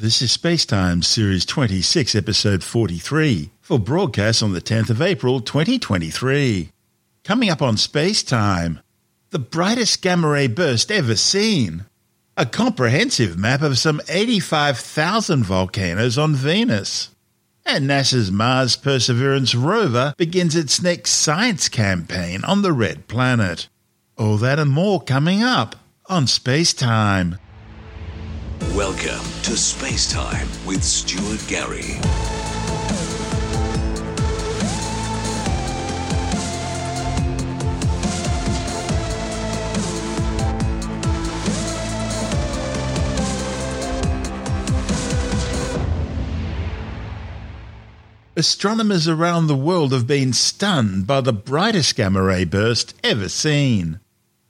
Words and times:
This 0.00 0.22
is 0.22 0.36
Spacetime 0.36 1.02
Series 1.02 1.44
26, 1.44 2.14
Episode 2.14 2.62
43, 2.62 3.50
for 3.60 3.80
broadcast 3.80 4.44
on 4.44 4.52
the 4.52 4.60
10th 4.60 4.90
of 4.90 5.02
April 5.02 5.40
2023. 5.40 6.70
Coming 7.24 7.50
up 7.50 7.60
on 7.60 7.74
Spacetime, 7.74 8.80
the 9.30 9.40
brightest 9.40 10.00
gamma 10.00 10.28
ray 10.28 10.46
burst 10.46 10.92
ever 10.92 11.16
seen, 11.16 11.84
a 12.36 12.46
comprehensive 12.46 13.36
map 13.36 13.60
of 13.60 13.76
some 13.76 14.00
85,000 14.08 15.42
volcanoes 15.42 16.16
on 16.16 16.32
Venus, 16.36 17.10
and 17.66 17.90
NASA's 17.90 18.30
Mars 18.30 18.76
Perseverance 18.76 19.56
rover 19.56 20.14
begins 20.16 20.54
its 20.54 20.80
next 20.80 21.10
science 21.10 21.68
campaign 21.68 22.44
on 22.44 22.62
the 22.62 22.72
Red 22.72 23.08
Planet. 23.08 23.68
All 24.16 24.36
that 24.36 24.60
and 24.60 24.70
more 24.70 25.02
coming 25.02 25.42
up 25.42 25.74
on 26.06 26.26
Spacetime. 26.26 27.40
Welcome 28.60 29.24
to 29.42 29.56
Space 29.56 30.10
Time 30.10 30.48
with 30.66 30.82
Stuart 30.82 31.44
Gary. 31.46 31.98
Astronomers 48.36 49.08
around 49.08 49.46
the 49.46 49.54
world 49.54 49.92
have 49.92 50.06
been 50.06 50.32
stunned 50.32 51.06
by 51.06 51.20
the 51.20 51.32
brightest 51.32 51.96
gamma 51.96 52.22
ray 52.22 52.44
burst 52.44 52.94
ever 53.04 53.28
seen. 53.28 54.00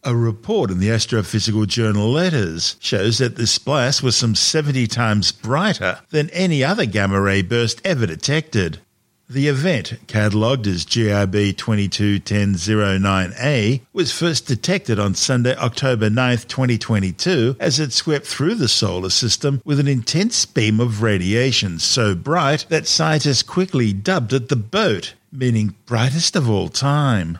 A 0.08 0.16
report 0.16 0.70
in 0.70 0.78
the 0.78 0.88
astrophysical 0.88 1.66
journal 1.66 2.10
Letters 2.10 2.76
shows 2.80 3.18
that 3.18 3.36
this 3.36 3.58
blast 3.58 4.02
was 4.02 4.16
some 4.16 4.34
70 4.34 4.86
times 4.86 5.32
brighter 5.32 6.00
than 6.08 6.30
any 6.30 6.64
other 6.64 6.86
gamma 6.86 7.20
ray 7.20 7.42
burst 7.42 7.82
ever 7.84 8.06
detected. 8.06 8.80
The 9.28 9.48
event, 9.48 9.98
catalogued 10.06 10.66
as 10.66 10.87
GRB 10.87 11.56
221009A, 11.56 13.82
was 13.92 14.10
first 14.10 14.46
detected 14.46 14.98
on 14.98 15.15
Sunday, 15.15 15.54
October 15.56 16.09
9, 16.09 16.38
2022, 16.38 17.56
as 17.60 17.78
it 17.78 17.93
swept 17.93 18.26
through 18.26 18.54
the 18.54 18.66
solar 18.66 19.10
system 19.10 19.60
with 19.62 19.78
an 19.78 19.88
intense 19.88 20.46
beam 20.46 20.80
of 20.80 21.02
radiation 21.02 21.78
so 21.78 22.15
bright 22.15 22.65
that 22.70 22.87
scientists 22.87 23.43
quickly 23.43 23.93
dubbed 23.93 24.32
it 24.32 24.48
the 24.48 24.56
boat, 24.56 25.12
meaning 25.30 25.74
brightest 25.84 26.34
of 26.34 26.48
all 26.48 26.70
time. 26.70 27.37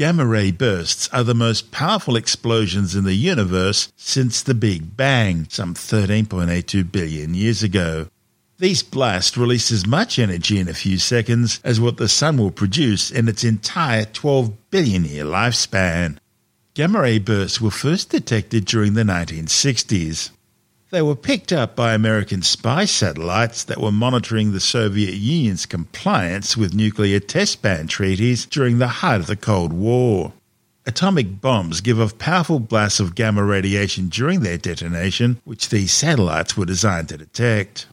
Gamma 0.00 0.24
ray 0.24 0.50
bursts 0.50 1.10
are 1.12 1.22
the 1.22 1.34
most 1.34 1.72
powerful 1.72 2.16
explosions 2.16 2.94
in 2.94 3.04
the 3.04 3.12
universe 3.12 3.92
since 3.98 4.42
the 4.42 4.54
Big 4.54 4.96
Bang, 4.96 5.46
some 5.50 5.74
13.82 5.74 6.90
billion 6.90 7.34
years 7.34 7.62
ago. 7.62 8.06
These 8.56 8.82
blasts 8.82 9.36
release 9.36 9.70
as 9.70 9.86
much 9.86 10.18
energy 10.18 10.58
in 10.58 10.70
a 10.70 10.72
few 10.72 10.96
seconds 10.96 11.60
as 11.62 11.82
what 11.82 11.98
the 11.98 12.08
Sun 12.08 12.38
will 12.38 12.50
produce 12.50 13.10
in 13.10 13.28
its 13.28 13.44
entire 13.44 14.06
12 14.06 14.70
billion 14.70 15.04
year 15.04 15.24
lifespan. 15.24 16.16
Gamma 16.72 17.02
ray 17.02 17.18
bursts 17.18 17.60
were 17.60 17.70
first 17.70 18.08
detected 18.08 18.64
during 18.64 18.94
the 18.94 19.02
1960s. 19.02 20.30
They 20.90 21.02
were 21.02 21.14
picked 21.14 21.52
up 21.52 21.76
by 21.76 21.94
American 21.94 22.42
spy 22.42 22.84
satellites 22.84 23.62
that 23.62 23.80
were 23.80 23.92
monitoring 23.92 24.50
the 24.50 24.58
Soviet 24.58 25.14
Union's 25.14 25.64
compliance 25.64 26.56
with 26.56 26.74
nuclear 26.74 27.20
test 27.20 27.62
ban 27.62 27.86
treaties 27.86 28.44
during 28.44 28.78
the 28.78 28.88
height 28.88 29.20
of 29.20 29.28
the 29.28 29.36
Cold 29.36 29.72
War. 29.72 30.32
Atomic 30.86 31.40
bombs 31.40 31.80
give 31.80 32.00
off 32.00 32.18
powerful 32.18 32.58
blasts 32.58 32.98
of 32.98 33.14
gamma 33.14 33.44
radiation 33.44 34.08
during 34.08 34.40
their 34.40 34.58
detonation, 34.58 35.40
which 35.44 35.68
these 35.68 35.92
satellites 35.92 36.56
were 36.56 36.66
designed 36.66 37.10
to 37.10 37.18
detect. 37.18 37.86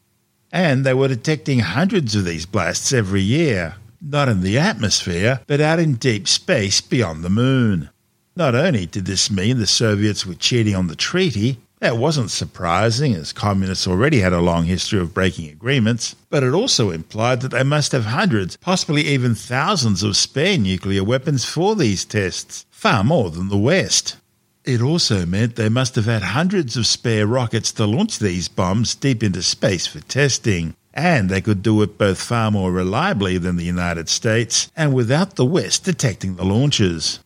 And 0.52 0.84
they 0.84 0.96
were 0.96 1.08
detecting 1.08 1.60
hundreds 1.60 2.16
of 2.16 2.26
these 2.26 2.48
blasts 2.48 2.92
every 2.92 3.22
year, 3.22 3.76
not 4.02 4.28
in 4.28 4.42
the 4.42 4.58
atmosphere, 4.58 5.42
but 5.46 5.62
out 5.62 5.78
in 5.78 5.96
deep 5.96 6.28
space 6.28 6.82
beyond 6.82 7.24
the 7.24 7.30
moon. 7.30 7.90
Not 8.36 8.56
only 8.56 8.88
did 8.88 9.06
this 9.06 9.30
mean 9.30 9.60
the 9.60 9.68
Soviets 9.68 10.26
were 10.26 10.34
cheating 10.34 10.76
on 10.76 10.88
the 10.88 10.96
treaty, 10.96 11.60
that 11.80 11.98
wasn't 11.98 12.32
surprising, 12.32 13.14
as 13.14 13.32
communists 13.32 13.88
already 13.88 14.20
had 14.20 14.34
a 14.34 14.42
long 14.42 14.66
history 14.66 15.00
of 15.00 15.14
breaking 15.14 15.50
agreements, 15.50 16.16
but 16.30 16.44
it 16.44 16.54
also 16.54 16.90
implied 16.90 17.42
that 17.42 17.52
they 17.52 17.64
must 17.64 17.92
have 17.92 18.06
hundreds, 18.06 18.58
possibly 18.58 19.04
even 19.04 19.36
thousands 19.36 20.02
of 20.02 20.18
spare 20.18 20.58
nuclear 20.58 21.04
weapons 21.04 21.46
for 21.46 21.76
these 21.76 22.04
tests, 22.04 22.66
far 22.72 23.04
more 23.04 23.30
than 23.30 23.50
the 23.50 23.58
West. 23.58 24.18
It 24.66 24.82
also 24.82 25.26
meant 25.26 25.56
they 25.56 25.70
must 25.70 25.96
have 25.96 26.06
had 26.06 26.24
hundreds 26.24 26.76
of 26.76 26.88
spare 26.88 27.26
rockets 27.26 27.72
to 27.74 27.86
launch 27.86 28.20
these 28.20 28.48
bombs 28.48 28.96
deep 28.96 29.24
into 29.24 29.42
space 29.42 29.88
for 29.88 30.02
testing, 30.02 30.76
and 30.94 31.30
they 31.30 31.42
could 31.42 31.62
do 31.62 31.82
it 31.84 31.98
both 31.98 32.20
far 32.20 32.50
more 32.52 32.72
reliably 32.72 33.38
than 33.38 33.56
the 33.56 33.64
United 33.64 34.10
States 34.10 34.72
and 34.76 34.94
without 34.94 35.36
the 35.36 35.46
West 35.46 35.86
detecting 35.86 36.36
the 36.36 36.44
launches. 36.44 37.20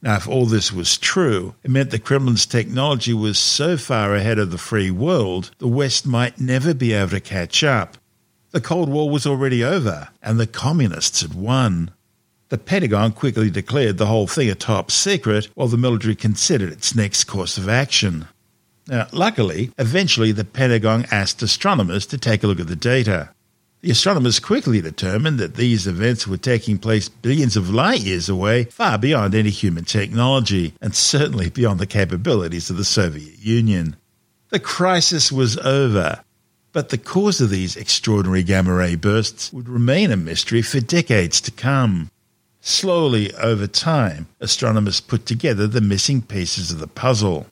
Now, 0.00 0.16
if 0.16 0.28
all 0.28 0.46
this 0.46 0.72
was 0.72 0.96
true, 0.96 1.54
it 1.64 1.70
meant 1.70 1.90
the 1.90 1.98
Kremlin's 1.98 2.46
technology 2.46 3.12
was 3.12 3.38
so 3.38 3.76
far 3.76 4.14
ahead 4.14 4.38
of 4.38 4.50
the 4.52 4.58
free 4.58 4.90
world, 4.90 5.50
the 5.58 5.66
West 5.66 6.06
might 6.06 6.40
never 6.40 6.72
be 6.72 6.92
able 6.92 7.10
to 7.10 7.20
catch 7.20 7.64
up. 7.64 7.98
The 8.52 8.60
Cold 8.60 8.88
War 8.88 9.10
was 9.10 9.26
already 9.26 9.64
over, 9.64 10.08
and 10.22 10.38
the 10.38 10.46
communists 10.46 11.20
had 11.20 11.34
won. 11.34 11.90
The 12.48 12.58
Pentagon 12.58 13.12
quickly 13.12 13.50
declared 13.50 13.98
the 13.98 14.06
whole 14.06 14.26
thing 14.26 14.48
a 14.48 14.54
top 14.54 14.90
secret, 14.90 15.48
while 15.54 15.68
the 15.68 15.76
military 15.76 16.14
considered 16.14 16.72
its 16.72 16.94
next 16.94 17.24
course 17.24 17.58
of 17.58 17.68
action. 17.68 18.28
Now, 18.86 19.08
luckily, 19.12 19.72
eventually 19.78 20.32
the 20.32 20.44
Pentagon 20.44 21.06
asked 21.10 21.42
astronomers 21.42 22.06
to 22.06 22.16
take 22.16 22.42
a 22.42 22.46
look 22.46 22.60
at 22.60 22.68
the 22.68 22.76
data. 22.76 23.30
The 23.80 23.92
astronomers 23.92 24.40
quickly 24.40 24.80
determined 24.80 25.38
that 25.38 25.54
these 25.54 25.86
events 25.86 26.26
were 26.26 26.36
taking 26.36 26.78
place 26.78 27.08
billions 27.08 27.56
of 27.56 27.70
light 27.70 28.00
years 28.00 28.28
away, 28.28 28.64
far 28.64 28.98
beyond 28.98 29.36
any 29.36 29.50
human 29.50 29.84
technology, 29.84 30.74
and 30.80 30.96
certainly 30.96 31.48
beyond 31.48 31.78
the 31.78 31.86
capabilities 31.86 32.70
of 32.70 32.76
the 32.76 32.84
Soviet 32.84 33.38
Union. 33.38 33.94
The 34.48 34.58
crisis 34.58 35.30
was 35.30 35.58
over, 35.58 36.22
but 36.72 36.88
the 36.88 36.98
cause 36.98 37.40
of 37.40 37.50
these 37.50 37.76
extraordinary 37.76 38.42
gamma 38.42 38.74
ray 38.74 38.96
bursts 38.96 39.52
would 39.52 39.68
remain 39.68 40.10
a 40.10 40.16
mystery 40.16 40.62
for 40.62 40.80
decades 40.80 41.40
to 41.42 41.52
come. 41.52 42.10
Slowly, 42.60 43.32
over 43.34 43.68
time, 43.68 44.26
astronomers 44.40 45.00
put 45.00 45.24
together 45.24 45.68
the 45.68 45.80
missing 45.80 46.22
pieces 46.22 46.72
of 46.72 46.80
the 46.80 46.88
puzzle. 46.88 47.46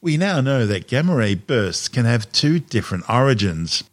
We 0.00 0.16
now 0.16 0.40
know 0.40 0.64
that 0.64 0.88
gamma 0.88 1.16
ray 1.16 1.34
bursts 1.34 1.88
can 1.88 2.06
have 2.06 2.32
two 2.32 2.60
different 2.60 3.10
origins. 3.10 3.84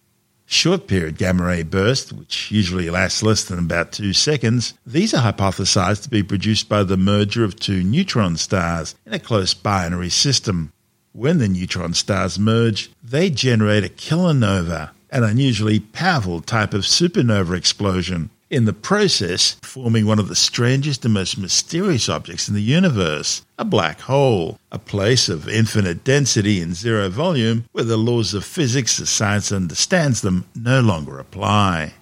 Short 0.54 0.86
period 0.86 1.18
gamma 1.18 1.46
ray 1.46 1.64
bursts, 1.64 2.14
which 2.14 2.52
usually 2.52 2.92
last 2.92 3.24
less 3.24 3.44
than 3.44 3.58
about 3.58 3.92
two 3.92 4.14
seconds, 4.14 4.76
these 4.86 5.12
are 5.12 5.34
hypothesized 5.34 6.04
to 6.04 6.10
be 6.12 6.22
produced 6.22 6.70
by 6.70 6.84
the 6.84 6.96
merger 6.96 7.44
of 7.44 7.56
two 7.56 7.84
neutron 7.84 8.38
stars 8.38 8.94
in 9.04 9.14
a 9.14 9.20
close 9.20 9.56
binary 9.56 10.12
system. 10.12 10.72
When 11.12 11.40
the 11.40 11.48
neutron 11.48 11.96
stars 11.96 12.38
merge, 12.38 12.92
they 13.04 13.32
generate 13.32 13.84
a 13.84 13.90
kilonova, 13.90 14.92
an 15.10 15.24
unusually 15.24 15.80
powerful 15.80 16.40
type 16.40 16.76
of 16.76 16.84
supernova 16.84 17.58
explosion, 17.58 18.30
in 18.54 18.66
the 18.66 18.74
process 18.74 19.58
forming 19.64 20.06
one 20.06 20.20
of 20.20 20.28
the 20.28 20.36
strangest 20.36 21.04
and 21.04 21.14
most 21.14 21.40
mysterious 21.40 22.08
objects 22.08 22.48
in 22.48 22.54
the 22.54 22.62
universe 22.62 23.42
a 23.58 23.66
black 23.66 24.02
hole, 24.02 24.60
a 24.72 24.78
place 24.78 25.28
of 25.28 25.50
infinite 25.50 26.04
density 26.04 26.62
and 26.62 26.76
zero 26.76 27.10
volume 27.10 27.66
where 27.72 27.84
the 27.84 27.98
laws 27.98 28.36
of 28.36 28.46
physics 28.46 29.00
as 29.00 29.10
science 29.10 29.52
understands 29.52 30.22
them 30.22 30.46
no 30.54 30.82
longer 30.82 31.18
apply. 31.18 31.94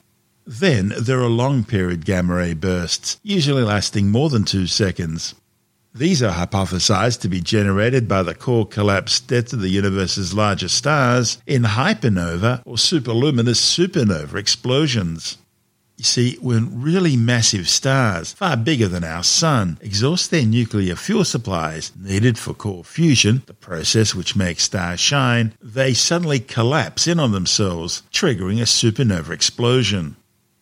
Then 0.45 0.91
there 0.99 1.21
are 1.21 1.29
long 1.29 1.63
period 1.63 2.03
gamma 2.03 2.35
ray 2.35 2.53
bursts, 2.53 3.17
usually 3.23 3.63
lasting 3.63 4.09
more 4.09 4.29
than 4.29 4.43
two 4.43 4.67
seconds. 4.67 5.35
These 5.93 6.23
are 6.23 6.33
hypothesized 6.33 7.21
to 7.21 7.29
be 7.29 7.41
generated 7.41 8.07
by 8.07 8.23
the 8.23 8.35
core 8.35 8.65
collapse 8.65 9.19
death 9.19 9.53
of 9.53 9.61
the 9.61 9.69
universe's 9.69 10.33
largest 10.33 10.75
stars 10.75 11.37
in 11.45 11.63
hypernova 11.63 12.61
or 12.65 12.77
superluminous 12.77 13.59
supernova 13.59 14.35
explosions. 14.35 15.37
You 16.01 16.05
see, 16.05 16.35
when 16.41 16.81
really 16.81 17.15
massive 17.15 17.69
stars, 17.69 18.33
far 18.33 18.57
bigger 18.57 18.87
than 18.87 19.03
our 19.03 19.21
Sun, 19.21 19.77
exhaust 19.81 20.31
their 20.31 20.47
nuclear 20.47 20.95
fuel 20.95 21.23
supplies 21.23 21.91
needed 21.95 22.39
for 22.39 22.55
core 22.55 22.83
fusion, 22.83 23.43
the 23.45 23.53
process 23.53 24.15
which 24.15 24.35
makes 24.35 24.63
stars 24.63 24.99
shine, 24.99 25.53
they 25.61 25.93
suddenly 25.93 26.39
collapse 26.39 27.05
in 27.05 27.19
on 27.19 27.33
themselves, 27.33 28.01
triggering 28.11 28.59
a 28.59 28.63
supernova 28.63 29.29
explosion. 29.29 30.15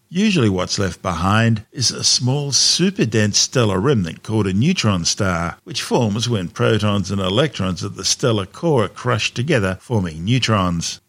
Usually, 0.10 0.50
what's 0.50 0.78
left 0.78 1.02
behind 1.02 1.66
is 1.72 1.90
a 1.90 2.04
small 2.04 2.52
superdense 2.52 3.36
stellar 3.36 3.80
remnant 3.80 4.24
called 4.24 4.46
a 4.46 4.52
neutron 4.52 5.06
star, 5.06 5.58
which 5.64 5.82
forms 5.82 6.28
when 6.28 6.50
protons 6.50 7.12
and 7.12 7.22
electrons 7.22 7.82
at 7.82 7.96
the 7.96 8.04
stellar 8.04 8.46
core 8.46 8.84
are 8.84 8.90
crushed 8.90 9.36
together, 9.36 9.78
forming 9.80 10.26
neutrons. 10.26 11.00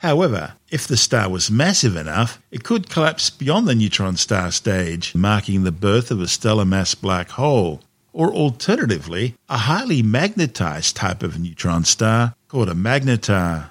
However, 0.00 0.52
if 0.70 0.86
the 0.86 0.96
star 0.96 1.28
was 1.28 1.50
massive 1.50 1.96
enough, 1.96 2.40
it 2.50 2.62
could 2.62 2.88
collapse 2.88 3.28
beyond 3.28 3.66
the 3.66 3.74
neutron 3.74 4.16
star 4.16 4.52
stage, 4.52 5.14
marking 5.14 5.64
the 5.64 5.72
birth 5.72 6.10
of 6.10 6.20
a 6.20 6.28
stellar 6.28 6.64
mass 6.64 6.94
black 6.94 7.30
hole, 7.30 7.82
or 8.12 8.32
alternatively, 8.32 9.34
a 9.48 9.58
highly 9.58 10.02
magnetized 10.02 10.94
type 10.96 11.22
of 11.22 11.38
neutron 11.38 11.84
star 11.84 12.34
called 12.48 12.68
a 12.68 12.74
magnetar. 12.74 13.70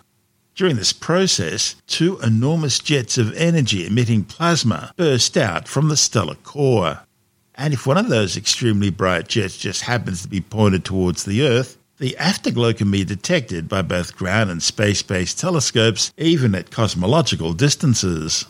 During 0.55 0.75
this 0.75 0.91
process, 0.91 1.75
two 1.87 2.19
enormous 2.19 2.79
jets 2.79 3.17
of 3.17 3.33
energy 3.33 3.87
emitting 3.87 4.25
plasma 4.25 4.93
burst 4.97 5.37
out 5.37 5.69
from 5.69 5.87
the 5.87 5.95
stellar 5.95 6.35
core. 6.35 6.99
And 7.55 7.73
if 7.73 7.87
one 7.87 7.97
of 7.97 8.09
those 8.09 8.35
extremely 8.35 8.89
bright 8.89 9.29
jets 9.29 9.57
just 9.57 9.83
happens 9.83 10.21
to 10.21 10.27
be 10.27 10.41
pointed 10.41 10.83
towards 10.83 11.23
the 11.23 11.47
Earth, 11.47 11.77
the 11.99 12.15
afterglow 12.17 12.71
can 12.73 12.89
be 12.89 13.03
detected 13.03 13.67
by 13.67 13.81
both 13.81 14.15
ground 14.15 14.49
and 14.49 14.63
space 14.63 15.03
based 15.03 15.37
telescopes, 15.37 16.13
even 16.17 16.55
at 16.55 16.71
cosmological 16.71 17.53
distances. 17.53 18.45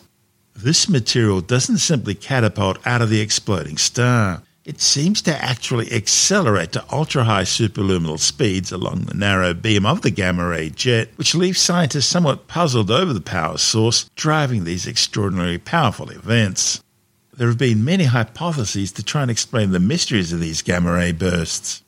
This 0.54 0.88
material 0.88 1.40
doesn't 1.40 1.78
simply 1.78 2.14
catapult 2.14 2.78
out 2.86 3.02
of 3.02 3.10
the 3.10 3.20
exploding 3.20 3.76
star. 3.76 4.42
It 4.64 4.80
seems 4.80 5.20
to 5.22 5.44
actually 5.44 5.92
accelerate 5.92 6.72
to 6.72 6.84
ultra 6.92 7.24
high 7.24 7.42
superluminal 7.42 8.20
speeds 8.20 8.70
along 8.70 9.00
the 9.02 9.14
narrow 9.14 9.52
beam 9.52 9.84
of 9.84 10.02
the 10.02 10.10
gamma 10.10 10.46
ray 10.46 10.70
jet, 10.70 11.08
which 11.16 11.34
leaves 11.34 11.60
scientists 11.60 12.06
somewhat 12.06 12.46
puzzled 12.46 12.90
over 12.90 13.12
the 13.12 13.20
power 13.20 13.58
source 13.58 14.08
driving 14.14 14.62
these 14.62 14.86
extraordinarily 14.86 15.58
powerful 15.58 16.10
events. 16.10 16.84
There 17.34 17.48
have 17.48 17.58
been 17.58 17.84
many 17.84 18.04
hypotheses 18.04 18.92
to 18.92 19.02
try 19.02 19.22
and 19.22 19.30
explain 19.30 19.70
the 19.72 19.80
mysteries 19.80 20.32
of 20.32 20.40
these 20.40 20.62
gamma 20.62 20.92
ray 20.92 21.12
bursts. 21.12 21.82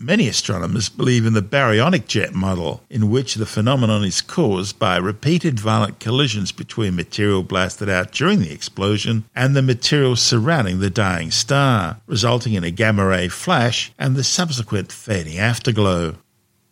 Many 0.00 0.28
astronomers 0.28 0.88
believe 0.88 1.26
in 1.26 1.32
the 1.32 1.42
baryonic 1.42 2.06
jet 2.06 2.32
model, 2.32 2.84
in 2.88 3.10
which 3.10 3.34
the 3.34 3.44
phenomenon 3.44 4.04
is 4.04 4.20
caused 4.20 4.78
by 4.78 4.96
repeated 4.96 5.58
violent 5.58 5.98
collisions 5.98 6.52
between 6.52 6.94
material 6.94 7.42
blasted 7.42 7.88
out 7.88 8.12
during 8.12 8.38
the 8.38 8.52
explosion 8.52 9.24
and 9.34 9.56
the 9.56 9.62
material 9.62 10.14
surrounding 10.14 10.78
the 10.78 10.88
dying 10.88 11.32
star, 11.32 11.96
resulting 12.06 12.54
in 12.54 12.62
a 12.62 12.70
gamma 12.70 13.04
ray 13.04 13.26
flash 13.26 13.90
and 13.98 14.14
the 14.14 14.22
subsequent 14.22 14.92
fading 14.92 15.36
afterglow. 15.36 16.14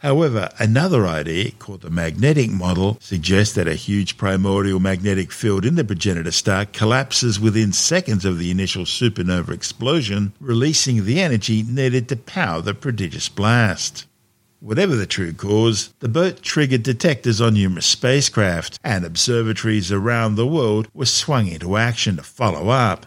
However, 0.00 0.50
another 0.58 1.06
idea, 1.06 1.52
called 1.52 1.80
the 1.80 1.90
magnetic 1.90 2.50
model, 2.50 2.98
suggests 3.00 3.54
that 3.54 3.66
a 3.66 3.74
huge 3.74 4.18
primordial 4.18 4.78
magnetic 4.78 5.32
field 5.32 5.64
in 5.64 5.74
the 5.74 5.84
progenitor 5.84 6.32
star 6.32 6.66
collapses 6.66 7.40
within 7.40 7.72
seconds 7.72 8.26
of 8.26 8.38
the 8.38 8.50
initial 8.50 8.84
supernova 8.84 9.50
explosion, 9.50 10.34
releasing 10.38 11.04
the 11.04 11.20
energy 11.20 11.62
needed 11.62 12.08
to 12.08 12.16
power 12.16 12.60
the 12.60 12.74
prodigious 12.74 13.30
blast. 13.30 14.06
Whatever 14.60 14.96
the 14.96 15.06
true 15.06 15.32
cause, 15.32 15.94
the 16.00 16.08
boat 16.08 16.42
triggered 16.42 16.82
detectors 16.82 17.40
on 17.40 17.54
numerous 17.54 17.86
spacecraft, 17.86 18.78
and 18.84 19.04
observatories 19.04 19.90
around 19.90 20.34
the 20.34 20.46
world 20.46 20.88
were 20.92 21.06
swung 21.06 21.46
into 21.46 21.76
action 21.76 22.16
to 22.16 22.22
follow 22.22 22.68
up. 22.68 23.06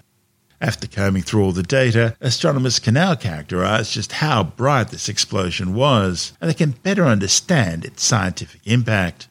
After 0.61 0.87
combing 0.87 1.23
through 1.23 1.43
all 1.43 1.53
the 1.53 1.63
data, 1.63 2.17
astronomers 2.19 2.79
can 2.79 2.95
now 2.95 3.15
characterize 3.15 3.91
just 3.91 4.11
how 4.13 4.43
bright 4.43 4.89
this 4.89 5.07
explosion 5.07 5.73
was, 5.73 6.33
and 6.41 6.49
they 6.49 6.53
can 6.53 6.71
better 6.71 7.05
understand 7.05 7.85
its 7.85 8.03
scientific 8.03 8.59
impact. 8.65 9.29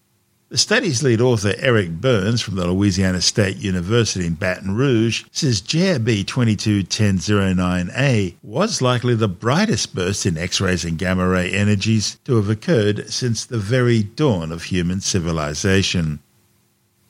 The 0.48 0.56
study's 0.56 1.02
lead 1.02 1.20
author, 1.20 1.52
Eric 1.58 2.00
Burns 2.00 2.40
from 2.40 2.54
the 2.54 2.66
Louisiana 2.66 3.20
State 3.20 3.58
University 3.58 4.26
in 4.26 4.32
Baton 4.32 4.74
Rouge, 4.74 5.24
says 5.30 5.60
GRB 5.60 6.24
221009A 6.24 8.36
was 8.42 8.80
likely 8.80 9.14
the 9.14 9.28
brightest 9.28 9.94
burst 9.94 10.24
in 10.24 10.38
X 10.38 10.62
rays 10.62 10.86
and 10.86 10.96
gamma 10.96 11.28
ray 11.28 11.50
energies 11.50 12.16
to 12.24 12.36
have 12.36 12.48
occurred 12.48 13.12
since 13.12 13.44
the 13.44 13.58
very 13.58 14.02
dawn 14.02 14.50
of 14.50 14.62
human 14.62 15.02
civilization. 15.02 16.20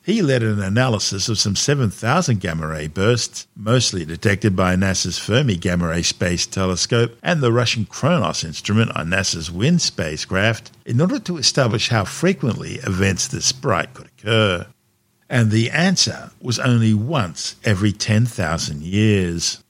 He 0.09 0.23
led 0.23 0.41
an 0.41 0.59
analysis 0.59 1.29
of 1.29 1.37
some 1.37 1.55
7,000 1.55 2.39
gamma 2.39 2.65
ray 2.65 2.87
bursts, 2.87 3.45
mostly 3.55 4.05
detected 4.05 4.55
by 4.55 4.75
NASA's 4.75 5.19
Fermi 5.19 5.55
Gamma 5.55 5.89
Ray 5.89 6.01
Space 6.01 6.47
Telescope 6.47 7.15
and 7.21 7.41
the 7.41 7.51
Russian 7.51 7.85
Konus 7.85 8.43
instrument 8.43 8.89
on 8.95 9.09
NASA's 9.09 9.51
WIND 9.51 9.83
spacecraft, 9.83 10.71
in 10.83 10.99
order 10.99 11.19
to 11.19 11.37
establish 11.37 11.89
how 11.89 12.05
frequently 12.05 12.77
events 12.77 13.27
this 13.27 13.51
bright 13.51 13.93
could 13.93 14.07
occur. 14.07 14.65
And 15.29 15.51
the 15.51 15.69
answer 15.69 16.31
was 16.41 16.57
only 16.57 16.95
once 16.95 17.57
every 17.63 17.91
10,000 17.91 18.81
years. 18.81 19.63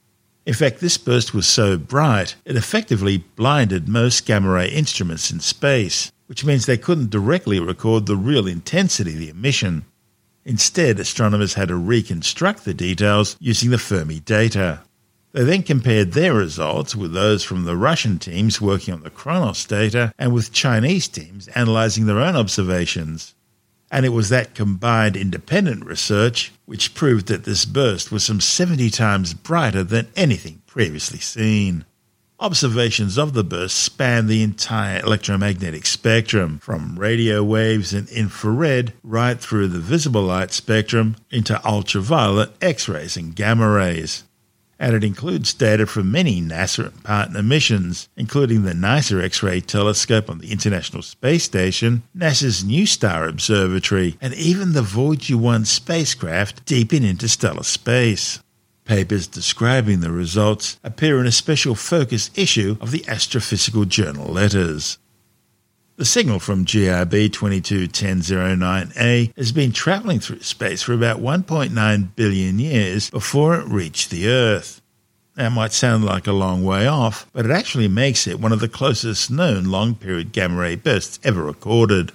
In 0.46 0.54
fact, 0.54 0.80
this 0.80 0.98
burst 0.98 1.34
was 1.34 1.48
so 1.48 1.78
bright, 1.78 2.38
it 2.46 2.56
effectively 2.56 3.26
blinded 3.36 3.90
most 3.90 4.26
gamma 4.26 4.52
ray 4.52 4.70
instruments 4.70 5.32
in 5.32 5.42
space, 5.42 6.14
which 6.28 6.46
means 6.46 6.66
they 6.66 6.78
couldn't 6.78 7.10
directly 7.10 7.60
record 7.60 8.06
the 8.06 8.16
real 8.16 8.48
intensity 8.48 9.12
of 9.12 9.20
the 9.20 9.30
emission. 9.30 9.84
Instead, 10.50 11.00
astronomers 11.00 11.54
had 11.54 11.68
to 11.68 11.76
reconstruct 11.76 12.66
the 12.66 12.74
details 12.74 13.38
using 13.40 13.70
the 13.70 13.78
Fermi 13.78 14.20
data. 14.20 14.82
They 15.32 15.44
then 15.44 15.62
compared 15.62 16.14
their 16.14 16.34
results 16.34 16.96
with 16.96 17.14
those 17.14 17.44
from 17.44 17.66
the 17.66 17.78
Russian 17.78 18.18
teams 18.18 18.60
working 18.60 18.96
on 18.96 19.04
the 19.04 19.12
Konus 19.12 19.68
data 19.68 20.12
and 20.18 20.34
with 20.34 20.52
Chinese 20.52 21.08
teams 21.08 21.50
analyzing 21.50 22.08
their 22.08 22.18
own 22.18 22.36
observations. 22.36 23.36
And 23.92 24.08
it 24.08 24.10
was 24.10 24.30
that 24.30 24.56
combined 24.56 25.16
independent 25.16 25.86
research 25.86 26.52
which 26.66 26.96
proved 26.96 27.28
that 27.28 27.44
this 27.44 27.66
burst 27.66 28.12
was 28.12 28.24
some 28.24 28.42
70 28.42 28.90
times 28.90 29.36
brighter 29.36 29.84
than 29.84 30.08
anything 30.16 30.64
previously 30.66 31.20
seen. 31.20 31.86
Observations 32.42 33.18
of 33.18 33.34
the 33.34 33.44
burst 33.44 33.78
span 33.78 34.28
the 34.28 34.42
entire 34.42 35.02
electromagnetic 35.02 35.86
spectrum, 35.86 36.58
from 36.60 36.98
radio 36.98 37.44
waves 37.44 37.94
and 37.94 38.08
infrared 38.08 38.94
right 39.04 39.38
through 39.38 39.68
the 39.68 39.80
visible 39.80 40.22
light 40.22 40.54
spectrum 40.54 41.18
into 41.30 41.62
ultraviolet, 41.68 42.54
X 42.62 42.88
rays, 42.88 43.18
and 43.18 43.36
gamma 43.36 43.70
rays. 43.70 44.24
And 44.80 44.96
it 44.96 45.04
includes 45.04 45.54
data 45.54 45.86
from 45.86 46.14
many 46.14 46.42
NASA 46.42 46.86
and 46.86 47.04
partner 47.04 47.44
missions, 47.44 48.08
including 48.16 48.64
the 48.64 48.74
NICER 48.74 49.22
X 49.22 49.44
ray 49.44 49.60
telescope 49.60 50.30
on 50.30 50.38
the 50.38 50.54
International 50.54 51.02
Space 51.02 51.44
Station, 51.44 52.04
NASA's 52.18 52.64
NuSTAR 52.64 53.28
Observatory, 53.28 54.18
and 54.22 54.34
even 54.34 54.72
the 54.72 54.82
Voyager 54.82 55.38
1 55.38 55.66
spacecraft 55.66 56.64
deep 56.64 56.94
in 56.94 57.04
interstellar 57.04 57.64
space. 57.64 58.40
Papers 58.90 59.28
describing 59.28 60.00
the 60.00 60.12
results 60.12 60.80
appear 60.84 61.20
in 61.20 61.28
a 61.28 61.32
special 61.32 61.76
focus 61.76 62.32
issue 62.34 62.76
of 62.82 62.90
the 62.90 63.02
Astrophysical 63.02 63.88
Journal 63.88 64.26
Letters. 64.26 64.98
The 65.98 66.06
signal 66.06 66.40
from 66.40 66.66
GRB 66.66 67.30
221009A 67.30 69.38
has 69.38 69.52
been 69.52 69.74
travelling 69.74 70.20
through 70.20 70.40
space 70.40 70.82
for 70.82 70.94
about 70.94 71.22
1.9 71.22 72.16
billion 72.16 72.58
years 72.58 73.12
before 73.12 73.60
it 73.60 73.68
reached 73.68 74.10
the 74.10 74.28
Earth. 74.28 74.82
That 75.36 75.52
might 75.52 75.74
sound 75.74 76.04
like 76.04 76.26
a 76.26 76.34
long 76.34 76.64
way 76.64 76.88
off, 76.88 77.30
but 77.32 77.46
it 77.46 77.52
actually 77.52 77.90
makes 77.90 78.26
it 78.26 78.40
one 78.40 78.52
of 78.52 78.60
the 78.60 78.68
closest 78.68 79.30
known 79.30 79.66
long 79.66 79.94
period 79.94 80.32
gamma 80.32 80.62
ray 80.62 80.76
bursts 80.76 81.20
ever 81.24 81.44
recorded. 81.44 82.12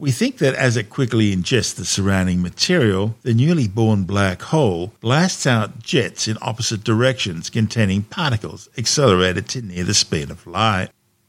We 0.00 0.12
think 0.12 0.38
that 0.38 0.54
as 0.54 0.78
it 0.78 0.88
quickly 0.88 1.36
ingests 1.36 1.74
the 1.74 1.84
surrounding 1.84 2.40
material, 2.40 3.16
the 3.20 3.34
newly 3.34 3.68
born 3.68 4.04
black 4.04 4.40
hole 4.40 4.94
blasts 5.00 5.46
out 5.46 5.80
jets 5.82 6.26
in 6.26 6.38
opposite 6.40 6.82
directions 6.82 7.50
containing 7.50 8.04
particles 8.04 8.70
accelerated 8.78 9.46
to 9.50 9.60
near 9.60 9.84
the 9.84 9.92
speed 9.92 10.30
of 10.30 10.46
light. 10.46 10.88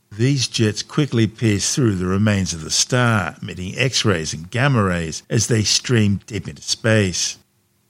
These 0.09 0.47
jets 0.47 0.83
quickly 0.83 1.27
pierce 1.27 1.75
through 1.75 1.95
the 1.95 2.05
remains 2.05 2.53
of 2.53 2.63
the 2.63 2.69
star, 2.69 3.35
emitting 3.41 3.77
X 3.77 4.05
rays 4.05 4.33
and 4.33 4.49
gamma 4.49 4.81
rays 4.81 5.23
as 5.29 5.47
they 5.47 5.63
stream 5.63 6.21
deep 6.25 6.47
into 6.47 6.61
space. 6.61 7.39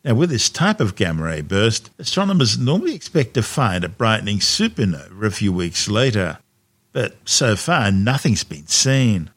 Now, 0.04 0.16
with 0.16 0.32
this 0.32 0.50
type 0.50 0.80
of 0.80 0.96
gamma 0.96 1.26
ray 1.26 1.42
burst, 1.42 1.92
astronomers 2.00 2.58
normally 2.58 2.96
expect 2.96 3.36
to 3.36 3.44
find 3.44 3.84
a 3.84 3.90
brightening 3.90 4.40
supernova 4.40 5.24
a 5.24 5.30
few 5.30 5.54
weeks 5.54 5.88
later. 5.88 6.40
But 6.92 7.18
so 7.26 7.56
far, 7.56 7.92
nothing's 7.92 8.44
been 8.44 8.66
seen. 8.66 9.30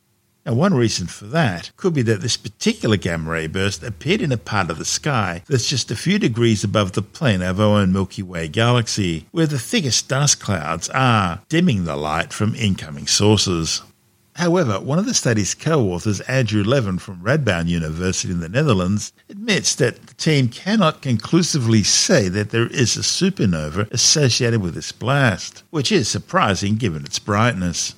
Now, 0.47 0.53
one 0.53 0.75
reason 0.75 1.07
for 1.07 1.25
that 1.27 1.71
could 1.79 1.95
be 1.95 2.03
that 2.03 2.21
this 2.21 2.37
particular 2.37 2.99
gamma 2.99 3.31
ray 3.31 3.47
burst 3.47 3.83
appeared 3.83 4.21
in 4.21 4.31
a 4.31 4.37
part 4.37 4.69
of 4.69 4.77
the 4.77 4.85
sky 4.85 5.43
that's 5.49 5.69
just 5.69 5.91
a 5.91 5.97
few 5.97 6.19
degrees 6.19 6.63
above 6.63 6.93
the 6.93 7.01
plane 7.01 7.41
of 7.41 7.59
our 7.59 7.79
own 7.81 7.93
Milky 7.95 8.23
Way 8.23 8.49
galaxy, 8.49 9.27
where 9.31 9.47
the 9.47 9.59
thickest 9.59 10.09
dust 10.09 10.41
clouds 10.41 10.91
are, 10.91 11.41
dimming 11.49 11.85
the 11.85 11.97
light 11.97 12.35
from 12.35 12.55
incoming 12.57 13.07
sources. 13.07 13.81
However, 14.37 14.81
one 14.81 14.99
of 14.99 15.07
the 15.07 15.15
study's 15.15 15.55
co-authors, 15.55 16.21
Andrew 16.23 16.63
Levan 16.63 17.01
from 17.01 17.23
Radboud 17.23 17.69
University 17.69 18.33
in 18.33 18.41
the 18.41 18.49
Netherlands, 18.49 19.13
admits 19.31 19.75
that 19.77 20.09
the 20.09 20.15
team 20.15 20.49
cannot 20.49 21.01
conclusively 21.01 21.85
say 21.85 22.29
that 22.29 22.51
there 22.51 22.67
is 22.67 22.97
a 22.97 23.01
supernova 23.01 23.91
associated 23.93 24.61
with 24.61 24.75
this 24.75 24.93
blast, 24.93 25.63
which 25.71 25.91
is 25.91 26.09
surprising 26.09 26.75
given 26.75 27.05
its 27.07 27.19
brightness. 27.19 27.95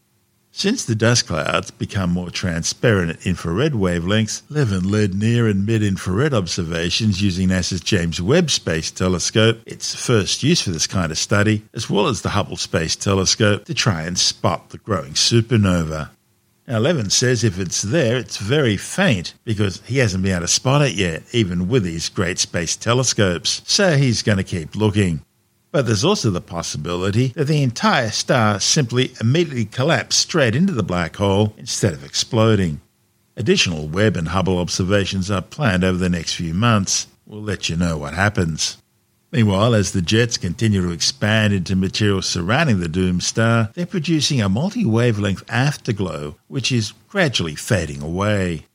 Since 0.59 0.87
the 0.87 0.95
dust 0.95 1.27
clouds 1.27 1.71
become 1.71 2.09
more 2.09 2.31
transparent 2.31 3.11
at 3.11 3.27
infrared 3.27 3.73
wavelengths, 3.73 4.41
Levan 4.51 4.91
led 4.91 5.15
near 5.15 5.47
and 5.47 5.67
mid 5.67 5.83
infrared 5.83 6.33
observations 6.33 7.21
using 7.21 7.51
NASA's 7.51 7.83
James 7.83 8.23
Webb 8.23 8.49
Space 8.49 8.91
Telescope, 8.91 9.61
its 9.67 9.95
first 9.95 10.43
use 10.43 10.63
for 10.63 10.71
this 10.71 10.87
kind 10.87 11.13
of 11.13 11.19
study, 11.19 11.63
as 11.75 11.91
well 11.91 12.07
as 12.07 12.23
the 12.23 12.31
Hubble 12.31 12.57
Space 12.57 12.97
Telescope, 12.97 13.67
to 13.67 13.75
try 13.75 14.05
and 14.05 14.19
spot 14.19 14.71
the 14.71 14.79
growing 14.79 15.13
supernova. 15.13 16.09
Now, 16.67 16.79
Levan 16.81 17.13
says 17.13 17.45
if 17.45 17.59
it's 17.59 17.83
there, 17.83 18.17
it's 18.17 18.39
very 18.39 18.79
faint 18.79 19.35
because 19.45 19.83
he 19.85 19.99
hasn't 19.99 20.23
been 20.23 20.33
able 20.33 20.47
to 20.47 20.49
spot 20.49 20.81
it 20.81 20.95
yet, 20.95 21.23
even 21.33 21.69
with 21.69 21.83
these 21.83 22.09
great 22.09 22.39
space 22.39 22.77
telescopes. 22.77 23.61
So 23.67 23.99
he's 23.99 24.23
going 24.23 24.39
to 24.39 24.43
keep 24.43 24.75
looking. 24.75 25.23
But 25.73 25.87
there's 25.87 26.05
also 26.05 26.31
the 26.31 26.41
possibility 26.41 27.29
that 27.29 27.45
the 27.47 27.63
entire 27.63 28.11
star 28.11 28.61
simply 28.61 29.13
immediately 29.21 29.65
collapsed 29.65 30.21
straight 30.21 30.55
into 30.55 30.73
the 30.73 30.83
black 30.83 31.17
hole 31.17 31.55
instead 31.59 31.93
of 31.93 32.05
exploding. 32.05 32.81
Additional 33.37 33.89
Webb 33.89 34.17
and 34.17 34.29
Hubble 34.29 34.59
observations 34.59 35.31
are 35.31 35.43
planned 35.43 35.85
over 35.85 35.99
the 35.99 36.09
next 36.09 36.35
few 36.35 36.55
months. 36.55 37.07
We'll 37.27 37.43
let 37.43 37.69
you 37.69 37.77
know 37.77 37.99
what 37.99 38.15
happens. 38.15 38.79
Meanwhile, 39.33 39.75
as 39.75 39.93
the 39.93 40.01
jets 40.01 40.39
continue 40.39 40.81
to 40.81 40.93
expand 40.93 41.53
into 41.53 41.77
material 41.77 42.23
surrounding 42.23 42.81
the 42.81 42.89
doomed 42.89 43.25
star, 43.25 43.71
they're 43.75 43.85
producing 43.85 44.41
a 44.41 44.49
multi 44.49 44.87
wavelength 44.87 45.45
afterglow, 45.49 46.37
which 46.47 46.73
is 46.73 46.95
gradually 47.09 47.57
fading 47.57 48.01
away. 48.01 48.67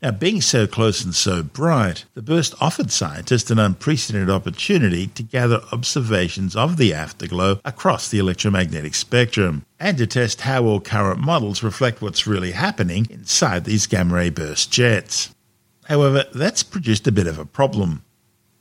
Now, 0.00 0.12
being 0.12 0.40
so 0.40 0.68
close 0.68 1.04
and 1.04 1.12
so 1.12 1.42
bright, 1.42 2.04
the 2.14 2.22
burst 2.22 2.54
offered 2.60 2.92
scientists 2.92 3.50
an 3.50 3.58
unprecedented 3.58 4.30
opportunity 4.30 5.08
to 5.08 5.24
gather 5.24 5.60
observations 5.72 6.54
of 6.54 6.76
the 6.76 6.94
afterglow 6.94 7.60
across 7.64 8.08
the 8.08 8.20
electromagnetic 8.20 8.94
spectrum 8.94 9.64
and 9.80 9.98
to 9.98 10.06
test 10.06 10.42
how 10.42 10.64
all 10.64 10.78
current 10.78 11.18
models 11.18 11.64
reflect 11.64 12.00
what's 12.00 12.28
really 12.28 12.52
happening 12.52 13.08
inside 13.10 13.64
these 13.64 13.88
gamma 13.88 14.14
ray 14.14 14.30
burst 14.30 14.70
jets. 14.70 15.34
However, 15.86 16.26
that's 16.32 16.62
produced 16.62 17.08
a 17.08 17.12
bit 17.12 17.26
of 17.26 17.40
a 17.40 17.44
problem. 17.44 18.04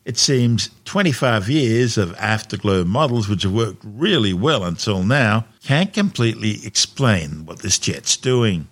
It 0.05 0.17
seems 0.17 0.71
25 0.85 1.49
years 1.49 1.99
of 1.99 2.15
afterglow 2.17 2.83
models, 2.83 3.29
which 3.29 3.43
have 3.43 3.53
worked 3.53 3.83
really 3.83 4.33
well 4.33 4.63
until 4.63 5.03
now, 5.03 5.45
can't 5.63 5.93
completely 5.93 6.65
explain 6.65 7.45
what 7.45 7.59
this 7.59 7.77
jet's 7.77 8.17
doing. 8.17 8.69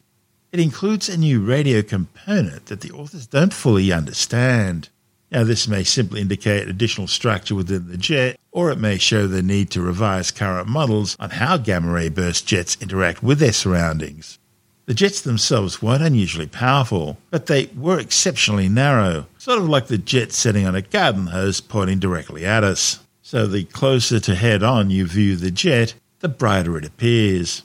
It 0.55 0.62
includes 0.62 1.09
a 1.09 1.17
new 1.17 1.41
radio 1.41 1.81
component 1.81 2.67
that 2.67 2.79
the 2.79 2.91
authors 2.91 3.27
don't 3.27 3.53
fully 3.53 3.91
understand. 3.91 4.88
Now, 5.29 5.43
this 5.43 5.67
may 5.67 5.83
simply 5.83 6.21
indicate 6.21 6.69
additional 6.69 7.09
structure 7.09 7.55
within 7.55 7.89
the 7.89 7.97
jet, 7.97 8.39
or 8.53 8.71
it 8.71 8.77
may 8.77 8.97
show 8.97 9.27
the 9.27 9.41
need 9.41 9.69
to 9.71 9.81
revise 9.81 10.31
current 10.31 10.69
models 10.69 11.17
on 11.19 11.31
how 11.31 11.57
gamma 11.57 11.91
ray 11.91 12.07
burst 12.07 12.47
jets 12.47 12.77
interact 12.79 13.21
with 13.21 13.39
their 13.39 13.51
surroundings. 13.51 14.39
The 14.85 14.93
jets 14.93 15.19
themselves 15.19 15.81
weren't 15.81 16.01
unusually 16.01 16.47
powerful, 16.47 17.17
but 17.31 17.47
they 17.47 17.65
were 17.75 18.00
exceptionally 18.00 18.69
narrow, 18.69 19.27
sort 19.38 19.59
of 19.59 19.67
like 19.67 19.88
the 19.88 19.97
jet 19.97 20.31
setting 20.31 20.65
on 20.65 20.74
a 20.74 20.81
garden 20.81 21.27
hose 21.27 21.59
pointing 21.59 22.00
directly 22.00 22.45
at 22.45 22.63
us. 22.63 23.00
So 23.21 23.45
the 23.45 23.65
closer 23.65 24.21
to 24.21 24.35
head 24.35 24.63
on 24.63 24.89
you 24.89 25.05
view 25.05 25.35
the 25.35 25.51
jet, 25.51 25.95
the 26.19 26.29
brighter 26.29 26.77
it 26.77 26.85
appears. 26.85 27.63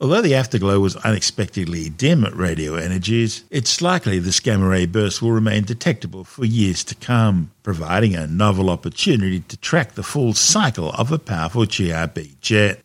Although 0.00 0.22
the 0.22 0.36
afterglow 0.36 0.78
was 0.78 0.94
unexpectedly 0.96 1.88
dim 1.88 2.24
at 2.24 2.36
radio 2.36 2.76
energies, 2.76 3.42
it's 3.50 3.82
likely 3.82 4.20
this 4.20 4.38
gamma 4.38 4.68
ray 4.68 4.86
burst 4.86 5.20
will 5.20 5.32
remain 5.32 5.64
detectable 5.64 6.22
for 6.22 6.44
years 6.44 6.84
to 6.84 6.94
come, 6.94 7.50
providing 7.64 8.14
a 8.14 8.28
novel 8.28 8.70
opportunity 8.70 9.40
to 9.40 9.56
track 9.56 9.92
the 9.92 10.04
full 10.04 10.34
cycle 10.34 10.92
of 10.92 11.10
a 11.10 11.18
powerful 11.18 11.62
GRB 11.62 12.38
jet. 12.40 12.80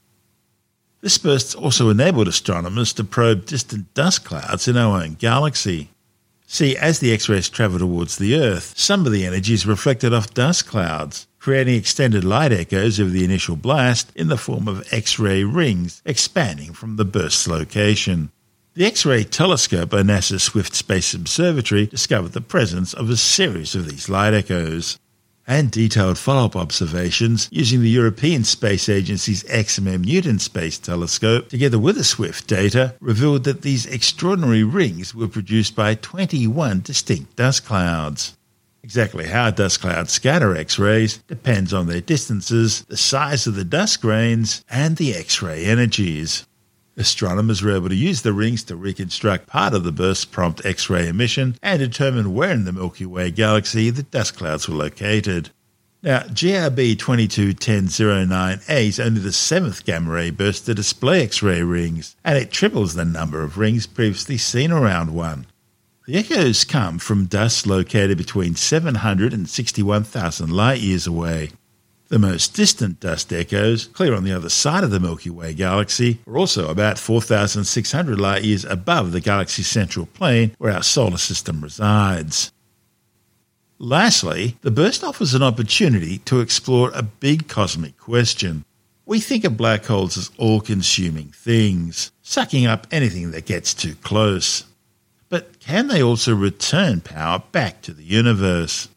This 1.01 1.20
burst 1.20 1.55
also 1.55 1.91
enabled 1.91 2.27
astronomers 2.27 2.93
to 2.93 3.03
probe 3.03 3.46
distant 3.46 3.93
dust 3.93 4.25
clouds 4.25 4.67
in 4.67 4.75
our 4.75 5.03
own 5.03 5.13
galaxy. 5.13 5.91
See, 6.48 6.75
as 6.75 6.98
the 6.98 7.13
X 7.13 7.29
rays 7.29 7.48
travel 7.48 7.77
towards 7.77 8.17
the 8.17 8.36
Earth, 8.39 8.74
some 8.75 9.05
of 9.05 9.12
the 9.12 9.25
energy 9.25 9.53
is 9.53 9.67
reflected 9.67 10.13
off 10.13 10.34
dust 10.34 10.65
clouds, 10.65 11.27
creating 11.43 11.75
extended 11.75 12.23
light 12.23 12.53
echoes 12.53 13.00
of 13.00 13.12
the 13.12 13.25
initial 13.25 13.57
blast 13.57 14.09
in 14.15 14.29
the 14.29 14.38
form 14.38 14.65
of 14.65 14.88
X 14.93 15.19
ray 15.19 15.43
rings 15.43 16.01
expanding 16.05 16.71
from 16.71 16.95
the 16.95 17.03
burst's 17.03 17.50
location. 17.50 18.31
The 18.75 18.85
X 18.85 19.05
ray 19.05 19.25
telescope 19.25 19.89
by 19.89 20.03
NASA's 20.03 20.41
Swift 20.41 20.73
Space 20.73 21.13
Observatory 21.13 21.85
discovered 21.85 22.31
the 22.31 22.39
presence 22.39 22.93
of 22.93 23.09
a 23.09 23.17
series 23.17 23.75
of 23.75 23.89
these 23.89 24.07
light 24.07 24.33
echoes 24.33 24.97
and 25.45 25.69
detailed 25.69 26.17
follow 26.17 26.45
up 26.45 26.55
observations 26.55 27.50
using 27.51 27.81
the 27.81 27.89
European 27.89 28.45
Space 28.45 28.88
Agency's 28.88 29.43
XMM 29.43 30.05
Newton 30.05 30.39
Space 30.39 30.79
Telescope, 30.79 31.50
together 31.50 31.77
with 31.77 31.97
the 31.97 32.05
SWIFT 32.05 32.47
data, 32.47 32.95
revealed 33.01 33.43
that 33.43 33.63
these 33.63 33.85
extraordinary 33.85 34.63
rings 34.63 35.13
were 35.13 35.27
produced 35.27 35.75
by 35.75 35.95
21 35.95 36.79
distinct 36.79 37.35
dust 37.35 37.65
clouds. 37.65 38.38
Exactly 38.84 39.28
how 39.28 39.50
dust 39.50 39.80
clouds 39.80 40.12
scatter 40.12 40.58
X 40.58 40.78
rays 40.78 41.20
depends 41.20 41.74
on 41.74 41.88
their 41.88 42.02
distances, 42.02 42.82
the 42.90 42.98
size 42.98 43.48
of 43.48 43.56
the 43.56 43.63
dust 43.63 44.02
grains, 44.02 44.66
and 44.70 44.98
the 44.98 45.16
X 45.16 45.42
ray 45.42 45.63
energies. 45.63 46.46
Astronomers 46.98 47.62
were 47.62 47.75
able 47.75 47.88
to 47.88 47.96
use 47.96 48.24
the 48.24 48.34
rings 48.34 48.62
to 48.66 48.75
reconstruct 48.75 49.48
part 49.48 49.74
of 49.74 49.86
the 49.86 49.94
burst's 49.94 50.25
prompt 50.25 50.66
X 50.66 50.90
ray 50.90 51.08
emission 51.08 51.56
and 51.63 51.80
determine 51.80 52.34
where 52.34 52.52
in 52.52 52.66
the 52.66 52.74
Milky 52.74 53.06
Way 53.06 53.32
galaxy 53.32 53.90
the 53.90 54.04
dust 54.04 54.36
clouds 54.36 54.68
were 54.68 54.75
located. 54.75 55.52
Now, 56.02 56.24
GRB 56.24 56.98
221009A 56.98 58.88
is 58.88 59.00
only 59.00 59.22
the 59.22 59.32
seventh 59.32 59.86
gamma 59.86 60.12
ray 60.12 60.30
burst 60.30 60.66
to 60.66 60.75
display 60.75 61.24
X 61.24 61.42
ray 61.42 61.63
rings, 61.63 62.18
and 62.25 62.38
it 62.38 62.52
triples 62.52 62.96
the 62.96 63.06
number 63.06 63.44
of 63.44 63.58
rings 63.58 63.88
previously 63.88 64.38
seen 64.38 64.74
around 64.74 65.13
one. 65.13 65.46
The 66.05 66.17
echoes 66.17 66.65
come 66.65 67.00
from 67.00 67.27
dust 67.27 67.65
located 67.65 68.17
between 68.17 68.55
700 68.55 69.31
and 69.31 69.48
61,000 69.48 70.50
light 70.50 70.81
years 70.81 71.07
away. 71.07 71.51
The 72.10 72.19
most 72.19 72.53
distant 72.53 73.00
dust 73.00 73.31
echoes, 73.31 73.86
clear 73.86 74.13
on 74.13 74.25
the 74.25 74.33
other 74.33 74.50
side 74.50 74.83
of 74.83 74.91
the 74.91 75.00
Milky 75.00 75.29
Way 75.29 75.53
galaxy, 75.53 76.19
are 76.27 76.38
also 76.38 76.69
about 76.69 77.00
4,600 77.00 78.19
light 78.19 78.43
years 78.43 78.65
above 78.65 79.13
the 79.13 79.22
galaxy's 79.22 79.67
central 79.67 80.05
plane 80.07 80.53
where 80.57 80.74
our 80.74 80.83
solar 80.83 81.15
system 81.15 81.62
resides. 81.62 82.51
Lastly, 83.79 84.57
the 84.60 84.72
burst 84.72 85.05
offers 85.05 85.33
an 85.33 85.41
opportunity 85.41 86.17
to 86.19 86.41
explore 86.41 86.91
a 86.93 87.01
big 87.01 87.48
cosmic 87.48 87.98
question. 87.98 88.65
We 89.05 89.22
think 89.22 89.45
of 89.45 89.55
black 89.55 89.86
holes 89.86 90.17
as 90.17 90.31
all 90.38 90.60
consuming 90.60 91.29
things, 91.29 92.12
sucking 92.22 92.65
up 92.65 92.88
anything 92.91 93.31
that 93.31 93.45
gets 93.45 93.74
too 93.74 93.95
close. 93.95 94.65
But 95.34 95.60
can 95.60 95.88
they 95.88 96.04
also 96.04 96.36
return 96.36 97.02
power 97.02 97.42
back 97.52 97.82
to 97.82 97.92
the 97.92 98.04
universe? 98.04 98.88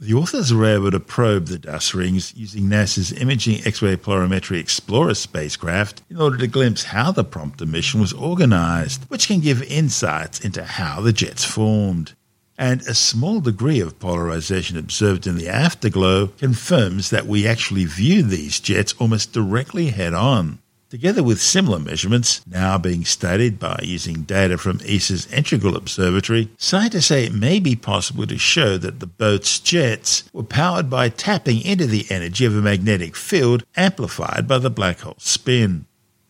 The 0.00 0.14
authors 0.14 0.54
were 0.54 0.64
able 0.64 0.90
to 0.90 0.98
probe 0.98 1.48
the 1.48 1.58
dust 1.58 1.92
rings 1.92 2.34
using 2.34 2.64
NASA's 2.64 3.12
Imaging 3.12 3.66
X-ray 3.66 3.96
Polarimetry 3.96 4.58
Explorer 4.58 5.12
spacecraft 5.12 6.00
in 6.08 6.18
order 6.18 6.38
to 6.38 6.46
glimpse 6.46 6.84
how 6.84 7.12
the 7.12 7.24
prompt 7.24 7.60
emission 7.60 8.00
was 8.00 8.14
organized, 8.14 9.04
which 9.10 9.28
can 9.28 9.40
give 9.40 9.62
insights 9.64 10.40
into 10.40 10.64
how 10.64 11.02
the 11.02 11.12
jets 11.12 11.44
formed. 11.44 12.14
And 12.56 12.80
a 12.80 12.94
small 12.94 13.40
degree 13.42 13.80
of 13.80 14.00
polarization 14.00 14.78
observed 14.78 15.26
in 15.26 15.36
the 15.36 15.50
afterglow 15.50 16.28
confirms 16.28 17.10
that 17.10 17.26
we 17.26 17.46
actually 17.46 17.84
view 17.84 18.22
these 18.22 18.60
jets 18.60 18.94
almost 18.94 19.34
directly 19.34 19.90
head 19.90 20.14
on. 20.14 20.60
Together 20.90 21.22
with 21.22 21.40
similar 21.40 21.78
measurements 21.78 22.44
now 22.48 22.76
being 22.76 23.04
studied 23.04 23.60
by 23.60 23.78
using 23.80 24.22
data 24.22 24.58
from 24.58 24.80
ESA's 24.84 25.32
Integral 25.32 25.76
Observatory, 25.76 26.50
scientists 26.56 27.06
say 27.06 27.24
it 27.24 27.32
may 27.32 27.60
be 27.60 27.76
possible 27.76 28.26
to 28.26 28.36
show 28.36 28.76
that 28.76 28.98
the 28.98 29.06
boat's 29.06 29.60
jets 29.60 30.24
were 30.32 30.42
powered 30.42 30.90
by 30.90 31.08
tapping 31.08 31.60
into 31.62 31.86
the 31.86 32.06
energy 32.10 32.44
of 32.44 32.56
a 32.56 32.60
magnetic 32.60 33.14
field 33.14 33.62
amplified 33.76 34.48
by 34.48 34.58
the 34.58 34.68
black 34.68 34.98
hole 34.98 35.14
spin. 35.18 35.86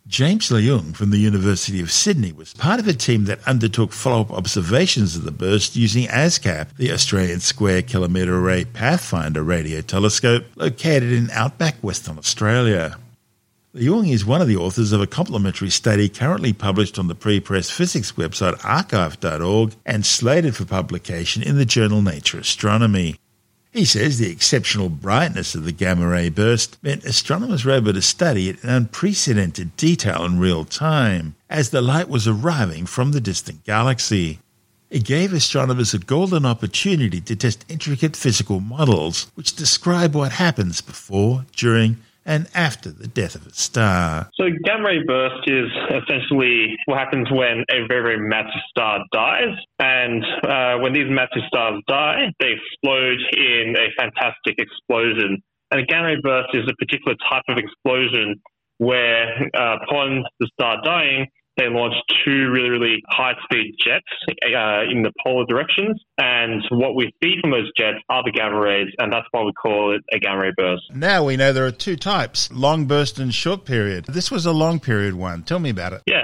James 0.07 0.51
Leung 0.51 0.95
from 0.95 1.09
the 1.09 1.17
University 1.17 1.81
of 1.81 1.91
Sydney 1.91 2.31
was 2.31 2.53
part 2.53 2.81
of 2.81 2.87
a 2.87 2.93
team 2.93 3.25
that 3.25 3.43
undertook 3.49 3.93
follow 3.93 4.21
up 4.21 4.31
observations 4.31 5.17
of 5.17 5.25
the 5.25 5.31
burst 5.31 5.75
using 5.75 6.07
ASKAP, 6.09 6.77
the 6.77 6.93
Australian 6.93 7.41
Square 7.41 7.83
Kilometre 7.83 8.39
Array 8.39 8.67
Pathfinder 8.67 9.43
radio 9.43 9.81
telescope 9.81 10.45
located 10.57 11.13
in 11.13 11.31
outback 11.31 11.77
Western 11.77 12.19
Australia. 12.19 12.99
Leung 13.73 14.11
is 14.11 14.25
one 14.25 14.43
of 14.43 14.49
the 14.49 14.57
authors 14.57 14.91
of 14.91 15.01
a 15.01 15.07
complementary 15.07 15.71
study 15.71 16.09
currently 16.09 16.53
published 16.53 16.99
on 16.99 17.07
the 17.07 17.15
pre-press 17.15 17.71
physics 17.71 18.11
website 18.13 18.59
arXiv.org 18.63 19.77
and 19.87 20.05
slated 20.05 20.57
for 20.57 20.65
publication 20.65 21.41
in 21.41 21.57
the 21.57 21.65
journal 21.65 22.03
Nature 22.03 22.41
Astronomy. 22.41 23.15
He 23.71 23.85
says 23.85 24.19
the 24.19 24.29
exceptional 24.29 24.89
brightness 24.89 25.55
of 25.55 25.65
the 25.65 25.71
gamma 25.71 26.09
ray 26.09 26.31
burst 26.31 26.83
meant 26.83 27.05
astronomers 27.05 27.65
were 27.65 27.71
able 27.71 27.93
to 27.93 28.03
study 28.03 28.49
it 28.49 28.61
in 28.65 28.71
unprecedented 28.71 29.77
detail 29.77 30.25
in 30.25 30.41
real 30.41 30.65
time 30.65 31.37
as 31.49 31.71
the 31.71 31.81
light 31.81 32.09
was 32.09 32.27
arriving 32.27 32.87
from 32.87 33.13
the 33.13 33.21
distant 33.21 33.63
galaxy. 33.63 34.41
It 34.91 35.05
gave 35.05 35.33
astronomers 35.33 35.95
a 35.95 36.01
golden 36.01 36.45
opportunity 36.45 37.21
to 37.21 37.37
test 37.37 37.65
intricate 37.69 38.17
physical 38.17 38.59
models 38.59 39.31
which 39.37 39.55
describe 39.55 40.17
what 40.17 40.33
happens 40.33 40.81
before, 40.81 41.47
during, 41.55 41.99
and 42.31 42.47
after 42.55 42.93
the 42.93 43.09
death 43.09 43.35
of 43.35 43.45
a 43.45 43.53
star. 43.53 44.31
So, 44.35 44.45
gamma 44.65 44.87
ray 44.87 45.03
burst 45.05 45.51
is 45.51 45.67
essentially 45.91 46.77
what 46.87 46.97
happens 46.97 47.29
when 47.29 47.65
a 47.69 47.87
very, 47.89 48.03
very 48.15 48.21
massive 48.21 48.63
star 48.71 49.01
dies. 49.13 49.59
And 49.81 50.25
uh, 50.47 50.79
when 50.79 50.93
these 50.93 51.11
massive 51.11 51.43
stars 51.49 51.83
die, 51.89 52.33
they 52.39 52.55
explode 52.55 53.19
in 53.37 53.75
a 53.77 53.91
fantastic 53.99 54.55
explosion. 54.59 55.43
And 55.73 55.81
a 55.81 55.85
gamma 55.85 56.07
ray 56.07 56.21
burst 56.23 56.55
is 56.55 56.63
a 56.71 56.77
particular 56.77 57.17
type 57.29 57.43
of 57.49 57.59
explosion 57.59 58.41
where, 58.79 59.51
uh, 59.53 59.79
upon 59.83 60.23
the 60.39 60.49
star 60.55 60.81
dying, 60.85 61.27
they 61.61 61.69
launched 61.69 62.03
two 62.25 62.51
really, 62.51 62.71
really 62.71 63.03
high 63.09 63.35
speed 63.45 63.75
jets 63.85 64.07
uh, 64.29 64.83
in 64.91 65.03
the 65.03 65.13
polar 65.23 65.45
directions. 65.47 66.01
And 66.19 66.63
what 66.71 66.95
we 66.95 67.13
see 67.23 67.37
from 67.41 67.51
those 67.51 67.71
jets 67.77 67.99
are 68.09 68.23
the 68.25 68.33
gamma 68.33 68.59
rays, 68.59 68.89
and 68.99 69.13
that's 69.13 69.27
why 69.31 69.43
we 69.43 69.53
call 69.53 69.95
it 69.95 70.03
a 70.13 70.19
gamma 70.19 70.41
ray 70.41 70.53
burst. 70.57 70.83
Now 70.95 71.25
we 71.25 71.37
know 71.37 71.53
there 71.53 71.67
are 71.67 71.71
two 71.71 71.97
types 71.97 72.51
long 72.51 72.87
burst 72.87 73.19
and 73.19 73.35
short 73.35 73.65
period. 73.65 74.07
This 74.07 74.31
was 74.31 74.47
a 74.47 74.53
long 74.53 74.81
period 74.81 75.15
one. 75.15 75.43
Tell 75.43 75.59
me 75.59 75.71
about 75.71 75.93
it. 75.93 76.03
Yeah, 76.07 76.23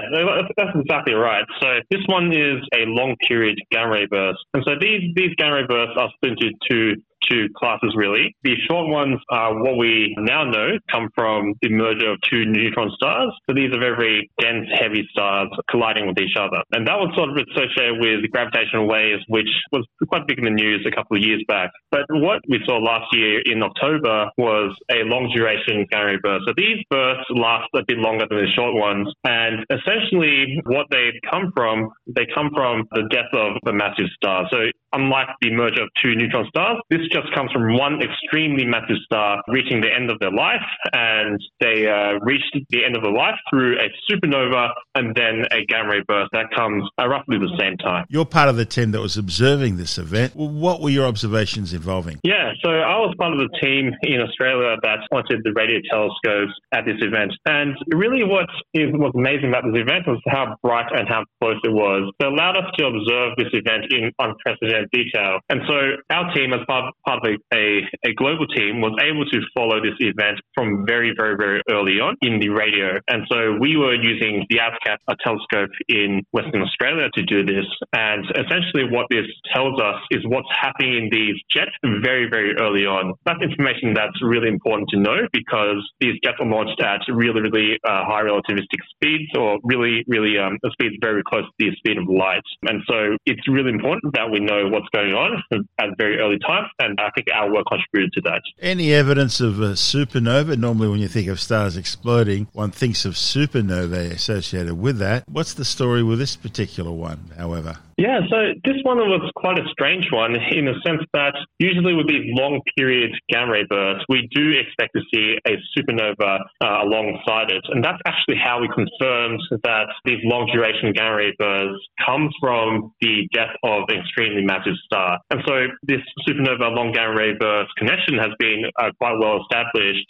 that's 0.57 0.75
exactly 0.75 1.13
right. 1.13 1.45
So 1.61 1.67
this 1.91 2.01
one 2.07 2.31
is 2.31 2.57
a 2.73 2.85
long 2.87 3.15
period 3.27 3.59
gamma 3.71 3.91
ray 3.91 4.05
burst. 4.09 4.39
And 4.53 4.63
so 4.65 4.73
these, 4.79 5.13
these 5.15 5.35
gamma 5.37 5.57
ray 5.57 5.67
bursts 5.67 5.95
are 5.97 6.09
split 6.15 6.33
into 6.33 6.53
two 6.69 7.01
two 7.29 7.47
classes 7.55 7.93
really. 7.95 8.35
The 8.43 8.55
short 8.69 8.89
ones 8.89 9.19
are 9.29 9.53
what 9.61 9.77
we 9.77 10.15
now 10.19 10.43
know 10.43 10.77
come 10.91 11.09
from 11.15 11.53
the 11.61 11.69
merger 11.69 12.11
of 12.11 12.19
two 12.29 12.45
neutron 12.45 12.91
stars. 12.95 13.31
So 13.49 13.55
these 13.55 13.73
are 13.73 13.79
very, 13.79 14.29
dense, 14.39 14.67
heavy 14.73 15.07
stars 15.11 15.49
colliding 15.69 16.07
with 16.07 16.19
each 16.19 16.35
other. 16.37 16.61
And 16.71 16.87
that 16.87 16.97
was 16.97 17.13
sort 17.15 17.29
of 17.29 17.37
associated 17.37 17.99
with 17.99 18.29
gravitational 18.31 18.87
waves, 18.87 19.23
which 19.27 19.49
was 19.71 19.85
quite 20.07 20.27
big 20.27 20.39
in 20.39 20.45
the 20.45 20.51
news 20.51 20.85
a 20.85 20.95
couple 20.95 21.17
of 21.17 21.23
years 21.23 21.43
back. 21.47 21.71
But 21.91 22.05
what 22.09 22.41
we 22.49 22.59
saw 22.65 22.77
last 22.77 23.13
year 23.13 23.41
in 23.45 23.63
October 23.63 24.29
was 24.37 24.75
a 24.91 25.03
long 25.03 25.31
duration 25.33 25.85
gamma 25.91 26.17
burst. 26.21 26.45
So 26.47 26.53
these 26.55 26.83
bursts 26.89 27.25
last 27.29 27.67
a 27.75 27.83
bit 27.87 27.97
longer 27.97 28.25
than 28.29 28.39
the 28.39 28.51
short 28.55 28.75
ones. 28.75 29.11
And 29.23 29.65
essentially 29.69 30.61
what 30.65 30.87
they 30.91 31.11
come 31.29 31.51
from, 31.55 31.89
they 32.07 32.27
come 32.33 32.49
from 32.53 32.87
the 32.91 33.07
death 33.09 33.31
of 33.33 33.57
a 33.67 33.73
massive 33.73 34.07
star. 34.15 34.47
So 34.51 34.69
unlike 34.93 35.27
the 35.41 35.51
merger 35.51 35.83
of 35.83 35.89
two 36.01 36.15
neutron 36.15 36.47
stars, 36.49 36.77
this 36.89 37.06
just 37.11 37.33
comes 37.33 37.51
from 37.51 37.77
one 37.77 37.99
extremely 38.01 38.65
massive 38.65 38.97
star 39.05 39.41
reaching 39.47 39.81
the 39.81 39.91
end 39.93 40.09
of 40.11 40.19
their 40.19 40.31
life, 40.31 40.65
and 40.93 41.39
they 41.59 41.87
uh, 41.87 42.19
reached 42.21 42.55
the 42.69 42.85
end 42.85 42.95
of 42.95 43.03
their 43.03 43.11
life 43.11 43.35
through 43.49 43.77
a 43.79 43.87
supernova 44.09 44.69
and 44.95 45.15
then 45.15 45.45
a 45.51 45.65
gamma 45.65 45.89
ray 45.89 46.01
burst 46.07 46.29
that 46.33 46.47
comes 46.55 46.83
at 46.97 47.05
roughly 47.05 47.37
the 47.37 47.53
same 47.59 47.77
time. 47.77 48.05
You're 48.09 48.25
part 48.25 48.49
of 48.49 48.55
the 48.55 48.65
team 48.65 48.91
that 48.91 49.01
was 49.01 49.17
observing 49.17 49.77
this 49.77 49.97
event. 49.97 50.35
What 50.35 50.81
were 50.81 50.89
your 50.89 51.05
observations 51.05 51.73
involving? 51.73 52.19
Yeah, 52.23 52.51
so 52.63 52.69
I 52.71 52.97
was 52.97 53.15
part 53.17 53.33
of 53.33 53.39
the 53.39 53.49
team 53.61 53.91
in 54.03 54.21
Australia 54.21 54.75
that 54.81 54.99
pointed 55.11 55.41
the 55.43 55.53
radio 55.53 55.79
telescopes 55.89 56.53
at 56.73 56.85
this 56.85 56.97
event, 57.01 57.33
and 57.45 57.75
really 57.93 58.23
what 58.23 58.49
is 58.73 58.91
was 58.93 59.11
amazing 59.15 59.49
about 59.49 59.63
this 59.63 59.79
event 59.79 60.07
was 60.07 60.19
how 60.27 60.55
bright 60.63 60.87
and 60.91 61.07
how 61.07 61.23
close 61.41 61.59
it 61.63 61.71
was. 61.71 62.11
It 62.19 62.25
allowed 62.25 62.57
us 62.57 62.69
to 62.77 62.87
observe 62.87 63.37
this 63.37 63.51
event 63.53 63.91
in 63.91 64.11
unprecedented 64.19 64.89
detail, 64.91 65.39
and 65.49 65.61
so 65.67 65.75
our 66.09 66.33
team, 66.33 66.53
as 66.53 66.61
part, 66.67 66.93
part 67.07 67.23
of 67.23 67.31
a, 67.31 67.55
a, 67.55 68.11
a 68.11 68.13
global 68.13 68.45
team 68.47 68.81
was 68.81 68.91
able 68.99 69.23
to 69.23 69.39
follow 69.55 69.79
this 69.79 69.95
event 69.99 70.39
from 70.53 70.85
very, 70.85 71.13
very, 71.15 71.35
very 71.37 71.61
early 71.71 72.03
on 72.03 72.15
in 72.21 72.39
the 72.39 72.49
radio. 72.49 72.99
And 73.07 73.23
so 73.31 73.55
we 73.59 73.77
were 73.77 73.95
using 73.95 74.45
the 74.49 74.59
ASKAP 74.59 74.99
telescope 75.23 75.71
in 75.87 76.21
Western 76.31 76.61
Australia 76.61 77.07
to 77.15 77.23
do 77.23 77.45
this. 77.45 77.65
And 77.95 78.25
essentially 78.35 78.91
what 78.91 79.07
this 79.09 79.25
tells 79.53 79.79
us 79.79 80.03
is 80.11 80.19
what's 80.27 80.49
happening 80.51 80.97
in 80.97 81.09
these 81.11 81.39
jets 81.53 81.71
very, 82.03 82.27
very 82.29 82.53
early 82.59 82.85
on. 82.85 83.13
That's 83.25 83.41
information 83.41 83.93
that's 83.93 84.19
really 84.21 84.49
important 84.49 84.89
to 84.89 84.99
know 84.99 85.23
because 85.31 85.79
these 86.01 86.19
jets 86.23 86.37
are 86.39 86.45
launched 86.45 86.81
at 86.81 87.01
really, 87.07 87.41
really 87.41 87.79
uh, 87.87 88.03
high 88.03 88.23
relativistic 88.23 88.81
speeds 88.95 89.31
or 89.37 89.59
really, 89.63 90.03
really 90.07 90.37
um, 90.37 90.57
speeds 90.73 90.95
very 91.01 91.23
close 91.23 91.45
to 91.45 91.51
the 91.59 91.71
speed 91.77 91.97
of 91.97 92.09
light. 92.09 92.43
And 92.67 92.81
so 92.87 93.15
it's 93.25 93.47
really 93.47 93.71
important 93.71 94.13
that 94.13 94.29
we 94.29 94.39
know 94.39 94.67
what's 94.67 94.89
going 94.93 95.13
on 95.13 95.41
at 95.79 95.89
very 95.97 96.19
early 96.19 96.39
time. 96.45 96.67
And 96.79 96.96
I 96.97 97.09
think 97.11 97.27
our 97.33 97.51
work 97.51 97.65
contributed 97.67 98.13
to 98.13 98.21
that. 98.29 98.41
Any 98.61 98.93
evidence 98.93 99.39
of 99.39 99.59
a 99.59 99.73
supernova? 99.73 100.57
Normally, 100.57 100.89
when 100.89 100.99
you 100.99 101.07
think 101.07 101.27
of 101.27 101.39
stars 101.39 101.77
exploding, 101.77 102.47
one 102.53 102.71
thinks 102.71 103.05
of 103.05 103.13
supernovae 103.13 104.11
associated 104.11 104.75
with 104.75 104.97
that. 104.99 105.23
What's 105.27 105.53
the 105.53 105.65
story 105.65 106.03
with 106.03 106.19
this 106.19 106.35
particular 106.35 106.91
one, 106.91 107.31
however? 107.37 107.77
Yeah, 107.97 108.21
so 108.29 108.53
this 108.63 108.77
one 108.83 108.97
was 109.01 109.25
quite 109.35 109.57
a 109.57 109.65
strange 109.73 110.05
one 110.13 110.37
in 110.37 110.65
the 110.65 110.77
sense 110.85 111.01
that 111.13 111.33
usually 111.57 111.95
with 111.95 112.07
these 112.07 112.29
long 112.37 112.61
period 112.77 113.09
gamma 113.27 113.53
ray 113.53 113.65
bursts, 113.67 114.05
we 114.07 114.29
do 114.29 114.53
expect 114.53 114.93
to 114.93 115.01
see 115.09 115.33
a 115.49 115.57
supernova 115.73 116.45
uh, 116.61 116.85
alongside 116.85 117.49
it. 117.49 117.65
And 117.73 117.83
that's 117.83 117.97
actually 118.05 118.37
how 118.37 118.61
we 118.61 118.69
confirmed 118.69 119.41
that 119.63 119.89
these 120.05 120.21
long 120.25 120.45
duration 120.53 120.93
gamma 120.93 121.15
ray 121.15 121.33
bursts 121.39 121.81
come 122.05 122.29
from 122.39 122.93
the 123.01 123.27
death 123.33 123.57
of 123.63 123.89
an 123.89 123.97
extremely 123.97 124.45
massive 124.45 124.77
star. 124.85 125.17
And 125.31 125.41
so 125.47 125.65
this 125.81 126.01
supernova 126.21 126.69
long 126.69 126.91
gamma 126.93 127.17
ray 127.17 127.33
burst 127.33 127.73
connection 127.77 128.21
has 128.21 128.29
been 128.37 128.69
uh, 128.77 128.91
quite 129.01 129.17
well 129.17 129.41
established 129.41 130.05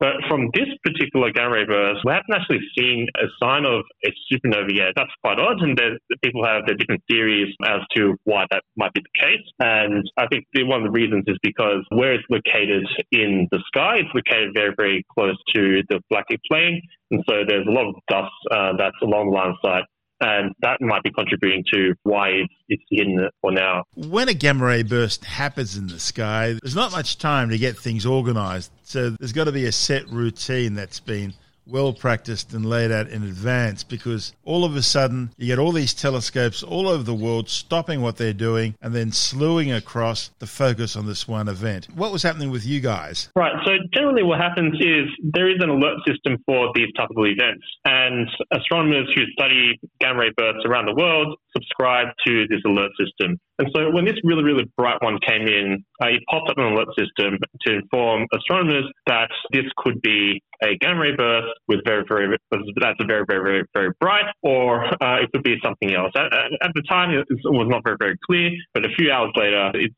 but 0.00 0.16
from 0.28 0.48
this 0.54 0.68
particular 0.82 1.30
gamma 1.30 1.54
ray 1.54 1.64
burst, 1.66 2.00
we 2.04 2.12
haven't 2.12 2.34
actually 2.34 2.60
seen 2.76 3.06
a 3.16 3.28
sign 3.42 3.66
of 3.66 3.84
a 4.04 4.10
supernova 4.32 4.74
yet. 4.74 4.92
That's 4.96 5.12
quite 5.22 5.38
odd, 5.38 5.60
and 5.60 5.78
people 6.24 6.44
have 6.44 6.64
their 6.66 6.76
different 6.76 7.02
theories 7.08 7.54
as 7.64 7.80
to 7.96 8.16
why 8.24 8.46
that 8.50 8.62
might 8.76 8.92
be 8.94 9.02
the 9.02 9.20
case. 9.20 9.46
And 9.60 10.10
I 10.16 10.26
think 10.26 10.46
one 10.56 10.80
of 10.80 10.84
the 10.84 10.98
reasons 10.98 11.24
is 11.26 11.36
because 11.42 11.84
where 11.90 12.14
it's 12.14 12.24
located 12.30 12.86
in 13.12 13.46
the 13.52 13.62
sky, 13.68 13.96
it's 13.98 14.14
located 14.14 14.54
very, 14.54 14.74
very 14.76 15.04
close 15.12 15.36
to 15.54 15.82
the 15.88 16.00
galactic 16.10 16.40
plane, 16.50 16.80
and 17.10 17.22
so 17.28 17.44
there's 17.46 17.66
a 17.66 17.70
lot 17.70 17.88
of 17.88 17.94
dust 18.08 18.32
uh, 18.50 18.72
that's 18.78 18.96
along 19.02 19.30
the 19.30 19.36
line 19.36 19.50
of 19.50 19.56
sight 19.62 19.84
and 20.20 20.54
that 20.60 20.80
might 20.80 21.02
be 21.02 21.10
contributing 21.10 21.64
to 21.72 21.94
why 22.02 22.42
it's 22.68 22.82
hidden 22.90 23.28
for 23.40 23.52
now. 23.52 23.84
When 23.94 24.28
a 24.28 24.34
gamma 24.34 24.66
ray 24.66 24.82
burst 24.82 25.24
happens 25.24 25.76
in 25.76 25.88
the 25.88 25.98
sky, 25.98 26.54
there's 26.62 26.76
not 26.76 26.92
much 26.92 27.18
time 27.18 27.50
to 27.50 27.58
get 27.58 27.78
things 27.78 28.04
organized. 28.04 28.70
So 28.82 29.10
there's 29.10 29.32
got 29.32 29.44
to 29.44 29.52
be 29.52 29.66
a 29.66 29.72
set 29.72 30.08
routine 30.08 30.74
that's 30.74 31.00
been 31.00 31.34
well 31.70 31.92
practiced 31.92 32.52
and 32.52 32.66
laid 32.66 32.90
out 32.90 33.08
in 33.08 33.22
advance 33.22 33.84
because 33.84 34.32
all 34.44 34.64
of 34.64 34.76
a 34.76 34.82
sudden 34.82 35.30
you 35.36 35.46
get 35.46 35.58
all 35.58 35.72
these 35.72 35.94
telescopes 35.94 36.62
all 36.62 36.88
over 36.88 37.02
the 37.02 37.14
world 37.14 37.48
stopping 37.48 38.00
what 38.00 38.16
they're 38.16 38.32
doing 38.32 38.74
and 38.80 38.94
then 38.94 39.12
slewing 39.12 39.72
across 39.72 40.30
the 40.38 40.46
focus 40.46 40.96
on 40.96 41.06
this 41.06 41.28
one 41.28 41.48
event. 41.48 41.86
What 41.94 42.12
was 42.12 42.22
happening 42.22 42.50
with 42.50 42.66
you 42.66 42.80
guys? 42.80 43.28
Right. 43.36 43.52
So 43.64 43.72
generally 43.94 44.22
what 44.22 44.40
happens 44.40 44.74
is 44.80 45.06
there 45.22 45.48
is 45.48 45.56
an 45.60 45.68
alert 45.68 45.98
system 46.06 46.38
for 46.46 46.70
these 46.74 46.88
type 46.96 47.10
of 47.10 47.24
events 47.24 47.64
and 47.84 48.28
astronomers 48.52 49.08
who 49.14 49.22
study 49.32 49.78
gamma 50.00 50.20
ray 50.20 50.30
bursts 50.36 50.64
around 50.66 50.86
the 50.86 50.94
world 50.94 51.36
subscribe 51.52 52.08
to 52.26 52.46
this 52.48 52.60
alert 52.64 52.90
system. 52.98 53.38
And 53.60 53.68
so 53.76 53.90
when 53.90 54.06
this 54.06 54.14
really, 54.24 54.42
really 54.42 54.64
bright 54.74 54.96
one 55.02 55.18
came 55.20 55.42
in, 55.42 55.84
uh, 56.02 56.08
it 56.08 56.22
popped 56.30 56.48
up 56.48 56.56
an 56.56 56.72
alert 56.72 56.88
system 56.96 57.36
to 57.66 57.74
inform 57.74 58.26
astronomers 58.34 58.84
that 59.06 59.28
this 59.52 59.66
could 59.76 60.00
be 60.00 60.40
a 60.62 60.78
gamma 60.80 61.00
ray 61.00 61.14
burst 61.14 61.48
with 61.68 61.80
very, 61.84 62.02
very, 62.08 62.38
that's 62.50 62.96
a 63.00 63.04
very, 63.04 63.24
very, 63.28 63.42
very, 63.44 63.64
very 63.74 63.90
bright, 64.00 64.24
or 64.42 64.86
uh, 65.02 65.20
it 65.20 65.28
could 65.34 65.42
be 65.42 65.56
something 65.62 65.94
else. 65.94 66.10
At, 66.16 66.32
at, 66.32 66.72
the 66.74 66.82
time, 66.88 67.10
it 67.10 67.26
was 67.44 67.68
not 67.68 67.82
very, 67.84 67.96
very 67.98 68.16
clear, 68.24 68.50
but 68.72 68.86
a 68.86 68.88
few 68.96 69.12
hours 69.12 69.30
later, 69.36 69.72
it's 69.74 69.94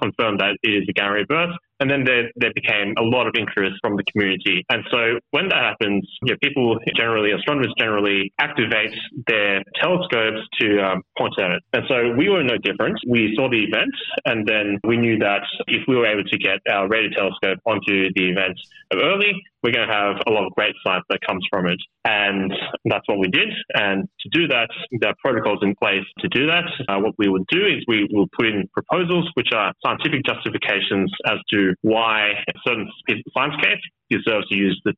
confirmed 0.00 0.38
that 0.38 0.56
it 0.62 0.70
is 0.70 0.84
a 0.88 0.92
gamma 0.92 1.14
ray 1.14 1.24
burst. 1.28 1.58
And 1.84 1.90
then 1.90 2.04
there, 2.04 2.30
there 2.36 2.52
became 2.54 2.94
a 2.96 3.02
lot 3.02 3.26
of 3.26 3.34
interest 3.38 3.76
from 3.82 3.96
the 3.96 4.04
community. 4.10 4.64
And 4.70 4.84
so 4.90 5.20
when 5.32 5.50
that 5.50 5.60
happens, 5.60 6.08
you 6.22 6.32
know, 6.32 6.38
people 6.42 6.78
generally, 6.96 7.32
astronomers 7.32 7.74
generally 7.78 8.32
activate 8.40 8.96
their 9.26 9.62
telescopes 9.76 10.40
to 10.60 10.80
um, 10.80 11.02
point 11.18 11.34
at 11.38 11.50
it. 11.50 11.62
And 11.74 11.84
so 11.86 12.14
we 12.16 12.30
were 12.30 12.42
no 12.42 12.56
different. 12.56 12.96
We 13.06 13.34
saw 13.36 13.50
the 13.50 13.64
event 13.68 13.92
and 14.24 14.48
then 14.48 14.80
we 14.88 14.96
knew 14.96 15.18
that 15.18 15.42
if 15.68 15.82
we 15.86 15.94
were 15.96 16.06
able 16.06 16.24
to 16.24 16.38
get 16.38 16.60
our 16.72 16.88
radio 16.88 17.10
telescope 17.12 17.58
onto 17.66 18.08
the 18.16 18.30
event 18.32 18.56
early, 18.94 19.44
we're 19.64 19.72
going 19.72 19.88
to 19.88 19.94
have 19.94 20.16
a 20.28 20.30
lot 20.30 20.44
of 20.44 20.52
great 20.52 20.74
science 20.86 21.04
that 21.08 21.20
comes 21.26 21.42
from 21.50 21.66
it. 21.66 21.80
And 22.04 22.52
that's 22.84 23.08
what 23.08 23.18
we 23.18 23.28
did. 23.28 23.48
And 23.72 24.06
to 24.20 24.28
do 24.28 24.46
that, 24.48 24.68
there 25.00 25.10
are 25.10 25.16
protocols 25.24 25.60
in 25.62 25.74
place 25.80 26.04
to 26.20 26.28
do 26.28 26.46
that. 26.46 26.68
Uh, 26.86 27.00
what 27.00 27.14
we 27.16 27.28
would 27.28 27.46
do 27.48 27.64
is 27.64 27.82
we 27.88 28.06
will 28.12 28.28
put 28.36 28.46
in 28.46 28.68
proposals, 28.74 29.30
which 29.34 29.48
are 29.54 29.72
scientific 29.84 30.20
justifications 30.26 31.10
as 31.26 31.38
to 31.50 31.72
why 31.80 32.32
a 32.46 32.52
certain 32.68 32.90
science 33.34 33.54
case 33.62 33.80
deserves 34.10 34.46
to 34.48 34.56
use 34.56 34.78
the, 34.84 34.92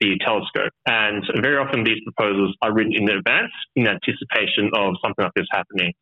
the 0.00 0.16
telescope. 0.24 0.70
And 0.86 1.24
very 1.42 1.58
often 1.58 1.82
these 1.82 1.98
proposals 2.06 2.54
are 2.62 2.72
written 2.72 2.94
in 2.94 3.10
advance 3.10 3.50
in 3.74 3.88
anticipation 3.88 4.70
of 4.76 4.94
something 5.02 5.24
like 5.24 5.34
this 5.34 5.50
happening. 5.50 5.92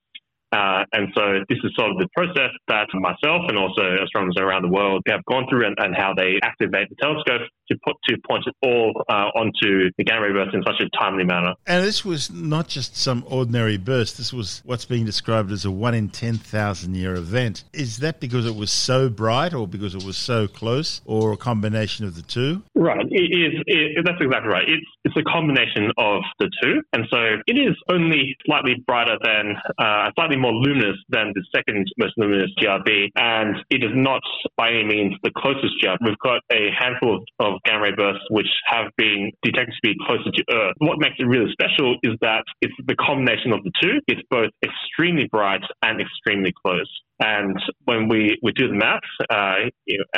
Uh, 0.52 0.82
and 0.92 1.08
so 1.14 1.22
this 1.48 1.58
is 1.62 1.70
sort 1.78 1.92
of 1.92 1.98
the 1.98 2.08
process 2.12 2.50
that 2.66 2.88
myself 2.92 3.46
and 3.46 3.56
also 3.56 4.02
astronomers 4.02 4.34
around 4.36 4.62
the 4.62 4.68
world 4.68 5.00
have 5.06 5.24
gone 5.30 5.46
through 5.48 5.64
and, 5.64 5.76
and 5.78 5.94
how 5.94 6.12
they 6.12 6.40
activate 6.42 6.88
the 6.90 6.96
telescope 7.00 7.42
to 7.70 7.78
put 7.84 7.96
to 8.08 8.16
point 8.28 8.44
it 8.46 8.54
all 8.62 9.04
uh, 9.08 9.28
onto 9.34 9.90
the 9.96 10.04
gamma 10.04 10.26
ray 10.26 10.32
burst 10.32 10.54
in 10.54 10.62
such 10.64 10.80
a 10.80 10.88
timely 10.98 11.24
manner. 11.24 11.54
And 11.66 11.84
this 11.84 12.04
was 12.04 12.30
not 12.30 12.68
just 12.68 12.96
some 12.96 13.24
ordinary 13.28 13.76
burst. 13.76 14.18
This 14.18 14.32
was 14.32 14.62
what's 14.64 14.84
being 14.84 15.04
described 15.04 15.50
as 15.52 15.64
a 15.64 15.70
one 15.70 15.94
in 15.94 16.08
ten 16.08 16.36
thousand 16.36 16.94
year 16.94 17.14
event. 17.14 17.64
Is 17.72 17.98
that 17.98 18.20
because 18.20 18.46
it 18.46 18.54
was 18.54 18.70
so 18.70 19.08
bright, 19.08 19.54
or 19.54 19.66
because 19.66 19.94
it 19.94 20.04
was 20.04 20.16
so 20.16 20.48
close, 20.48 21.00
or 21.04 21.32
a 21.32 21.36
combination 21.36 22.04
of 22.04 22.16
the 22.16 22.22
two? 22.22 22.62
Right. 22.74 23.06
It 23.10 23.30
is. 23.30 23.62
It, 23.66 24.04
that's 24.04 24.20
exactly 24.20 24.50
right. 24.50 24.68
It's 24.68 24.86
it's 25.04 25.16
a 25.16 25.22
combination 25.22 25.90
of 25.96 26.22
the 26.38 26.50
two, 26.62 26.82
and 26.92 27.04
so 27.10 27.18
it 27.46 27.56
is 27.56 27.76
only 27.90 28.36
slightly 28.46 28.74
brighter 28.86 29.16
than, 29.22 29.56
uh, 29.78 30.10
slightly 30.14 30.36
more 30.36 30.52
luminous 30.52 30.96
than 31.08 31.32
the 31.34 31.44
second 31.54 31.86
most 31.98 32.14
luminous 32.16 32.50
GRB, 32.60 33.08
and 33.16 33.56
it 33.70 33.82
is 33.82 33.90
not 33.94 34.22
by 34.56 34.70
any 34.70 34.84
means 34.84 35.14
the 35.22 35.30
closest 35.36 35.74
GRB. 35.82 35.98
We've 36.04 36.18
got 36.18 36.42
a 36.52 36.68
handful 36.78 37.16
of, 37.16 37.22
of 37.38 37.59
gamma 37.64 37.82
ray 37.82 37.94
bursts 37.96 38.24
which 38.30 38.48
have 38.66 38.92
been 38.96 39.32
detected 39.42 39.74
to 39.82 39.82
be 39.82 39.94
closer 40.06 40.30
to 40.30 40.44
Earth. 40.50 40.74
What 40.78 40.98
makes 40.98 41.16
it 41.18 41.24
really 41.24 41.50
special 41.52 41.96
is 42.02 42.14
that 42.20 42.44
it's 42.60 42.74
the 42.86 42.96
combination 42.96 43.52
of 43.52 43.64
the 43.64 43.72
two. 43.80 44.00
It's 44.06 44.22
both 44.30 44.50
extremely 44.62 45.28
bright 45.30 45.62
and 45.82 46.00
extremely 46.00 46.52
close. 46.64 46.90
And 47.20 47.56
when 47.84 48.08
we, 48.08 48.38
we 48.42 48.52
do 48.52 48.68
the 48.68 48.74
maths, 48.74 49.06
uh, 49.28 49.68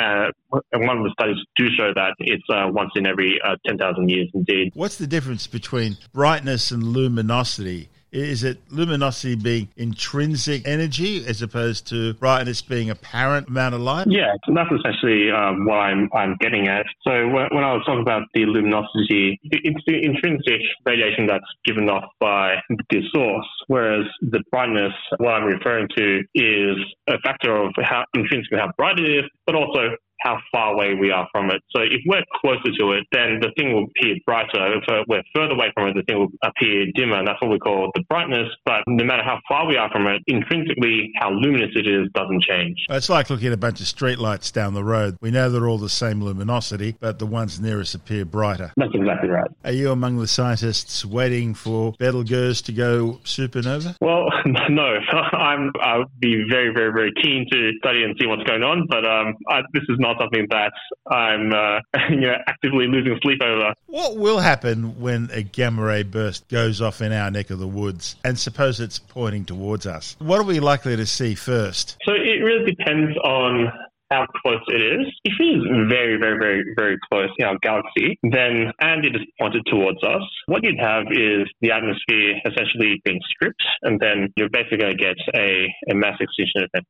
uh, 0.01 0.31
one 0.73 0.97
of 0.97 1.03
the 1.03 1.11
studies 1.19 1.35
do 1.57 1.65
show 1.77 1.91
that 1.93 2.15
it's 2.19 2.43
uh, 2.49 2.67
once 2.71 2.91
in 2.95 3.05
every 3.05 3.39
uh, 3.45 3.57
10,000 3.67 4.09
years 4.09 4.29
indeed. 4.33 4.71
What's 4.73 4.97
the 4.97 5.07
difference 5.07 5.45
between 5.45 5.97
brightness 6.13 6.71
and 6.71 6.81
luminosity? 6.81 7.89
Is 8.13 8.43
it 8.43 8.59
luminosity 8.69 9.33
being 9.33 9.69
intrinsic 9.75 10.67
energy 10.67 11.25
as 11.25 11.41
opposed 11.41 11.87
to 11.87 12.13
brightness 12.13 12.61
being 12.61 12.91
apparent 12.91 13.47
amount 13.47 13.73
of 13.73 13.81
light? 13.81 14.05
Yeah, 14.07 14.33
that's 14.53 14.69
essentially 14.71 15.31
um, 15.31 15.65
what 15.65 15.77
I'm, 15.77 16.09
I'm 16.13 16.37
getting 16.39 16.67
at. 16.67 16.85
So 17.01 17.27
when, 17.27 17.47
when 17.51 17.63
I 17.63 17.73
was 17.73 17.81
talking 17.87 18.01
about 18.03 18.27
the 18.35 18.45
luminosity, 18.45 19.39
it's 19.43 19.81
the 19.87 19.97
intrinsic 20.05 20.61
radiation 20.85 21.25
that's 21.25 21.43
given 21.65 21.89
off 21.89 22.05
by 22.19 22.57
the 22.69 23.01
source, 23.13 23.47
whereas 23.65 24.05
the 24.21 24.43
brightness, 24.51 24.93
what 25.17 25.33
I'm 25.33 25.45
referring 25.45 25.87
to, 25.97 26.21
is 26.35 26.77
a 27.07 27.17
factor 27.23 27.55
of 27.55 27.73
how 27.81 28.05
intrinsically 28.13 28.59
how 28.59 28.71
bright 28.77 28.99
it 28.99 29.09
is, 29.09 29.23
but 29.47 29.55
also 29.55 29.97
how 30.23 30.39
far 30.51 30.73
away 30.73 30.95
we 30.95 31.11
are 31.11 31.27
from 31.31 31.51
it. 31.51 31.61
So 31.75 31.81
if 31.81 32.01
we're 32.07 32.23
closer 32.41 32.71
to 32.79 32.91
it, 32.93 33.05
then 33.11 33.39
the 33.41 33.51
thing 33.57 33.73
will 33.73 33.85
appear 33.85 34.15
brighter. 34.25 34.77
If 34.77 34.83
we're 35.07 35.23
further 35.35 35.53
away 35.53 35.71
from 35.73 35.89
it, 35.89 35.95
the 35.95 36.03
thing 36.03 36.17
will 36.17 36.31
appear 36.43 36.85
dimmer. 36.95 37.19
And 37.19 37.27
that's 37.27 37.41
what 37.41 37.51
we 37.51 37.59
call 37.59 37.91
the 37.93 38.03
brightness. 38.09 38.47
But 38.65 38.83
no 38.87 39.03
matter 39.03 39.23
how 39.23 39.39
far 39.47 39.67
we 39.67 39.75
are 39.75 39.89
from 39.91 40.07
it, 40.07 40.21
intrinsically, 40.27 41.11
how 41.19 41.31
luminous 41.31 41.71
it 41.75 41.87
is 41.87 42.07
doesn't 42.13 42.43
change. 42.43 42.77
It's 42.89 43.09
like 43.09 43.29
looking 43.29 43.47
at 43.47 43.53
a 43.53 43.57
bunch 43.57 43.81
of 43.81 43.87
streetlights 43.87 44.53
down 44.53 44.73
the 44.73 44.83
road. 44.83 45.17
We 45.21 45.31
know 45.31 45.49
they're 45.49 45.67
all 45.67 45.77
the 45.77 45.89
same 45.89 46.23
luminosity, 46.23 46.95
but 46.99 47.19
the 47.19 47.25
ones 47.25 47.59
nearest 47.59 47.93
appear 47.95 48.25
brighter. 48.25 48.71
That's 48.77 48.93
exactly 48.93 49.29
right. 49.29 49.49
Are 49.65 49.71
you 49.71 49.91
among 49.91 50.17
the 50.17 50.27
scientists 50.27 51.03
waiting 51.03 51.53
for 51.53 51.93
Betelgeuse 51.99 52.61
to 52.63 52.71
go 52.71 53.19
supernova? 53.25 53.97
Well, 53.99 54.27
no. 54.69 54.95
I'm, 55.33 55.71
I'll 55.81 56.05
be 56.19 56.45
very, 56.49 56.73
very, 56.73 56.93
very 56.93 57.11
keen 57.21 57.45
to 57.51 57.71
study 57.79 58.03
and 58.03 58.15
see 58.19 58.27
what's 58.27 58.43
going 58.43 58.63
on, 58.63 58.87
but 58.89 59.05
um, 59.05 59.35
I, 59.49 59.61
this 59.73 59.83
is 59.89 59.97
not 59.99 60.12
not 60.13 60.21
something 60.21 60.47
that 60.49 60.71
I'm 61.07 61.53
uh, 61.53 61.79
you 62.09 62.21
know 62.21 62.35
actively 62.47 62.87
losing 62.87 63.17
sleep 63.21 63.41
over. 63.43 63.73
What 63.87 64.17
will 64.17 64.39
happen 64.39 64.99
when 64.99 65.29
a 65.31 65.43
gamma 65.43 65.83
ray 65.83 66.03
burst 66.03 66.47
goes 66.49 66.81
off 66.81 67.01
in 67.01 67.11
our 67.11 67.31
neck 67.31 67.49
of 67.49 67.59
the 67.59 67.67
woods, 67.67 68.15
and 68.23 68.37
suppose 68.37 68.79
it's 68.79 68.99
pointing 68.99 69.45
towards 69.45 69.85
us? 69.85 70.15
What 70.19 70.39
are 70.39 70.43
we 70.43 70.59
likely 70.59 70.95
to 70.95 71.05
see 71.05 71.35
first? 71.35 71.97
So 72.05 72.13
it 72.13 72.43
really 72.43 72.65
depends 72.65 73.17
on 73.17 73.71
how 74.13 74.25
close 74.41 74.61
it 74.67 74.81
is. 74.81 75.07
If 75.25 75.33
it 75.39 75.49
is 75.57 75.63
very, 75.89 76.17
very, 76.21 76.37
very, 76.37 76.63
very 76.77 76.97
close 77.09 77.29
in 77.37 77.45
our 77.45 77.57
galaxy, 77.61 78.17
then 78.23 78.71
and 78.79 79.05
it 79.05 79.15
is 79.15 79.25
pointed 79.39 79.65
towards 79.69 80.01
us, 80.03 80.21
what 80.45 80.63
you'd 80.63 80.79
have 80.79 81.09
is 81.11 81.49
the 81.61 81.71
atmosphere 81.71 82.37
essentially 82.45 83.01
being 83.03 83.19
stripped, 83.33 83.63
and 83.81 83.99
then 83.99 84.29
you're 84.37 84.49
basically 84.49 84.77
going 84.77 84.97
to 84.97 85.03
get 85.03 85.17
a, 85.35 85.67
a 85.91 85.95
mass 85.95 86.17
extinction 86.19 86.69
event. 86.69 86.87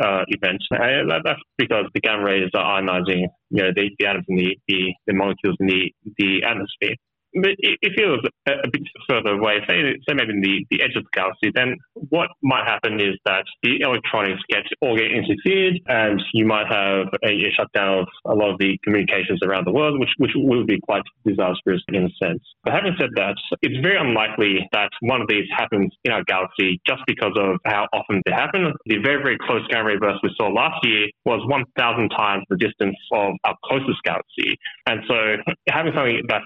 Uh, 0.00 0.24
event. 0.28 0.62
And 0.70 1.10
that's 1.10 1.40
because 1.56 1.86
the 1.94 2.00
gamma 2.00 2.24
rays 2.24 2.50
are 2.54 2.80
ionizing, 2.80 3.26
you 3.50 3.62
know, 3.62 3.70
the, 3.74 3.90
the 3.98 4.06
atoms 4.06 4.24
and 4.28 4.38
the, 4.38 4.56
the, 4.68 4.92
the 5.06 5.14
molecules 5.14 5.56
in 5.60 5.66
the, 5.66 5.92
the 6.18 6.42
atmosphere 6.44 6.96
if 7.34 7.92
it 7.98 8.06
was 8.06 8.24
a, 8.46 8.68
bit 8.70 8.82
further 9.08 9.30
away, 9.30 9.58
say, 9.68 9.82
say 10.06 10.14
maybe 10.14 10.32
in 10.32 10.40
the, 10.40 10.66
the 10.70 10.82
edge 10.82 10.94
of 10.96 11.04
the 11.04 11.10
galaxy, 11.12 11.50
then 11.54 11.76
what 11.94 12.28
might 12.42 12.66
happen 12.66 13.00
is 13.00 13.18
that 13.26 13.44
the 13.62 13.80
electronics 13.80 14.40
get 14.48 14.62
all 14.80 14.96
get 14.96 15.10
interfered, 15.10 15.80
and 15.88 16.22
you 16.32 16.46
might 16.46 16.66
have 16.70 17.08
a, 17.24 17.30
a 17.30 17.50
shutdown 17.56 18.00
of 18.00 18.06
a 18.24 18.34
lot 18.34 18.50
of 18.52 18.58
the 18.58 18.78
communications 18.84 19.40
around 19.42 19.66
the 19.66 19.72
world, 19.72 19.98
which 19.98 20.10
which 20.18 20.32
will 20.34 20.64
be 20.64 20.78
quite 20.80 21.02
disastrous 21.26 21.82
in 21.88 22.06
a 22.06 22.12
sense. 22.22 22.42
But 22.62 22.74
having 22.74 22.94
said 22.98 23.10
that, 23.16 23.34
it's 23.62 23.80
very 23.82 23.98
unlikely 23.98 24.68
that 24.72 24.90
one 25.00 25.20
of 25.20 25.28
these 25.28 25.46
happens 25.56 25.92
in 26.04 26.12
our 26.12 26.22
galaxy 26.24 26.80
just 26.86 27.02
because 27.06 27.34
of 27.36 27.58
how 27.66 27.88
often 27.92 28.22
they 28.24 28.32
happen. 28.32 28.72
The 28.86 28.98
very 29.02 29.22
very 29.22 29.38
close 29.38 29.66
gamma 29.68 29.88
ray 29.88 29.98
burst 29.98 30.22
we 30.22 30.30
saw 30.36 30.48
last 30.48 30.84
year 30.84 31.08
was 31.24 31.40
1,000 31.48 32.08
times 32.10 32.44
the 32.48 32.56
distance 32.56 32.96
of 33.12 33.34
our 33.44 33.56
closest 33.64 34.02
galaxy, 34.04 34.56
and 34.86 35.00
so 35.08 35.36
having 35.68 35.92
something 35.94 36.22
that 36.28 36.42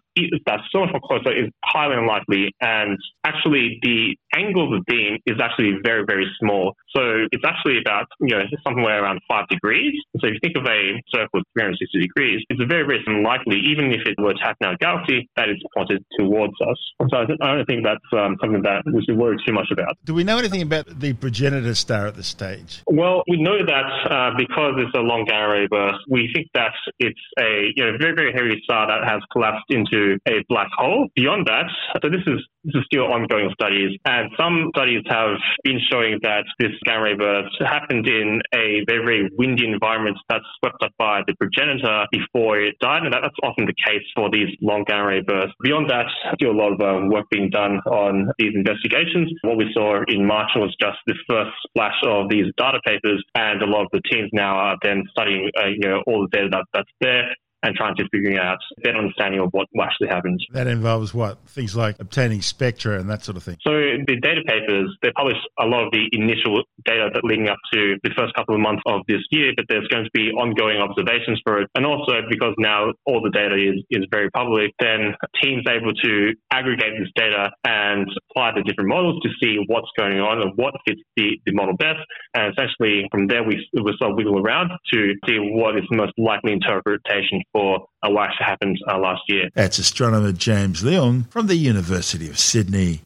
that's 0.46 0.62
so 0.70 0.80
much 0.80 0.90
more 0.92 1.00
closer 1.00 1.32
is 1.36 1.50
highly 1.64 1.96
unlikely. 1.96 2.54
And 2.60 2.98
actually, 3.24 3.78
the 3.82 4.16
angle 4.34 4.64
of 4.64 4.80
the 4.80 4.84
beam 4.86 5.18
is 5.26 5.40
actually 5.40 5.78
very, 5.82 6.04
very 6.06 6.26
small. 6.40 6.74
So 6.94 7.26
it's 7.32 7.44
actually 7.44 7.78
about, 7.78 8.06
you 8.20 8.36
know, 8.36 8.44
somewhere 8.66 9.02
around 9.02 9.20
five 9.28 9.48
degrees. 9.48 9.94
So 10.20 10.28
if 10.28 10.34
you 10.34 10.40
think 10.42 10.56
of 10.56 10.64
a 10.64 11.00
circle 11.12 11.40
of 11.40 11.46
360 11.54 12.00
degrees, 12.00 12.44
it's 12.48 12.60
very, 12.68 12.84
very 12.84 13.02
unlikely, 13.06 13.60
even 13.70 13.92
if 13.92 14.02
it 14.06 14.14
were 14.18 14.34
to 14.34 14.42
happen 14.42 14.56
in 14.62 14.68
our 14.68 14.76
galaxy, 14.76 15.28
that 15.36 15.48
it's 15.48 15.62
pointed 15.74 16.04
towards 16.18 16.54
us. 16.60 16.78
So 17.10 17.16
I, 17.16 17.24
th- 17.24 17.38
I 17.42 17.54
don't 17.54 17.66
think 17.66 17.84
that's 17.84 18.08
um, 18.12 18.36
something 18.40 18.62
that 18.62 18.82
we 18.92 19.04
should 19.04 19.16
worry 19.16 19.36
too 19.46 19.52
much 19.52 19.68
about. 19.72 19.96
Do 20.04 20.14
we 20.14 20.24
know 20.24 20.38
anything 20.38 20.62
about 20.62 20.86
the 21.00 21.12
progenitor 21.14 21.74
star 21.74 22.06
at 22.06 22.16
this 22.16 22.28
stage? 22.28 22.82
Well, 22.86 23.22
we 23.28 23.40
know 23.40 23.58
that 23.64 23.88
uh, 24.10 24.36
because 24.36 24.74
it's 24.78 24.96
a 24.96 25.00
long 25.00 25.24
gamma 25.24 25.52
ray 25.52 25.66
burst, 25.66 25.98
we 26.08 26.30
think 26.34 26.48
that 26.54 26.72
it's 26.98 27.20
a 27.38 27.72
you 27.74 27.84
know 27.84 27.98
very, 27.98 28.14
very 28.14 28.32
heavy 28.32 28.60
star 28.64 28.86
that 28.86 29.08
has 29.08 29.20
collapsed 29.32 29.66
into 29.70 30.18
a 30.26 30.44
black 30.48 30.68
hole. 30.76 31.08
Beyond 31.14 31.46
that, 31.46 31.66
so 32.02 32.08
this 32.08 32.22
is 32.26 32.40
this 32.68 32.80
is 32.80 32.86
still 32.92 33.08
ongoing 33.08 33.48
studies, 33.56 33.96
and 34.04 34.30
some 34.36 34.68
studies 34.76 35.02
have 35.08 35.40
been 35.64 35.80
showing 35.90 36.18
that 36.22 36.44
this 36.58 36.72
gamma 36.84 37.02
ray 37.02 37.14
burst 37.16 37.56
happened 37.64 38.06
in 38.06 38.40
a 38.52 38.84
very, 38.86 39.04
very 39.04 39.30
windy 39.38 39.66
environment 39.66 40.16
that's 40.28 40.44
swept 40.60 40.82
up 40.82 40.92
by 40.98 41.22
the 41.26 41.34
progenitor 41.36 42.04
before 42.12 42.60
it 42.60 42.76
died, 42.80 43.04
and 43.04 43.12
that's 43.14 43.34
often 43.42 43.64
the 43.64 43.74
case 43.86 44.04
for 44.14 44.28
these 44.30 44.52
long 44.60 44.84
gamma 44.86 45.06
ray 45.06 45.20
bursts. 45.20 45.54
Beyond 45.62 45.88
that, 45.88 46.06
still 46.34 46.52
a 46.52 46.58
lot 46.60 46.72
of 46.76 46.80
uh, 46.80 47.08
work 47.08 47.24
being 47.30 47.48
done 47.48 47.80
on 47.88 48.30
these 48.38 48.52
investigations. 48.54 49.32
What 49.42 49.56
we 49.56 49.70
saw 49.72 50.04
in 50.06 50.26
March 50.26 50.50
was 50.56 50.74
just 50.80 50.98
the 51.06 51.14
first 51.28 51.56
splash 51.68 51.96
of 52.04 52.28
these 52.28 52.52
data 52.58 52.80
papers, 52.84 53.24
and 53.34 53.62
a 53.62 53.66
lot 53.66 53.84
of 53.84 53.88
the 53.92 54.02
teams 54.10 54.28
now 54.32 54.56
are 54.56 54.76
then 54.82 55.04
studying, 55.10 55.50
uh, 55.58 55.68
you 55.68 55.88
know, 55.88 56.02
all 56.06 56.28
the 56.28 56.36
data 56.36 56.48
that, 56.52 56.64
that's 56.74 56.92
there 57.00 57.32
and 57.62 57.74
trying 57.74 57.96
to 57.96 58.04
figure 58.10 58.40
out 58.40 58.58
a 58.78 58.80
better 58.82 58.98
understanding 58.98 59.40
of 59.40 59.48
what 59.52 59.66
actually 59.82 60.08
happens. 60.08 60.44
That 60.52 60.66
involves 60.66 61.12
what? 61.12 61.38
Things 61.46 61.74
like 61.74 61.96
obtaining 61.98 62.42
spectra 62.42 62.98
and 63.00 63.10
that 63.10 63.24
sort 63.24 63.36
of 63.36 63.42
thing. 63.42 63.56
So 63.66 63.72
the 63.72 64.16
data 64.22 64.42
papers, 64.46 64.96
they 65.02 65.10
publish 65.12 65.36
a 65.58 65.66
lot 65.66 65.86
of 65.86 65.92
the 65.92 66.06
initial 66.12 66.62
data 66.84 67.10
that 67.12 67.24
leading 67.24 67.48
up 67.48 67.58
to 67.72 67.96
the 68.02 68.10
first 68.16 68.34
couple 68.34 68.54
of 68.54 68.60
months 68.60 68.82
of 68.86 69.02
this 69.08 69.22
year, 69.30 69.52
but 69.56 69.66
there's 69.68 69.88
going 69.88 70.04
to 70.04 70.10
be 70.14 70.30
ongoing 70.30 70.78
observations 70.78 71.40
for 71.44 71.62
it. 71.62 71.70
And 71.74 71.84
also 71.84 72.22
because 72.30 72.54
now 72.58 72.92
all 73.06 73.20
the 73.22 73.30
data 73.30 73.56
is, 73.56 73.82
is 73.90 74.06
very 74.10 74.30
public, 74.30 74.70
then 74.78 75.14
teams 75.42 75.64
able 75.68 75.92
to 75.92 76.34
aggregate 76.52 76.94
this 76.98 77.10
data 77.16 77.50
and 77.64 78.06
apply 78.30 78.52
the 78.54 78.62
different 78.62 78.88
models 78.88 79.20
to 79.22 79.30
see 79.42 79.58
what's 79.66 79.90
going 79.98 80.20
on 80.20 80.42
and 80.42 80.52
what 80.56 80.74
fits 80.86 81.00
the, 81.16 81.38
the 81.46 81.52
model 81.52 81.76
best. 81.76 82.00
And 82.34 82.52
essentially 82.52 83.06
from 83.10 83.26
there 83.26 83.42
we, 83.42 83.58
we 83.74 83.94
sort 83.98 84.12
of 84.12 84.16
wiggle 84.16 84.38
around 84.38 84.70
to 84.92 85.14
see 85.26 85.38
what 85.38 85.76
is 85.76 85.84
the 85.90 85.96
most 85.96 86.12
likely 86.18 86.52
interpretation 86.52 87.42
for 87.52 87.86
what 88.02 88.14
that 88.14 88.34
happened 88.38 88.78
uh, 88.88 88.98
last 88.98 89.22
year. 89.28 89.48
That's 89.54 89.78
astronomer 89.78 90.32
James 90.32 90.82
Leung 90.82 91.30
from 91.30 91.46
the 91.46 91.56
University 91.56 92.28
of 92.28 92.38
Sydney. 92.38 93.02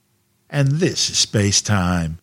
And 0.50 0.68
this 0.72 1.08
is 1.10 1.18
Space 1.18 1.62
Time. 1.62 2.18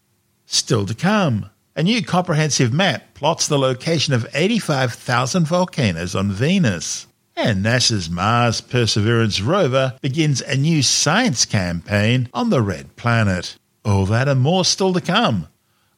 Still 0.45 0.85
to 0.85 0.93
come. 0.93 1.49
A 1.75 1.83
new 1.83 2.03
comprehensive 2.03 2.73
map 2.73 3.13
plots 3.13 3.47
the 3.47 3.57
location 3.57 4.13
of 4.13 4.27
85,000 4.33 5.45
volcanoes 5.45 6.15
on 6.15 6.31
Venus. 6.31 7.07
And 7.35 7.63
NASA's 7.63 8.09
Mars 8.09 8.59
Perseverance 8.59 9.39
rover 9.39 9.95
begins 10.01 10.41
a 10.41 10.57
new 10.57 10.83
science 10.83 11.45
campaign 11.45 12.27
on 12.33 12.49
the 12.49 12.61
Red 12.61 12.97
Planet. 12.97 13.57
All 13.85 14.05
that 14.07 14.27
and 14.27 14.41
more 14.41 14.65
still 14.65 14.93
to 14.93 15.01
come 15.01 15.47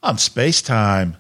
on 0.04 0.18
Space 0.18 0.62
Time. 0.62 1.16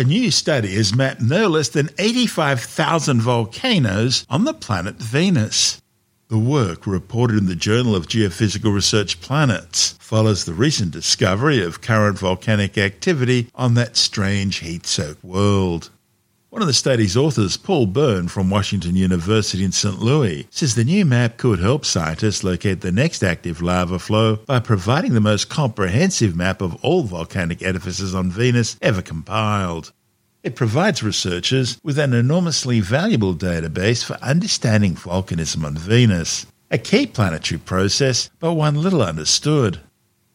A 0.00 0.02
new 0.02 0.30
study 0.30 0.76
has 0.76 0.94
mapped 0.94 1.20
no 1.20 1.46
less 1.46 1.68
than 1.68 1.90
85,000 1.98 3.20
volcanoes 3.20 4.24
on 4.30 4.44
the 4.44 4.54
planet 4.54 4.96
Venus. 4.96 5.82
The 6.28 6.38
work, 6.38 6.86
reported 6.86 7.36
in 7.36 7.44
the 7.44 7.54
Journal 7.54 7.94
of 7.94 8.06
Geophysical 8.06 8.74
Research 8.74 9.20
Planets, 9.20 9.98
follows 10.00 10.46
the 10.46 10.54
recent 10.54 10.92
discovery 10.92 11.62
of 11.62 11.82
current 11.82 12.18
volcanic 12.18 12.78
activity 12.78 13.50
on 13.54 13.74
that 13.74 13.98
strange 13.98 14.60
heat 14.60 14.86
soaked 14.86 15.22
world. 15.22 15.90
One 16.50 16.62
of 16.62 16.66
the 16.66 16.74
study's 16.74 17.16
authors, 17.16 17.56
Paul 17.56 17.86
Byrne 17.86 18.26
from 18.26 18.50
Washington 18.50 18.96
University 18.96 19.62
in 19.62 19.70
St. 19.70 20.00
Louis, 20.00 20.48
says 20.50 20.74
the 20.74 20.82
new 20.82 21.04
map 21.04 21.36
could 21.36 21.60
help 21.60 21.84
scientists 21.84 22.42
locate 22.42 22.80
the 22.80 22.90
next 22.90 23.22
active 23.22 23.62
lava 23.62 24.00
flow 24.00 24.34
by 24.34 24.58
providing 24.58 25.14
the 25.14 25.20
most 25.20 25.48
comprehensive 25.48 26.34
map 26.34 26.60
of 26.60 26.74
all 26.84 27.04
volcanic 27.04 27.62
edifices 27.62 28.16
on 28.16 28.32
Venus 28.32 28.76
ever 28.82 29.00
compiled. 29.00 29.92
It 30.42 30.56
provides 30.56 31.04
researchers 31.04 31.78
with 31.84 32.00
an 32.00 32.14
enormously 32.14 32.80
valuable 32.80 33.36
database 33.36 34.02
for 34.02 34.14
understanding 34.14 34.96
volcanism 34.96 35.64
on 35.64 35.76
Venus, 35.76 36.46
a 36.68 36.78
key 36.78 37.06
planetary 37.06 37.60
process, 37.60 38.28
but 38.40 38.54
one 38.54 38.74
little 38.74 39.02
understood. 39.02 39.78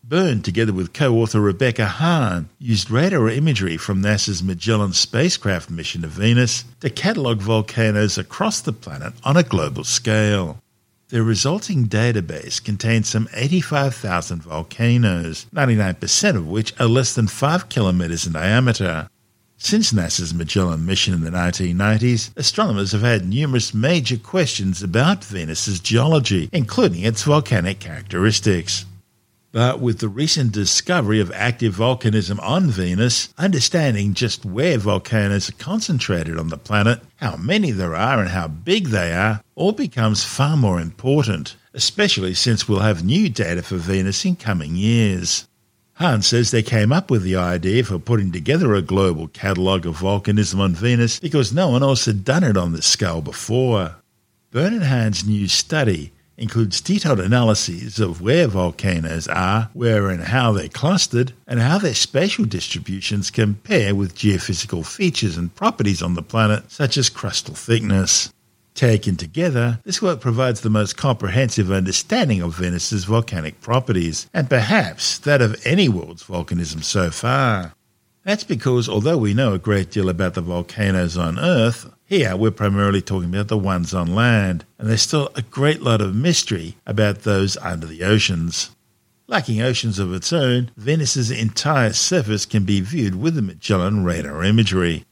Byrne, 0.08 0.44
together 0.44 0.72
with 0.72 0.94
co 0.94 1.16
author 1.16 1.42
Rebecca 1.42 1.88
Hahn, 1.88 2.48
used 2.60 2.92
radar 2.92 3.28
imagery 3.28 3.76
from 3.76 4.04
NASA's 4.04 4.44
Magellan 4.44 4.94
spacecraft 4.94 5.72
mission 5.72 6.04
to 6.04 6.08
Venus 6.08 6.64
to 6.82 6.92
catalogue 6.92 7.40
volcanoes 7.42 8.16
across 8.16 8.62
the 8.62 8.72
planet 8.72 9.14
on 9.24 9.36
a 9.36 9.42
global 9.42 9.84
scale. 9.84 10.60
The 11.08 11.24
resulting 11.24 11.88
database 11.88 12.64
contains 12.64 13.10
some 13.10 13.28
85,000 13.34 14.44
volcanoes, 14.44 15.48
99% 15.56 16.36
of 16.36 16.48
which 16.48 16.80
are 16.80 16.86
less 16.86 17.16
than 17.16 17.26
5 17.26 17.70
kilometres 17.70 18.28
in 18.28 18.34
diameter. 18.34 19.10
Since 19.58 19.92
NASA's 19.92 20.36
Magellan 20.36 20.86
mission 20.86 21.16
in 21.16 21.22
the 21.22 21.32
1990s, 21.32 22.30
astronomers 22.38 22.92
have 22.92 23.02
had 23.02 23.28
numerous 23.28 23.74
major 23.74 24.18
questions 24.18 24.84
about 24.84 25.24
Venus's 25.24 25.80
geology, 25.80 26.48
including 26.52 27.02
its 27.02 27.24
volcanic 27.24 27.80
characteristics. 27.80 28.86
But 29.56 29.80
with 29.80 30.00
the 30.00 30.10
recent 30.10 30.52
discovery 30.52 31.22
of 31.22 31.32
active 31.32 31.78
volcanism 31.78 32.44
on 32.44 32.70
Venus, 32.70 33.34
understanding 33.38 34.14
just 34.14 34.44
where 34.44 34.78
volcanoes 34.78 35.48
are 35.48 35.54
concentrated 35.54 36.38
on 36.38 36.50
the 36.50 36.58
planet, 36.58 37.00
how 37.22 37.38
many 37.38 37.72
there 37.72 37.96
are, 37.96 38.20
and 38.20 38.28
how 38.28 38.50
big 38.50 38.88
they 38.88 39.14
are, 39.14 39.42
all 39.56 39.72
becomes 39.72 40.26
far 40.26 40.58
more 40.58 40.82
important, 40.82 41.56
especially 41.74 42.34
since 42.34 42.68
we'll 42.68 42.82
have 42.82 43.06
new 43.06 43.30
data 43.30 43.64
for 43.64 43.78
Venus 43.78 44.26
in 44.26 44.36
coming 44.36 44.76
years. 44.76 45.48
Hahn 45.94 46.22
says 46.22 46.52
they 46.52 46.62
came 46.62 46.92
up 46.92 47.10
with 47.10 47.24
the 47.24 47.38
idea 47.38 47.86
for 47.86 47.98
putting 47.98 48.34
together 48.34 48.76
a 48.76 48.82
global 48.82 49.30
catalogue 49.30 49.86
of 49.86 49.96
volcanism 49.96 50.60
on 50.60 50.76
Venus 50.76 51.18
because 51.22 51.54
no 51.54 51.70
one 51.70 51.82
else 51.82 52.04
had 52.04 52.26
done 52.26 52.44
it 52.44 52.58
on 52.58 52.74
this 52.74 52.88
scale 52.88 53.22
before. 53.22 53.96
Byrne 54.52 54.74
and 54.74 54.84
Hahn's 54.84 55.26
new 55.26 55.48
study 55.48 56.12
includes 56.38 56.82
detailed 56.82 57.20
analyses 57.20 58.00
of 58.00 58.22
where 58.22 58.48
volcanoes 58.48 59.28
are, 59.28 59.70
where 59.74 60.10
and 60.10 60.24
how 60.24 60.52
they're 60.52 60.68
clustered, 60.68 61.34
and 61.48 61.60
how 61.60 61.78
their 61.78 61.94
spatial 61.94 62.46
distributions 62.46 63.32
compare 63.32 63.96
with 63.96 64.16
geophysical 64.16 64.86
features 64.86 65.38
and 65.38 65.54
properties 65.56 66.02
on 66.02 66.14
the 66.14 66.24
planet, 66.24 66.72
such 66.72 66.98
as 66.98 67.10
crustal 67.10 67.56
thickness. 67.56 68.32
Taken 68.74 69.16
together, 69.16 69.80
this 69.86 70.02
work 70.02 70.20
provides 70.20 70.60
the 70.60 70.70
most 70.70 70.98
comprehensive 70.98 71.72
understanding 71.72 72.42
of 72.42 72.56
Venus's 72.56 73.06
volcanic 73.06 73.62
properties, 73.62 74.28
and 74.34 74.50
perhaps 74.50 75.18
that 75.20 75.42
of 75.42 75.56
any 75.66 75.88
world's 75.88 76.24
volcanism 76.24 76.84
so 76.84 77.10
far. 77.10 77.75
That's 78.26 78.44
because 78.44 78.90
although 78.90 79.20
we 79.20 79.36
know 79.36 79.54
a 79.54 79.60
great 79.60 79.92
deal 79.92 80.10
about 80.10 80.34
the 80.34 80.42
volcanoes 80.42 81.16
on 81.16 81.38
Earth, 81.38 81.94
here 82.06 82.36
we're 82.36 82.50
primarily 82.50 83.00
talking 83.00 83.30
about 83.30 83.50
the 83.50 83.58
ones 83.58 83.94
on 83.94 84.16
land, 84.16 84.66
and 84.80 84.90
there's 84.90 85.04
still 85.04 85.30
a 85.36 85.44
great 85.44 85.84
lot 85.84 86.02
of 86.02 86.16
mystery 86.16 86.76
about 86.88 87.22
those 87.22 87.56
under 87.58 87.86
the 87.86 88.02
oceans. 88.04 88.72
Lacking 89.28 89.62
oceans 89.62 90.00
of 90.00 90.12
its 90.12 90.34
own, 90.34 90.72
Venus's 90.76 91.30
entire 91.30 91.94
surface 91.94 92.48
can 92.48 92.66
be 92.66 92.82
viewed 92.82 93.14
with 93.14 93.36
the 93.36 93.44
Magellan 93.44 94.04
radar 94.04 94.44
imagery. 94.44 95.06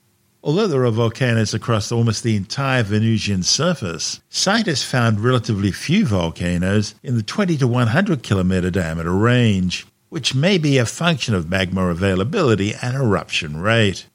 Although 0.44 0.68
there 0.68 0.84
are 0.84 0.92
volcanoes 0.92 1.54
across 1.54 1.92
almost 1.92 2.24
the 2.24 2.36
entire 2.36 2.82
Venusian 2.82 3.44
surface, 3.44 4.22
scientists 4.30 4.84
found 4.84 5.20
relatively 5.20 5.72
few 5.72 6.08
volcanoes 6.08 6.96
in 7.04 7.16
the 7.16 7.24
20 7.24 7.58
to 7.58 7.68
100 7.68 8.24
kilometer 8.24 8.72
diameter 8.72 9.14
range, 9.14 9.86
which 10.14 10.36
may 10.36 10.60
be 10.60 10.78
a 10.78 10.86
function 10.86 11.34
of 11.34 11.50
magma 11.50 11.88
availability 11.88 12.72
and 12.84 12.94
eruption 12.94 13.58
rate. 13.58 14.06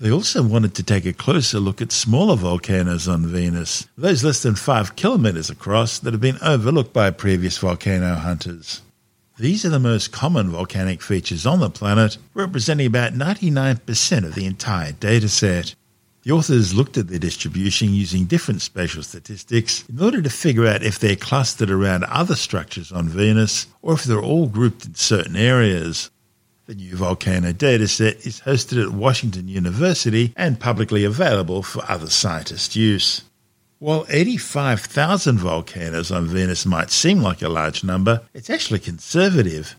They 0.00 0.10
also 0.10 0.42
wanted 0.42 0.74
to 0.76 0.82
take 0.82 1.04
a 1.04 1.12
closer 1.12 1.60
look 1.60 1.82
at 1.82 1.92
smaller 1.92 2.36
volcanoes 2.36 3.06
on 3.06 3.26
Venus, 3.26 3.86
those 3.98 4.24
less 4.24 4.42
than 4.42 4.54
5 4.54 4.96
kilometers 4.96 5.50
across 5.50 5.98
that 5.98 6.14
have 6.14 6.22
been 6.22 6.38
overlooked 6.40 6.94
by 6.94 7.10
previous 7.10 7.58
volcano 7.58 8.14
hunters. 8.14 8.80
These 9.38 9.66
are 9.66 9.68
the 9.68 9.78
most 9.78 10.10
common 10.10 10.48
volcanic 10.48 11.02
features 11.02 11.44
on 11.44 11.60
the 11.60 11.68
planet, 11.68 12.16
representing 12.32 12.86
about 12.86 13.12
99% 13.12 14.24
of 14.24 14.34
the 14.34 14.46
entire 14.46 14.92
dataset. 14.92 15.74
The 16.22 16.30
authors 16.30 16.72
looked 16.72 16.96
at 16.96 17.08
their 17.08 17.18
distribution 17.18 17.94
using 17.94 18.26
different 18.26 18.62
spatial 18.62 19.02
statistics 19.02 19.84
in 19.88 20.00
order 20.00 20.22
to 20.22 20.30
figure 20.30 20.68
out 20.68 20.84
if 20.84 21.00
they're 21.00 21.16
clustered 21.16 21.68
around 21.68 22.04
other 22.04 22.36
structures 22.36 22.92
on 22.92 23.08
Venus 23.08 23.66
or 23.82 23.94
if 23.94 24.04
they're 24.04 24.22
all 24.22 24.46
grouped 24.46 24.84
in 24.86 24.94
certain 24.94 25.34
areas. 25.34 26.10
The 26.66 26.76
new 26.76 26.94
volcano 26.94 27.52
dataset 27.52 28.24
is 28.24 28.42
hosted 28.42 28.80
at 28.80 28.92
Washington 28.92 29.48
University 29.48 30.32
and 30.36 30.60
publicly 30.60 31.02
available 31.02 31.64
for 31.64 31.82
other 31.90 32.08
scientists' 32.08 32.76
use. 32.76 33.22
While 33.80 34.06
85,000 34.08 35.38
volcanoes 35.38 36.12
on 36.12 36.28
Venus 36.28 36.64
might 36.64 36.92
seem 36.92 37.20
like 37.20 37.42
a 37.42 37.48
large 37.48 37.82
number, 37.82 38.22
it's 38.32 38.48
actually 38.48 38.78
conservative. 38.78 39.74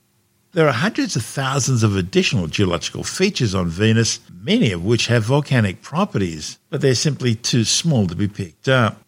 There 0.53 0.67
are 0.67 0.71
hundreds 0.73 1.15
of 1.15 1.25
thousands 1.25 1.81
of 1.81 1.97
additional 1.97 2.45
geological 2.45 3.03
features 3.03 3.55
on 3.55 3.69
Venus, 3.69 4.19
many 4.31 4.71
of 4.71 4.85
which 4.85 5.07
have 5.07 5.23
volcanic 5.23 5.81
properties, 5.81 6.59
but 6.69 6.79
they're 6.79 6.93
simply 6.93 7.33
too 7.33 7.63
small 7.63 8.05
to 8.05 8.15
be 8.15 8.27
picked 8.27 8.69
up. 8.69 9.01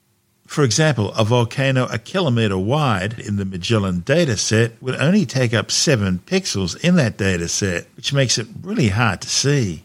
For 0.47 0.63
example, 0.63 1.13
a 1.13 1.23
volcano 1.23 1.85
a 1.85 1.99
kilometre 1.99 2.57
wide 2.57 3.19
in 3.19 3.35
the 3.35 3.45
Magellan 3.45 4.01
dataset 4.01 4.81
would 4.81 4.95
only 4.95 5.27
take 5.27 5.53
up 5.53 5.69
7 5.69 6.17
pixels 6.25 6.83
in 6.83 6.95
that 6.95 7.17
dataset, 7.17 7.85
which 7.95 8.11
makes 8.11 8.39
it 8.39 8.47
really 8.63 8.89
hard 8.89 9.21
to 9.21 9.29
see. 9.29 9.83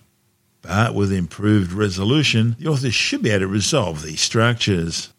But 0.62 0.94
with 0.94 1.12
improved 1.12 1.72
resolution, 1.72 2.56
the 2.58 2.68
authors 2.68 2.94
should 2.94 3.22
be 3.22 3.30
able 3.30 3.40
to 3.40 3.48
resolve 3.48 4.00
these 4.00 4.22
structures. 4.22 5.12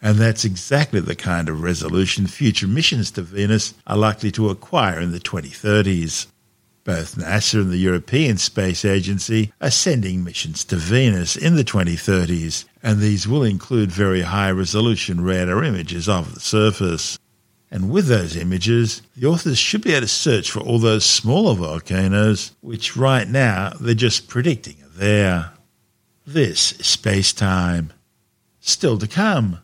And 0.00 0.16
that's 0.16 0.44
exactly 0.44 1.00
the 1.00 1.16
kind 1.16 1.48
of 1.48 1.62
resolution 1.62 2.26
future 2.26 2.68
missions 2.68 3.10
to 3.12 3.22
Venus 3.22 3.74
are 3.86 3.96
likely 3.96 4.30
to 4.32 4.50
acquire 4.50 5.00
in 5.00 5.12
the 5.12 5.18
2030s. 5.18 6.26
Both 6.84 7.16
NASA 7.16 7.60
and 7.60 7.70
the 7.70 7.76
European 7.76 8.38
Space 8.38 8.84
Agency 8.84 9.52
are 9.60 9.70
sending 9.70 10.24
missions 10.24 10.64
to 10.64 10.76
Venus 10.76 11.36
in 11.36 11.56
the 11.56 11.64
2030s, 11.64 12.64
and 12.82 13.00
these 13.00 13.28
will 13.28 13.42
include 13.42 13.92
very 13.92 14.22
high 14.22 14.50
resolution 14.50 15.20
radar 15.20 15.62
images 15.64 16.08
of 16.08 16.32
the 16.34 16.40
surface. 16.40 17.18
And 17.70 17.90
with 17.90 18.06
those 18.06 18.36
images, 18.36 19.02
the 19.14 19.26
authors 19.26 19.58
should 19.58 19.82
be 19.82 19.92
able 19.92 20.02
to 20.02 20.08
search 20.08 20.50
for 20.50 20.60
all 20.60 20.78
those 20.78 21.04
smaller 21.04 21.54
volcanoes, 21.54 22.52
which 22.62 22.96
right 22.96 23.28
now 23.28 23.72
they're 23.78 23.94
just 23.94 24.28
predicting 24.28 24.76
there. 24.96 25.52
This 26.26 26.72
is 26.72 26.86
space 26.86 27.34
time. 27.34 27.92
Still 28.60 28.96
to 28.96 29.06
come. 29.06 29.58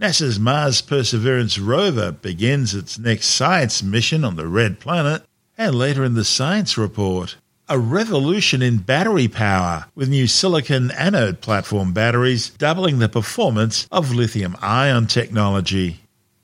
NASA's 0.00 0.40
Mars 0.40 0.80
Perseverance 0.80 1.58
rover 1.58 2.10
begins 2.10 2.74
its 2.74 2.98
next 2.98 3.26
science 3.26 3.82
mission 3.82 4.24
on 4.24 4.36
the 4.36 4.46
red 4.46 4.80
planet, 4.80 5.22
and 5.58 5.74
later 5.74 6.02
in 6.04 6.14
the 6.14 6.24
science 6.24 6.78
report, 6.78 7.36
a 7.68 7.78
revolution 7.78 8.62
in 8.62 8.78
battery 8.78 9.28
power 9.28 9.84
with 9.94 10.08
new 10.08 10.26
silicon 10.26 10.90
anode 10.92 11.42
platform 11.42 11.92
batteries 11.92 12.48
doubling 12.48 12.98
the 12.98 13.10
performance 13.10 13.86
of 13.92 14.14
lithium 14.14 14.56
ion 14.62 15.06
technology. 15.06 16.00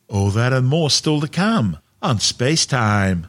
All 0.06 0.28
that 0.32 0.52
and 0.52 0.66
more 0.66 0.90
still 0.90 1.22
to 1.22 1.28
come 1.28 1.78
on 2.02 2.20
Space 2.20 2.66
Time. 2.66 3.26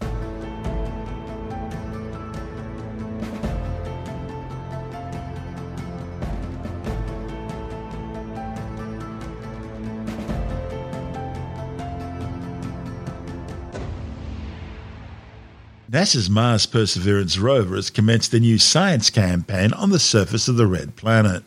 NASA's 15.98 16.30
Mars 16.30 16.68
Perseverance 16.68 17.40
rover 17.40 17.76
has 17.76 17.90
commenced 17.90 18.32
a 18.32 18.40
new 18.40 18.60
science 18.60 19.10
campaign 19.10 19.74
on 19.74 19.90
the 19.90 19.98
surface 19.98 20.48
of 20.48 20.56
the 20.56 20.68
red 20.68 20.96
planet. 20.96 21.44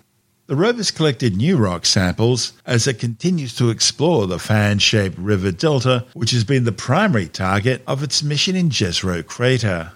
The 0.48 0.56
rover's 0.56 0.90
collected 0.90 1.36
new 1.36 1.56
rock 1.56 1.86
samples 1.86 2.52
as 2.66 2.88
it 2.88 2.98
continues 2.98 3.54
to 3.54 3.70
explore 3.70 4.26
the 4.26 4.40
fan 4.40 4.80
shaped 4.80 5.16
river 5.18 5.52
delta, 5.52 6.04
which 6.14 6.32
has 6.32 6.42
been 6.42 6.64
the 6.64 6.72
primary 6.72 7.28
target 7.28 7.84
of 7.86 8.02
its 8.02 8.24
mission 8.24 8.56
in 8.56 8.70
Jezero 8.70 9.24
Crater. 9.24 9.92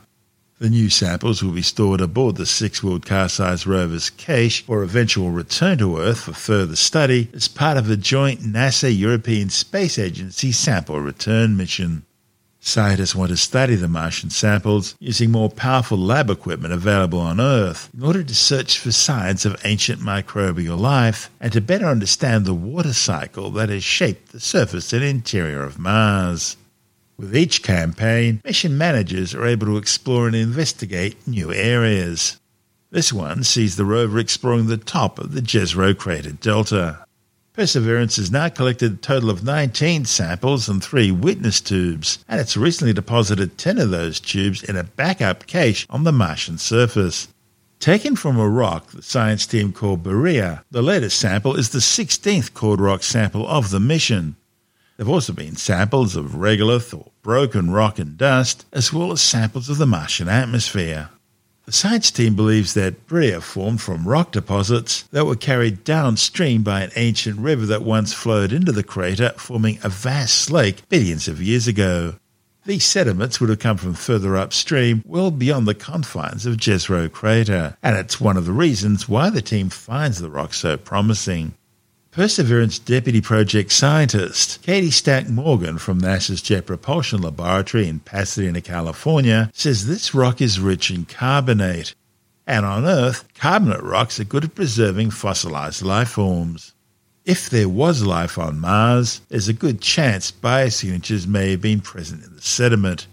The 0.60 0.70
new 0.70 0.88
samples 0.88 1.42
will 1.42 1.50
be 1.50 1.60
stored 1.60 2.00
aboard 2.00 2.36
the 2.36 2.46
six 2.46 2.80
wheeled 2.80 3.04
car 3.04 3.28
sized 3.28 3.66
rover's 3.66 4.08
cache 4.08 4.64
for 4.64 4.84
eventual 4.84 5.32
return 5.32 5.78
to 5.78 5.98
Earth 5.98 6.20
for 6.20 6.32
further 6.32 6.76
study 6.76 7.28
as 7.34 7.48
part 7.48 7.76
of 7.76 7.90
a 7.90 7.96
joint 7.96 8.42
NASA 8.42 8.96
European 8.96 9.50
Space 9.50 9.98
Agency 9.98 10.52
sample 10.52 11.00
return 11.00 11.56
mission. 11.56 12.06
Scientists 12.66 13.14
want 13.14 13.28
to 13.28 13.36
study 13.36 13.74
the 13.74 13.88
Martian 13.88 14.30
samples 14.30 14.94
using 14.98 15.30
more 15.30 15.50
powerful 15.50 15.98
lab 15.98 16.30
equipment 16.30 16.72
available 16.72 17.20
on 17.20 17.38
Earth 17.38 17.90
in 17.94 18.02
order 18.02 18.24
to 18.24 18.34
search 18.34 18.78
for 18.78 18.90
signs 18.90 19.44
of 19.44 19.60
ancient 19.66 20.00
microbial 20.00 20.80
life 20.80 21.30
and 21.42 21.52
to 21.52 21.60
better 21.60 21.84
understand 21.84 22.46
the 22.46 22.54
water 22.54 22.94
cycle 22.94 23.50
that 23.50 23.68
has 23.68 23.84
shaped 23.84 24.32
the 24.32 24.40
surface 24.40 24.94
and 24.94 25.04
interior 25.04 25.62
of 25.62 25.78
Mars. 25.78 26.56
With 27.18 27.36
each 27.36 27.62
campaign, 27.62 28.40
mission 28.42 28.78
managers 28.78 29.34
are 29.34 29.44
able 29.44 29.66
to 29.66 29.76
explore 29.76 30.26
and 30.26 30.34
investigate 30.34 31.28
new 31.28 31.52
areas. 31.52 32.40
This 32.90 33.12
one 33.12 33.44
sees 33.44 33.76
the 33.76 33.84
rover 33.84 34.18
exploring 34.18 34.68
the 34.68 34.78
top 34.78 35.18
of 35.18 35.34
the 35.34 35.42
Jezero 35.42 35.94
crater 35.94 36.32
delta. 36.32 37.04
Perseverance 37.54 38.16
has 38.16 38.32
now 38.32 38.48
collected 38.48 38.92
a 38.92 38.96
total 38.96 39.30
of 39.30 39.44
19 39.44 40.06
samples 40.06 40.68
and 40.68 40.82
three 40.82 41.12
witness 41.12 41.60
tubes, 41.60 42.18
and 42.28 42.40
it's 42.40 42.56
recently 42.56 42.92
deposited 42.92 43.56
10 43.56 43.78
of 43.78 43.90
those 43.90 44.18
tubes 44.18 44.64
in 44.64 44.74
a 44.74 44.82
backup 44.82 45.46
cache 45.46 45.86
on 45.88 46.02
the 46.02 46.10
Martian 46.10 46.58
surface. 46.58 47.28
Taken 47.78 48.16
from 48.16 48.40
a 48.40 48.48
rock 48.48 48.90
the 48.90 49.02
science 49.02 49.46
team 49.46 49.72
called 49.72 50.02
Berea, 50.02 50.64
the 50.72 50.82
latest 50.82 51.16
sample 51.16 51.54
is 51.54 51.68
the 51.68 51.78
16th 51.78 52.54
core 52.54 52.74
rock 52.74 53.04
sample 53.04 53.46
of 53.46 53.70
the 53.70 53.78
mission. 53.78 54.34
There 54.96 55.06
have 55.06 55.14
also 55.14 55.32
been 55.32 55.54
samples 55.54 56.16
of 56.16 56.32
regolith 56.32 56.92
or 56.92 57.12
broken 57.22 57.70
rock 57.70 58.00
and 58.00 58.18
dust, 58.18 58.66
as 58.72 58.92
well 58.92 59.12
as 59.12 59.20
samples 59.20 59.70
of 59.70 59.78
the 59.78 59.86
Martian 59.86 60.28
atmosphere. 60.28 61.10
The 61.66 61.72
science 61.72 62.10
team 62.10 62.34
believes 62.36 62.74
that 62.74 63.06
Berea 63.06 63.40
formed 63.40 63.80
from 63.80 64.06
rock 64.06 64.32
deposits 64.32 65.04
that 65.12 65.24
were 65.24 65.34
carried 65.34 65.82
downstream 65.82 66.62
by 66.62 66.82
an 66.82 66.90
ancient 66.94 67.38
river 67.40 67.64
that 67.64 67.82
once 67.82 68.12
flowed 68.12 68.52
into 68.52 68.70
the 68.70 68.82
crater, 68.82 69.32
forming 69.38 69.78
a 69.82 69.88
vast 69.88 70.50
lake 70.50 70.86
billions 70.90 71.26
of 71.26 71.40
years 71.40 71.66
ago. 71.66 72.16
These 72.66 72.84
sediments 72.84 73.40
would 73.40 73.48
have 73.48 73.60
come 73.60 73.78
from 73.78 73.94
further 73.94 74.36
upstream, 74.36 75.02
well 75.06 75.30
beyond 75.30 75.66
the 75.66 75.74
confines 75.74 76.44
of 76.44 76.58
Jezero 76.58 77.10
crater, 77.10 77.78
and 77.82 77.96
it's 77.96 78.20
one 78.20 78.36
of 78.36 78.44
the 78.44 78.52
reasons 78.52 79.08
why 79.08 79.30
the 79.30 79.42
team 79.42 79.70
finds 79.70 80.18
the 80.18 80.30
rock 80.30 80.52
so 80.52 80.76
promising. 80.76 81.54
Perseverance 82.14 82.78
Deputy 82.78 83.20
Project 83.20 83.72
Scientist 83.72 84.62
Katie 84.62 84.92
Stack 84.92 85.28
Morgan 85.28 85.78
from 85.78 86.00
NASA's 86.00 86.40
Jet 86.40 86.64
Propulsion 86.64 87.20
Laboratory 87.20 87.88
in 87.88 87.98
Pasadena, 87.98 88.60
California, 88.60 89.50
says 89.52 89.88
this 89.88 90.14
rock 90.14 90.40
is 90.40 90.60
rich 90.60 90.92
in 90.92 91.06
carbonate. 91.06 91.96
And 92.46 92.64
on 92.64 92.84
Earth, 92.84 93.26
carbonate 93.34 93.82
rocks 93.82 94.20
are 94.20 94.24
good 94.24 94.44
at 94.44 94.54
preserving 94.54 95.10
fossilized 95.10 95.82
life 95.82 96.10
forms. 96.10 96.72
If 97.24 97.50
there 97.50 97.68
was 97.68 98.04
life 98.04 98.38
on 98.38 98.60
Mars, 98.60 99.20
there's 99.28 99.48
a 99.48 99.52
good 99.52 99.80
chance 99.80 100.30
biosignatures 100.30 101.26
may 101.26 101.50
have 101.50 101.62
been 101.62 101.80
present 101.80 102.22
in 102.22 102.36
the 102.36 102.42
sediment. 102.42 103.08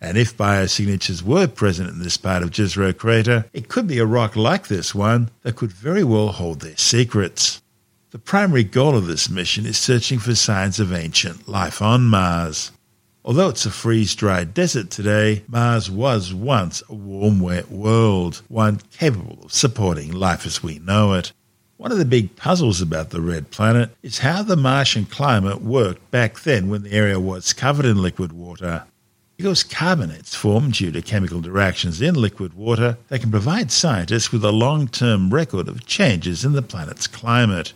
And 0.00 0.16
if 0.16 0.38
biosignatures 0.38 1.20
were 1.20 1.48
present 1.48 1.90
in 1.90 1.98
this 1.98 2.16
part 2.16 2.42
of 2.42 2.52
Jezero 2.52 2.96
crater, 2.96 3.44
it 3.52 3.68
could 3.68 3.86
be 3.86 3.98
a 3.98 4.06
rock 4.06 4.36
like 4.36 4.68
this 4.68 4.94
one 4.94 5.28
that 5.42 5.56
could 5.56 5.70
very 5.70 6.02
well 6.02 6.28
hold 6.28 6.62
their 6.62 6.78
secrets. 6.78 7.60
The 8.10 8.18
primary 8.18 8.64
goal 8.64 8.96
of 8.96 9.06
this 9.06 9.28
mission 9.28 9.66
is 9.66 9.76
searching 9.76 10.18
for 10.18 10.34
signs 10.34 10.80
of 10.80 10.94
ancient 10.94 11.46
life 11.46 11.82
on 11.82 12.06
Mars. 12.06 12.72
Although 13.22 13.50
it's 13.50 13.66
a 13.66 13.70
freeze 13.70 14.14
dried 14.14 14.54
desert 14.54 14.88
today, 14.88 15.44
Mars 15.46 15.90
was 15.90 16.32
once 16.32 16.82
a 16.88 16.94
warm, 16.94 17.38
wet 17.38 17.70
world, 17.70 18.40
one 18.48 18.80
capable 18.96 19.44
of 19.44 19.52
supporting 19.52 20.10
life 20.10 20.46
as 20.46 20.62
we 20.62 20.78
know 20.78 21.12
it. 21.12 21.34
One 21.76 21.92
of 21.92 21.98
the 21.98 22.06
big 22.06 22.34
puzzles 22.34 22.80
about 22.80 23.10
the 23.10 23.20
red 23.20 23.50
planet 23.50 23.90
is 24.02 24.20
how 24.20 24.42
the 24.42 24.56
Martian 24.56 25.04
climate 25.04 25.60
worked 25.60 26.10
back 26.10 26.40
then 26.40 26.70
when 26.70 26.84
the 26.84 26.92
area 26.92 27.20
was 27.20 27.52
covered 27.52 27.84
in 27.84 28.00
liquid 28.00 28.32
water. 28.32 28.84
Because 29.36 29.62
carbonates 29.62 30.34
form 30.34 30.70
due 30.70 30.92
to 30.92 31.02
chemical 31.02 31.42
reactions 31.42 32.00
in 32.00 32.14
liquid 32.14 32.54
water, 32.54 32.96
they 33.08 33.18
can 33.18 33.30
provide 33.30 33.70
scientists 33.70 34.32
with 34.32 34.46
a 34.46 34.50
long 34.50 34.88
term 34.88 35.28
record 35.28 35.68
of 35.68 35.84
changes 35.84 36.42
in 36.42 36.52
the 36.52 36.62
planet's 36.62 37.06
climate. 37.06 37.74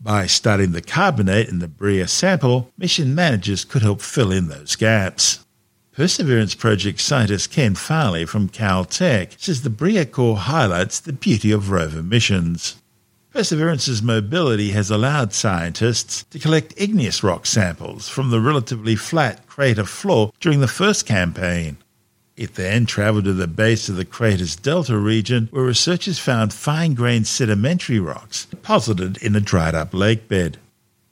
By 0.00 0.26
studying 0.26 0.72
the 0.72 0.80
carbonate 0.80 1.48
in 1.48 1.58
the 1.58 1.66
Berea 1.66 2.06
sample, 2.06 2.70
mission 2.78 3.16
managers 3.16 3.64
could 3.64 3.82
help 3.82 4.00
fill 4.00 4.30
in 4.30 4.46
those 4.46 4.76
gaps. 4.76 5.44
Perseverance 5.92 6.54
Project 6.54 7.00
scientist 7.00 7.50
Ken 7.50 7.74
Farley 7.74 8.24
from 8.24 8.48
Caltech 8.48 9.32
says 9.38 9.62
the 9.62 9.70
Berea 9.70 10.06
core 10.06 10.36
highlights 10.36 11.00
the 11.00 11.12
beauty 11.12 11.50
of 11.50 11.72
rover 11.72 12.00
missions. 12.00 12.80
Perseverance's 13.32 14.00
mobility 14.00 14.70
has 14.70 14.88
allowed 14.88 15.32
scientists 15.32 16.22
to 16.30 16.38
collect 16.38 16.74
igneous 16.76 17.24
rock 17.24 17.44
samples 17.44 18.08
from 18.08 18.30
the 18.30 18.40
relatively 18.40 18.94
flat 18.94 19.48
crater 19.48 19.84
floor 19.84 20.30
during 20.38 20.60
the 20.60 20.68
first 20.68 21.06
campaign. 21.06 21.76
It 22.38 22.54
then 22.54 22.86
travelled 22.86 23.24
to 23.24 23.32
the 23.32 23.48
base 23.48 23.88
of 23.88 23.96
the 23.96 24.04
crater's 24.04 24.54
delta 24.54 24.96
region, 24.96 25.48
where 25.50 25.64
researchers 25.64 26.20
found 26.20 26.52
fine 26.52 26.94
grained 26.94 27.26
sedimentary 27.26 27.98
rocks 27.98 28.44
deposited 28.44 29.16
in 29.16 29.34
a 29.34 29.40
dried 29.40 29.74
up 29.74 29.92
lake 29.92 30.28
bed. 30.28 30.56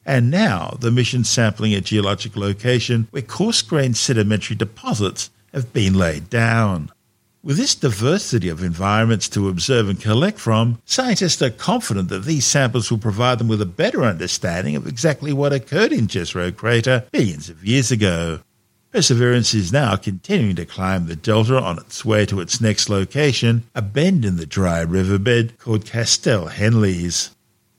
And 0.05 0.31
now 0.31 0.77
the 0.81 0.93
mission's 0.93 1.29
sampling 1.29 1.75
a 1.75 1.81
geologic 1.81 2.37
location 2.37 3.09
where 3.11 3.23
coarse 3.23 3.61
grained 3.61 3.97
sedimentary 3.97 4.55
deposits 4.55 5.31
have 5.53 5.73
been 5.73 5.95
laid 5.95 6.31
down. 6.31 6.93
With 7.43 7.57
this 7.57 7.75
diversity 7.75 8.49
of 8.49 8.63
environments 8.63 9.29
to 9.31 9.49
observe 9.49 9.89
and 9.89 10.01
collect 10.01 10.39
from, 10.39 10.81
scientists 10.85 11.43
are 11.43 11.51
confident 11.51 12.09
that 12.11 12.25
these 12.25 12.45
samples 12.45 12.89
will 12.89 12.99
provide 12.99 13.41
them 13.41 13.49
with 13.49 13.61
a 13.61 13.67
better 13.67 14.05
understanding 14.05 14.77
of 14.77 14.87
exactly 14.87 15.33
what 15.33 15.53
occurred 15.53 15.93
in 15.93 16.07
Jezero 16.07 16.55
crater 16.55 17.05
billions 17.11 17.49
of 17.49 17.65
years 17.65 17.91
ago. 17.91 18.43
Perseverance 18.93 19.53
is 19.53 19.73
now 19.73 19.97
continuing 19.97 20.57
to 20.57 20.65
climb 20.65 21.07
the 21.07 21.17
delta 21.17 21.61
on 21.61 21.79
its 21.79 22.05
way 22.05 22.25
to 22.27 22.41
its 22.41 22.61
next 22.61 22.89
location, 22.89 23.65
a 23.75 23.83
bend 23.83 24.25
in 24.25 24.37
the 24.37 24.47
dry 24.47 24.81
riverbed 24.81 25.59
called 25.59 25.85
Castell 25.85 26.49
Henllys. 26.49 27.31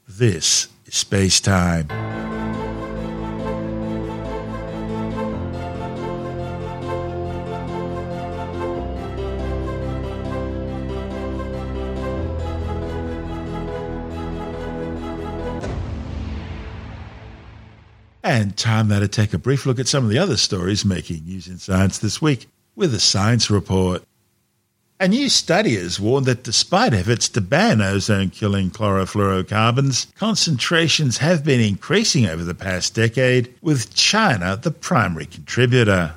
This 0.06 0.68
is 0.86 0.94
space 0.94 1.40
time. 1.40 2.37
And 18.30 18.54
time 18.58 18.88
now 18.88 18.98
to 18.98 19.08
take 19.08 19.32
a 19.32 19.38
brief 19.38 19.64
look 19.64 19.78
at 19.78 19.88
some 19.88 20.04
of 20.04 20.10
the 20.10 20.18
other 20.18 20.36
stories 20.36 20.84
making 20.84 21.24
news 21.24 21.48
in 21.48 21.56
science 21.56 21.96
this 21.96 22.20
week 22.20 22.46
with 22.76 22.92
a 22.92 23.00
science 23.00 23.50
report. 23.50 24.02
A 25.00 25.08
new 25.08 25.30
study 25.30 25.76
has 25.76 25.98
warned 25.98 26.26
that 26.26 26.42
despite 26.42 26.92
efforts 26.92 27.30
to 27.30 27.40
ban 27.40 27.80
ozone 27.80 28.28
killing 28.28 28.70
chlorofluorocarbons, 28.70 30.14
concentrations 30.14 31.16
have 31.16 31.42
been 31.42 31.62
increasing 31.62 32.26
over 32.26 32.44
the 32.44 32.54
past 32.54 32.94
decade, 32.94 33.54
with 33.62 33.94
China 33.94 34.58
the 34.60 34.72
primary 34.72 35.24
contributor. 35.24 36.12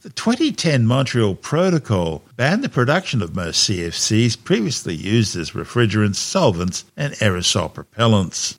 The 0.00 0.10
2010 0.10 0.86
Montreal 0.86 1.36
Protocol 1.36 2.24
banned 2.34 2.64
the 2.64 2.68
production 2.68 3.22
of 3.22 3.36
most 3.36 3.70
CFCs 3.70 4.42
previously 4.42 4.96
used 4.96 5.36
as 5.36 5.52
refrigerants, 5.52 6.16
solvents, 6.16 6.84
and 6.96 7.12
aerosol 7.14 7.72
propellants. 7.72 8.58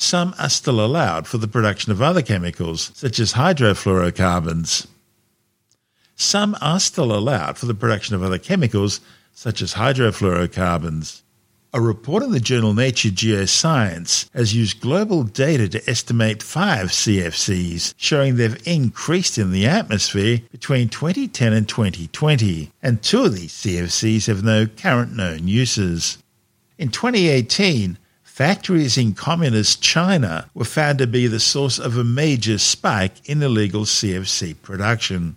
Some 0.00 0.32
are 0.38 0.48
still 0.48 0.80
allowed 0.80 1.26
for 1.26 1.38
the 1.38 1.48
production 1.48 1.90
of 1.90 2.00
other 2.00 2.22
chemicals, 2.22 2.92
such 2.94 3.18
as 3.18 3.32
hydrofluorocarbons. 3.32 4.86
Some 6.14 6.56
are 6.60 6.78
still 6.78 7.12
allowed 7.12 7.58
for 7.58 7.66
the 7.66 7.74
production 7.74 8.14
of 8.14 8.22
other 8.22 8.38
chemicals, 8.38 9.00
such 9.34 9.60
as 9.60 9.74
hydrofluorocarbons. 9.74 11.22
A 11.74 11.80
report 11.80 12.22
in 12.22 12.30
the 12.30 12.38
journal 12.38 12.74
Nature 12.74 13.08
Geoscience 13.08 14.30
has 14.34 14.54
used 14.54 14.80
global 14.80 15.24
data 15.24 15.68
to 15.68 15.90
estimate 15.90 16.44
five 16.44 16.90
CFCs, 16.90 17.94
showing 17.96 18.36
they've 18.36 18.66
increased 18.68 19.36
in 19.36 19.50
the 19.50 19.66
atmosphere 19.66 20.38
between 20.52 20.88
2010 20.88 21.52
and 21.52 21.68
2020, 21.68 22.70
and 22.84 23.02
two 23.02 23.24
of 23.24 23.34
these 23.34 23.52
CFCs 23.52 24.28
have 24.28 24.44
no 24.44 24.68
current 24.68 25.16
known 25.16 25.48
uses. 25.48 26.18
In 26.78 26.90
2018, 26.90 27.98
Factories 28.38 28.96
in 28.96 29.14
communist 29.14 29.82
China 29.82 30.48
were 30.54 30.64
found 30.64 30.98
to 30.98 31.08
be 31.08 31.26
the 31.26 31.40
source 31.40 31.76
of 31.76 31.98
a 31.98 32.04
major 32.04 32.56
spike 32.56 33.14
in 33.28 33.42
illegal 33.42 33.82
CFC 33.82 34.54
production. 34.62 35.36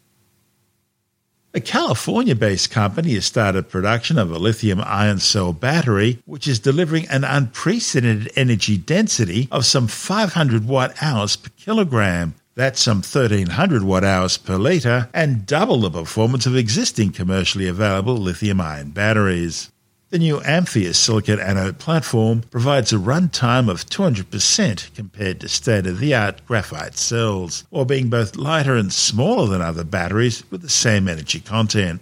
A 1.55 1.59
California 1.59 2.35
based 2.35 2.69
company 2.69 3.15
has 3.15 3.25
started 3.25 3.71
production 3.71 4.19
of 4.19 4.29
a 4.29 4.37
lithium 4.37 4.79
ion 4.81 5.17
cell 5.17 5.51
battery, 5.51 6.21
which 6.27 6.47
is 6.47 6.59
delivering 6.59 7.07
an 7.07 7.23
unprecedented 7.23 8.31
energy 8.35 8.77
density 8.77 9.47
of 9.51 9.65
some 9.65 9.87
500 9.87 10.67
watt 10.67 10.93
hours 11.01 11.35
per 11.35 11.49
kilogram. 11.57 12.35
That's 12.53 12.79
some 12.79 12.97
1300 12.97 13.81
watt 13.81 14.03
hours 14.03 14.37
per 14.37 14.57
litre 14.57 15.09
and 15.11 15.47
double 15.47 15.79
the 15.79 15.89
performance 15.89 16.45
of 16.45 16.55
existing 16.55 17.13
commercially 17.13 17.67
available 17.67 18.17
lithium 18.17 18.61
ion 18.61 18.91
batteries. 18.91 19.71
The 20.11 20.19
new 20.19 20.41
Amprius 20.41 20.95
silicon 20.95 21.39
anode 21.39 21.79
platform 21.79 22.41
provides 22.51 22.91
a 22.91 22.97
runtime 22.97 23.69
of 23.69 23.85
200% 23.85 24.93
compared 24.93 25.39
to 25.39 25.47
state 25.47 25.87
of 25.87 25.99
the 25.99 26.13
art 26.13 26.45
graphite 26.45 26.97
cells, 26.97 27.63
while 27.69 27.85
being 27.85 28.09
both 28.09 28.35
lighter 28.35 28.75
and 28.75 28.91
smaller 28.91 29.47
than 29.47 29.61
other 29.61 29.85
batteries 29.85 30.43
with 30.51 30.63
the 30.63 30.69
same 30.69 31.07
energy 31.07 31.39
content. 31.39 32.01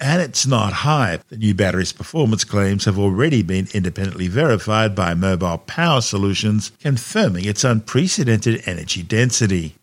And 0.00 0.20
it's 0.20 0.44
not 0.44 0.72
hype. 0.72 1.22
The 1.28 1.36
new 1.36 1.54
battery's 1.54 1.92
performance 1.92 2.42
claims 2.42 2.84
have 2.84 2.98
already 2.98 3.42
been 3.42 3.68
independently 3.72 4.26
verified 4.26 4.96
by 4.96 5.14
Mobile 5.14 5.58
Power 5.58 6.00
Solutions, 6.00 6.72
confirming 6.80 7.44
its 7.44 7.62
unprecedented 7.62 8.64
energy 8.66 9.04
density. 9.04 9.76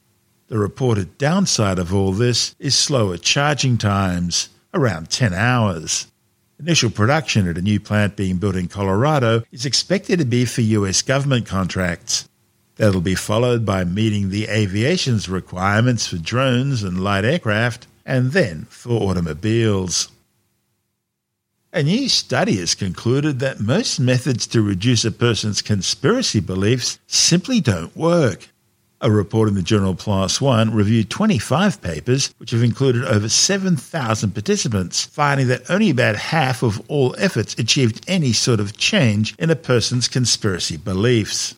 The 0.50 0.60
reported 0.60 1.18
downside 1.18 1.80
of 1.80 1.94
all 1.94 2.12
this 2.12 2.56
is 2.60 2.76
slower 2.76 3.16
charging 3.16 3.78
times, 3.78 4.50
around 4.74 5.10
10 5.10 5.34
hours. 5.34 6.08
Initial 6.60 6.92
production 6.92 7.48
at 7.48 7.58
a 7.58 7.62
new 7.62 7.80
plant 7.80 8.16
being 8.16 8.38
built 8.38 8.56
in 8.56 8.68
Colorado 8.68 9.44
is 9.52 9.66
expected 9.66 10.20
to 10.20 10.26
be 10.26 10.46
for 10.46 10.62
US 10.62 11.02
government 11.02 11.46
contracts. 11.46 12.30
That'll 12.76 13.02
be 13.02 13.16
followed 13.16 13.66
by 13.66 13.84
meeting 13.84 14.30
the 14.30 14.48
aviation's 14.48 15.28
requirements 15.28 16.08
for 16.08 16.18
drones 16.18 16.84
and 16.84 17.04
light 17.04 17.26
aircraft, 17.26 17.88
and 18.06 18.32
then 18.32 18.66
for 18.70 19.10
automobiles. 19.10 20.10
A 21.72 21.82
new 21.82 22.08
study 22.08 22.58
has 22.58 22.76
concluded 22.76 23.40
that 23.40 23.60
most 23.60 24.00
methods 24.00 24.46
to 24.48 24.62
reduce 24.62 25.06
a 25.06 25.12
person's 25.12 25.62
conspiracy 25.62 26.40
beliefs 26.40 27.00
simply 27.08 27.62
don't 27.62 27.96
work. 27.98 28.50
A 29.04 29.12
report 29.12 29.50
in 29.50 29.56
the 29.56 29.62
journal 29.62 29.96
PLOS 29.96 30.40
One 30.40 30.74
reviewed 30.74 31.10
25 31.10 31.82
papers, 31.82 32.34
which 32.38 32.52
have 32.52 32.64
included 32.64 33.04
over 33.04 33.28
7,000 33.28 34.32
participants, 34.32 35.04
finding 35.04 35.48
that 35.50 35.70
only 35.70 35.90
about 35.90 36.16
half 36.16 36.64
of 36.64 36.82
all 36.88 37.14
efforts 37.18 37.54
achieved 37.60 38.06
any 38.08 38.32
sort 38.32 38.62
of 38.62 38.78
change 38.78 39.36
in 39.38 39.50
a 39.50 39.58
person's 39.58 40.08
conspiracy 40.08 40.78
beliefs. 40.78 41.56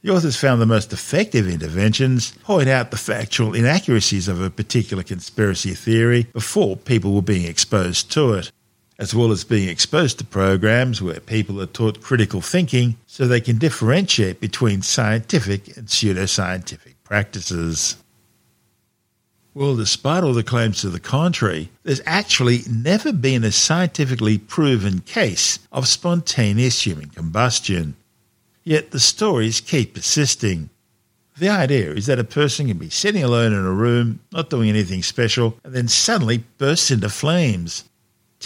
The 0.00 0.10
authors 0.10 0.36
found 0.36 0.62
the 0.62 0.64
most 0.64 0.90
effective 0.90 1.46
interventions 1.46 2.32
point 2.44 2.70
out 2.70 2.90
the 2.90 2.96
factual 2.96 3.54
inaccuracies 3.54 4.26
of 4.26 4.40
a 4.40 4.48
particular 4.48 5.02
conspiracy 5.02 5.74
theory 5.74 6.22
before 6.32 6.78
people 6.78 7.12
were 7.12 7.20
being 7.20 7.44
exposed 7.44 8.10
to 8.12 8.32
it 8.32 8.52
as 8.98 9.14
well 9.14 9.30
as 9.30 9.44
being 9.44 9.68
exposed 9.68 10.18
to 10.18 10.24
programs 10.24 11.02
where 11.02 11.20
people 11.20 11.60
are 11.60 11.66
taught 11.66 12.00
critical 12.00 12.40
thinking 12.40 12.96
so 13.06 13.26
they 13.26 13.40
can 13.40 13.58
differentiate 13.58 14.40
between 14.40 14.82
scientific 14.82 15.76
and 15.76 15.88
pseudoscientific 15.88 16.94
practices. 17.04 17.96
Well, 19.54 19.76
despite 19.76 20.22
all 20.22 20.34
the 20.34 20.42
claims 20.42 20.82
to 20.82 20.90
the 20.90 21.00
contrary, 21.00 21.70
there's 21.82 22.02
actually 22.04 22.60
never 22.70 23.12
been 23.12 23.42
a 23.42 23.52
scientifically 23.52 24.36
proven 24.36 25.00
case 25.00 25.58
of 25.72 25.88
spontaneous 25.88 26.84
human 26.84 27.08
combustion. 27.08 27.96
Yet 28.64 28.90
the 28.90 29.00
stories 29.00 29.60
keep 29.60 29.94
persisting. 29.94 30.68
The 31.38 31.48
idea 31.48 31.92
is 31.92 32.06
that 32.06 32.18
a 32.18 32.24
person 32.24 32.68
can 32.68 32.78
be 32.78 32.90
sitting 32.90 33.22
alone 33.22 33.52
in 33.52 33.64
a 33.64 33.70
room, 33.70 34.20
not 34.32 34.50
doing 34.50 34.68
anything 34.68 35.02
special, 35.02 35.58
and 35.64 35.74
then 35.74 35.88
suddenly 35.88 36.44
bursts 36.58 36.90
into 36.90 37.08
flames. 37.08 37.84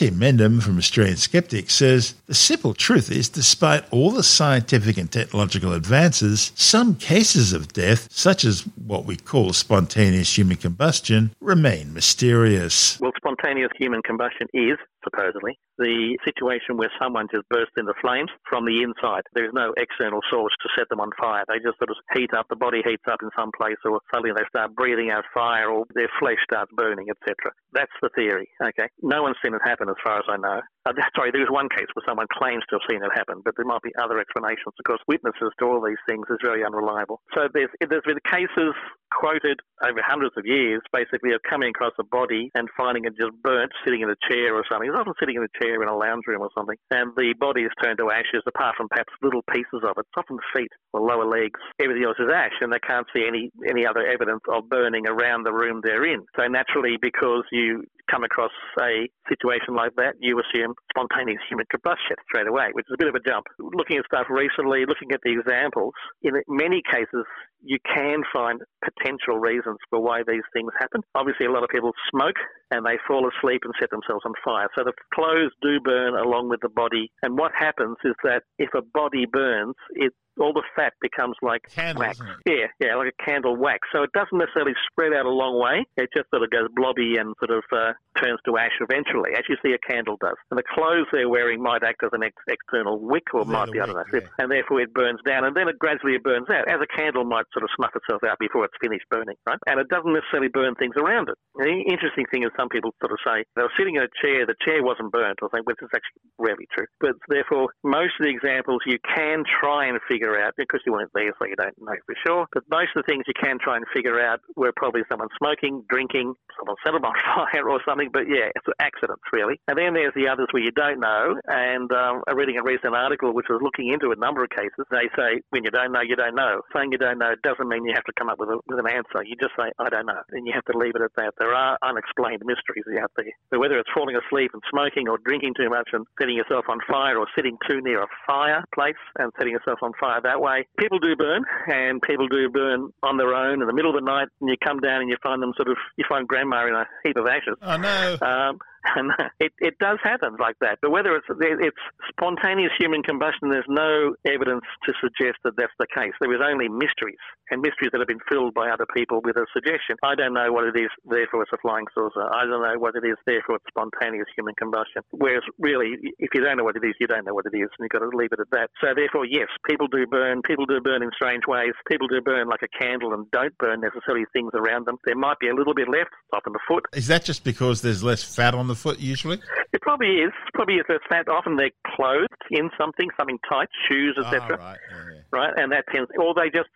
Tim 0.00 0.14
Mendham 0.14 0.62
from 0.62 0.78
Australian 0.78 1.18
Skeptics 1.18 1.74
says 1.74 2.14
the 2.24 2.32
simple 2.32 2.72
truth 2.72 3.12
is, 3.12 3.28
despite 3.28 3.84
all 3.90 4.10
the 4.10 4.22
scientific 4.22 4.96
and 4.96 5.12
technological 5.12 5.74
advances, 5.74 6.52
some 6.54 6.94
cases 6.94 7.52
of 7.52 7.74
death, 7.74 8.08
such 8.10 8.46
as 8.46 8.62
what 8.86 9.04
we 9.04 9.14
call 9.14 9.52
spontaneous 9.52 10.38
human 10.38 10.56
combustion, 10.56 11.32
remain 11.42 11.92
mysterious. 11.92 12.98
Well, 12.98 13.12
spontaneous 13.14 13.72
human 13.76 14.00
combustion 14.00 14.46
is, 14.54 14.78
supposedly, 15.04 15.58
the 15.78 16.18
situation 16.24 16.76
where 16.76 16.92
someone 17.00 17.28
just 17.32 17.48
bursts 17.48 17.74
into 17.76 17.94
flames 18.00 18.30
from 18.48 18.64
the 18.64 18.82
inside. 18.82 19.22
There's 19.34 19.52
no 19.54 19.72
external 19.76 20.20
source 20.30 20.52
to 20.62 20.68
set 20.76 20.88
them 20.88 21.00
on 21.00 21.10
fire. 21.18 21.44
They 21.48 21.58
just 21.58 21.78
sort 21.78 21.90
of 21.90 21.96
heat 22.14 22.32
up, 22.34 22.46
the 22.48 22.56
body 22.56 22.82
heats 22.84 23.04
up 23.10 23.20
in 23.22 23.30
some 23.36 23.50
place, 23.56 23.80
or 23.84 24.00
suddenly 24.12 24.32
they 24.36 24.46
start 24.48 24.74
breathing 24.74 25.10
out 25.10 25.24
fire, 25.32 25.70
or 25.70 25.86
their 25.94 26.10
flesh 26.18 26.38
starts 26.44 26.70
burning, 26.74 27.08
etc. 27.10 27.52
That's 27.72 27.92
the 28.02 28.10
theory. 28.14 28.48
Okay, 28.62 28.88
no 29.02 29.22
one's 29.22 29.36
seen 29.42 29.54
it 29.54 29.62
happen, 29.64 29.88
as 29.88 29.96
far 30.02 30.18
as 30.18 30.24
I 30.28 30.36
know. 30.36 30.60
Uh, 30.88 30.96
sorry, 31.14 31.30
there 31.30 31.44
was 31.44 31.52
one 31.52 31.68
case 31.68 31.84
where 31.92 32.04
someone 32.08 32.26
claims 32.32 32.64
to 32.70 32.80
have 32.80 32.86
seen 32.88 33.04
it 33.04 33.12
happen, 33.12 33.42
but 33.44 33.52
there 33.56 33.68
might 33.68 33.82
be 33.84 33.92
other 34.00 34.18
explanations 34.18 34.72
because 34.80 34.96
witnesses 35.06 35.52
to 35.60 35.66
all 35.68 35.80
these 35.84 36.00
things 36.08 36.24
is 36.30 36.40
very 36.42 36.64
unreliable. 36.64 37.20
So 37.36 37.48
there's 37.52 37.68
there's 37.84 38.06
been 38.08 38.22
cases 38.24 38.72
quoted 39.12 39.60
over 39.84 40.00
hundreds 40.00 40.32
of 40.40 40.46
years, 40.46 40.80
basically, 40.92 41.36
of 41.36 41.40
coming 41.44 41.68
across 41.70 41.92
a 42.00 42.04
body 42.04 42.48
and 42.54 42.68
finding 42.76 43.04
it 43.04 43.12
just 43.20 43.36
burnt, 43.42 43.70
sitting 43.84 44.00
in 44.00 44.08
a 44.08 44.16
chair 44.30 44.56
or 44.56 44.64
something. 44.72 44.88
It's 44.88 44.96
often 44.96 45.12
sitting 45.20 45.36
in 45.36 45.44
a 45.44 45.52
chair 45.60 45.82
in 45.82 45.88
a 45.88 45.96
lounge 45.96 46.24
room 46.26 46.40
or 46.40 46.50
something, 46.56 46.76
and 46.90 47.12
the 47.16 47.34
body 47.38 47.68
is 47.68 47.72
turned 47.82 47.98
to 47.98 48.08
ashes, 48.10 48.40
apart 48.48 48.76
from 48.76 48.88
perhaps 48.88 49.12
little 49.20 49.44
pieces 49.52 49.84
of 49.84 50.00
it. 50.00 50.08
It's 50.08 50.16
often 50.16 50.38
feet 50.56 50.72
or 50.96 51.04
lower 51.04 51.28
legs. 51.28 51.60
Everything 51.76 52.04
else 52.08 52.16
is 52.18 52.32
ash, 52.32 52.56
and 52.64 52.72
they 52.72 52.80
can't 52.80 53.06
see 53.14 53.28
any 53.28 53.52
any 53.68 53.84
other 53.84 54.06
evidence 54.06 54.40
of 54.48 54.68
burning 54.72 55.04
around 55.06 55.44
the 55.44 55.52
room 55.52 55.84
they're 55.84 56.08
in. 56.08 56.24
So 56.40 56.48
naturally, 56.48 56.96
because 57.00 57.44
you 57.52 57.84
come 58.10 58.24
across 58.24 58.50
a 58.80 59.08
situation 59.28 59.74
like 59.74 59.94
that, 59.96 60.14
you 60.20 60.40
assume 60.40 60.69
spontaneous 60.90 61.40
human 61.48 61.66
combustion 61.70 62.16
straight 62.28 62.46
away, 62.46 62.68
which 62.72 62.86
is 62.88 62.94
a 62.94 62.98
bit 62.98 63.08
of 63.08 63.14
a 63.14 63.20
jump. 63.20 63.46
Looking 63.58 63.98
at 63.98 64.04
stuff 64.06 64.26
recently, 64.28 64.84
looking 64.86 65.12
at 65.12 65.20
the 65.24 65.32
examples, 65.32 65.94
in 66.22 66.42
many 66.48 66.82
cases, 66.90 67.24
you 67.62 67.78
can 67.84 68.22
find 68.32 68.60
potential 68.82 69.38
reasons 69.38 69.78
for 69.88 70.00
why 70.00 70.22
these 70.26 70.44
things 70.52 70.70
happen. 70.78 71.02
Obviously, 71.14 71.46
a 71.46 71.52
lot 71.52 71.62
of 71.62 71.70
people 71.70 71.92
smoke 72.10 72.36
and 72.70 72.86
they 72.86 72.96
fall 73.06 73.28
asleep 73.28 73.62
and 73.64 73.74
set 73.78 73.90
themselves 73.90 74.22
on 74.24 74.32
fire. 74.44 74.68
So 74.76 74.84
the 74.84 74.92
clothes 75.14 75.52
do 75.60 75.80
burn 75.80 76.14
along 76.14 76.48
with 76.48 76.60
the 76.60 76.68
body. 76.68 77.10
And 77.22 77.36
what 77.36 77.52
happens 77.58 77.96
is 78.04 78.14
that 78.24 78.42
if 78.58 78.70
a 78.74 78.82
body 78.82 79.26
burns, 79.30 79.74
it 79.90 80.12
all 80.38 80.52
the 80.52 80.62
fat 80.74 80.94
becomes 81.02 81.36
like 81.42 81.68
Candle, 81.74 82.00
wax. 82.00 82.20
Yeah, 82.46 82.72
yeah, 82.80 82.96
like 82.96 83.12
a 83.12 83.24
candle 83.24 83.56
wax. 83.56 83.86
So 83.92 84.02
it 84.02 84.10
doesn't 84.12 84.36
necessarily 84.36 84.72
spread 84.90 85.12
out 85.12 85.26
a 85.26 85.30
long 85.30 85.60
way. 85.60 85.84
It 85.96 86.08
just 86.16 86.30
sort 86.30 86.42
of 86.42 86.50
goes 86.50 86.68
blobby 86.74 87.16
and 87.18 87.34
sort 87.38 87.50
of 87.50 87.64
uh, 87.70 87.92
turns 88.16 88.40
to 88.46 88.56
ash 88.56 88.72
eventually, 88.80 89.36
as 89.36 89.44
you 89.48 89.56
see 89.62 89.74
a 89.74 89.78
candle 89.78 90.16
does. 90.20 90.36
And 90.50 90.58
the 90.58 90.64
clothes 90.64 91.06
they're 91.12 91.28
wearing 91.28 91.62
might 91.62 91.82
act 91.82 92.02
as 92.04 92.10
an 92.12 92.22
ex- 92.22 92.42
external 92.48 92.98
wick, 92.98 93.24
or 93.34 93.44
might 93.44 93.70
be, 93.70 93.80
I 93.80 93.86
don't 93.86 93.96
know, 93.96 94.04
yeah. 94.12 94.26
and 94.38 94.50
therefore 94.50 94.80
it 94.80 94.94
burns 94.94 95.20
down, 95.26 95.44
and 95.44 95.54
then 95.54 95.68
it 95.68 95.78
gradually 95.78 96.16
burns 96.22 96.48
out, 96.48 96.70
as 96.70 96.80
a 96.80 96.88
candle 96.88 97.24
might 97.24 97.44
sort 97.52 97.64
of 97.64 97.70
snuff 97.76 97.94
itself 97.94 98.22
out 98.24 98.38
before 98.38 98.64
it's 98.64 98.76
finished 98.80 99.06
burning, 99.10 99.36
right? 99.46 99.58
And 99.66 99.80
it 99.80 99.88
doesn't 99.88 100.12
necessarily 100.12 100.48
burn 100.48 100.74
things 100.74 100.94
around 100.96 101.28
it. 101.28 101.36
The 101.56 101.84
interesting 101.88 102.26
thing 102.30 102.42
is 102.42 102.50
some 102.56 102.68
people 102.68 102.94
sort 103.00 103.12
of 103.12 103.20
say 103.26 103.44
they 103.56 103.62
were 103.62 103.76
sitting 103.78 103.96
in 103.96 104.04
a 104.06 104.12
chair, 104.22 104.46
the 104.46 104.58
chair 104.64 104.82
wasn't 104.82 105.12
burnt, 105.12 105.38
or 105.42 105.48
something, 105.50 105.66
which 105.66 105.82
is 105.82 105.92
actually 105.94 106.22
rarely 106.38 106.66
true. 106.72 106.86
But 107.00 107.16
therefore, 107.28 107.70
most 107.84 108.18
of 108.20 108.26
the 108.26 108.32
examples 108.32 108.82
you 108.86 108.98
can 109.02 109.44
try 109.44 109.86
and 109.86 109.98
figure 110.08 110.40
out 110.40 110.54
because 110.56 110.80
you 110.86 110.92
weren't 110.92 111.12
there, 111.14 111.32
so 111.38 111.46
you 111.46 111.56
don't 111.56 111.74
know 111.78 111.96
for 112.06 112.16
sure. 112.26 112.46
But 112.52 112.64
most 112.70 112.94
of 112.96 113.02
the 113.02 113.08
things 113.08 113.24
you 113.26 113.36
can 113.36 113.58
try 113.58 113.76
and 113.76 113.84
figure 113.94 114.20
out 114.20 114.40
were 114.56 114.72
probably 114.76 115.02
someone 115.10 115.28
smoking, 115.38 115.82
drinking, 115.88 116.34
someone 116.58 116.76
set 116.84 116.92
them 116.92 117.04
on 117.04 117.14
fire 117.34 117.68
or 117.68 117.80
something. 117.86 118.10
But 118.12 118.28
yeah, 118.28 118.52
it's 118.54 118.66
accidents 118.80 119.22
really. 119.32 119.60
And 119.68 119.76
then 119.76 119.94
there's 119.94 120.14
the 120.14 120.28
others 120.28 120.48
where 120.52 120.62
you 120.62 120.72
don't 120.72 121.00
know. 121.00 121.36
And 121.46 121.90
um, 121.92 122.22
reading 122.34 122.58
a 122.58 122.62
recent 122.62 122.94
article 122.94 123.32
which 123.34 123.46
was 123.48 123.60
looking 123.62 123.92
into 123.92 124.12
a 124.12 124.16
number 124.16 124.42
of 124.44 124.50
cases. 124.50 124.84
They 124.90 125.08
say 125.16 125.40
when 125.50 125.64
you 125.64 125.70
don't 125.70 125.92
know, 125.92 126.00
you 126.00 126.16
don't 126.16 126.34
know. 126.34 126.62
Saying 126.74 126.92
you 126.92 126.98
don't 126.98 127.18
know 127.18 127.34
doesn't 127.42 127.68
mean 127.68 127.84
you 127.84 127.92
have 127.94 128.04
to 128.04 128.12
come 128.18 128.28
up 128.28 128.38
with, 128.38 128.48
a, 128.48 128.58
with 128.66 128.78
an 128.78 128.88
answer. 128.88 129.22
You 129.24 129.36
just 129.40 129.52
say 129.58 129.70
I 129.78 129.88
don't 129.88 130.06
know, 130.06 130.20
and 130.32 130.46
you 130.46 130.52
have 130.54 130.64
to 130.66 130.76
leave 130.76 130.94
it 130.94 131.02
at 131.02 131.14
that. 131.16 131.34
There 131.38 131.54
are 131.54 131.78
unexplained 131.82 132.42
mysteries 132.44 132.84
out 133.00 133.12
there. 133.16 133.32
So 133.52 133.58
whether 133.58 133.78
it's 133.78 133.88
falling 133.94 134.16
asleep 134.16 134.50
and 134.52 134.62
smoking 134.70 135.08
or 135.08 135.18
drinking 135.18 135.54
too 135.56 135.70
much 135.70 135.90
and 135.92 136.06
setting 136.18 136.36
yourself 136.36 136.66
on 136.68 136.78
fire 136.88 137.18
or 137.18 137.26
sitting 137.36 137.56
too 137.68 137.80
near 137.80 138.02
a 138.02 138.06
fireplace 138.26 139.00
and 139.18 139.32
setting 139.38 139.52
yourself 139.52 139.78
on 139.82 139.92
fire 139.98 140.20
that 140.22 140.40
way, 140.40 140.66
people 140.78 140.98
do 140.98 141.16
burn, 141.16 141.44
and 141.68 142.02
people 142.02 142.28
do 142.28 142.48
burn 142.50 142.90
on 143.02 143.16
their 143.16 143.34
own 143.34 143.62
in 143.62 143.66
the 143.66 143.74
middle 143.74 143.90
of 143.90 143.96
the 143.96 144.04
night, 144.04 144.28
and 144.40 144.50
you 144.50 144.56
come 144.64 144.80
down 144.80 145.00
and 145.00 145.10
you 145.10 145.16
find 145.22 145.42
them 145.42 145.52
sort 145.56 145.68
of, 145.68 145.76
you 145.96 146.04
find 146.08 146.28
grandma 146.28 146.66
in 146.66 146.74
a 146.74 146.86
heap 147.04 147.16
of 147.16 147.26
ashes. 147.26 147.56
Oh 147.62 147.76
no! 147.76 148.16
Um, 148.22 148.58
and 148.96 149.12
it, 149.38 149.52
it 149.58 149.78
does 149.78 149.98
happen 150.02 150.36
like 150.38 150.56
that. 150.60 150.78
But 150.80 150.90
whether 150.90 151.14
it's 151.14 151.26
it's 151.28 151.84
spontaneous 152.08 152.72
human 152.78 153.02
combustion, 153.02 153.50
there's 153.50 153.68
no 153.68 154.16
evidence 154.24 154.64
to 154.88 154.92
suggest 155.00 155.38
that 155.44 155.56
that's 155.56 155.74
the 155.78 155.86
case. 155.92 156.12
There 156.20 156.32
is 156.32 156.40
only 156.40 156.68
mysteries, 156.68 157.20
and 157.50 157.60
mysteries 157.60 157.90
that 157.92 158.00
have 158.00 158.08
been 158.08 158.24
filled 158.30 158.54
by 158.54 158.70
other 158.70 158.86
people 158.94 159.20
with 159.22 159.36
a 159.36 159.44
suggestion. 159.52 159.96
I 160.02 160.14
don't 160.14 160.32
know 160.32 160.52
what 160.52 160.64
it 160.64 160.76
is, 160.80 160.88
therefore 161.04 161.42
it's 161.42 161.52
a 161.52 161.60
flying 161.60 161.86
saucer. 161.94 162.24
I 162.32 162.46
don't 162.46 162.62
know 162.62 162.78
what 162.78 162.96
it 162.96 163.04
is, 163.04 163.16
therefore 163.26 163.56
it's 163.60 163.68
spontaneous 163.68 164.28
human 164.34 164.54
combustion. 164.56 165.02
Whereas 165.10 165.42
really, 165.58 166.16
if 166.18 166.30
you 166.32 166.40
don't 166.40 166.56
know 166.56 166.64
what 166.64 166.76
it 166.76 166.84
is, 166.84 166.94
you 167.00 167.06
don't 167.06 167.26
know 167.26 167.34
what 167.34 167.44
it 167.46 167.56
is, 167.56 167.68
and 167.76 167.84
you've 167.84 167.92
got 167.92 168.00
to 168.00 168.16
leave 168.16 168.32
it 168.32 168.40
at 168.40 168.50
that. 168.52 168.70
So 168.80 168.96
therefore, 168.96 169.26
yes, 169.28 169.48
people 169.68 169.88
do 169.88 170.06
burn. 170.06 170.40
People 170.42 170.64
do 170.64 170.80
burn 170.80 171.02
in 171.02 171.10
strange 171.14 171.44
ways. 171.46 171.72
People 171.88 172.08
do 172.08 172.20
burn 172.20 172.48
like 172.48 172.64
a 172.64 172.72
candle 172.72 173.12
and 173.12 173.30
don't 173.30 173.56
burn 173.58 173.80
necessarily 173.80 174.24
things 174.32 174.52
around 174.54 174.86
them. 174.86 174.96
There 175.04 175.16
might 175.16 175.38
be 175.38 175.48
a 175.48 175.54
little 175.54 175.74
bit 175.74 175.88
left, 175.88 176.10
often 176.32 176.52
the 176.52 176.60
foot. 176.66 176.84
Is 176.94 177.08
that 177.08 177.24
just 177.24 177.44
because 177.44 177.82
there's 177.82 178.02
less 178.02 178.22
fat 178.22 178.54
on 178.54 178.69
the 178.70 178.76
foot 178.76 178.98
usually? 178.98 179.38
It 179.72 179.82
probably 179.82 180.16
is. 180.16 180.32
Probably 180.54 180.76
is. 180.76 180.84
There's 180.88 181.00
fat. 181.08 181.28
Often 181.28 181.56
they're 181.56 181.70
clothed 181.94 182.28
in 182.50 182.70
something, 182.78 183.08
something 183.18 183.38
tight, 183.48 183.68
shoes, 183.88 184.16
etc. 184.18 184.58
Oh, 184.58 184.62
ah, 184.62 184.64
right. 184.64 184.78
Yeah, 184.90 185.14
yeah. 185.14 185.20
right, 185.32 185.54
and 185.56 185.72
that 185.72 185.84
tends, 185.92 186.10
or 186.18 186.34
they 186.34 186.50
just 186.50 186.70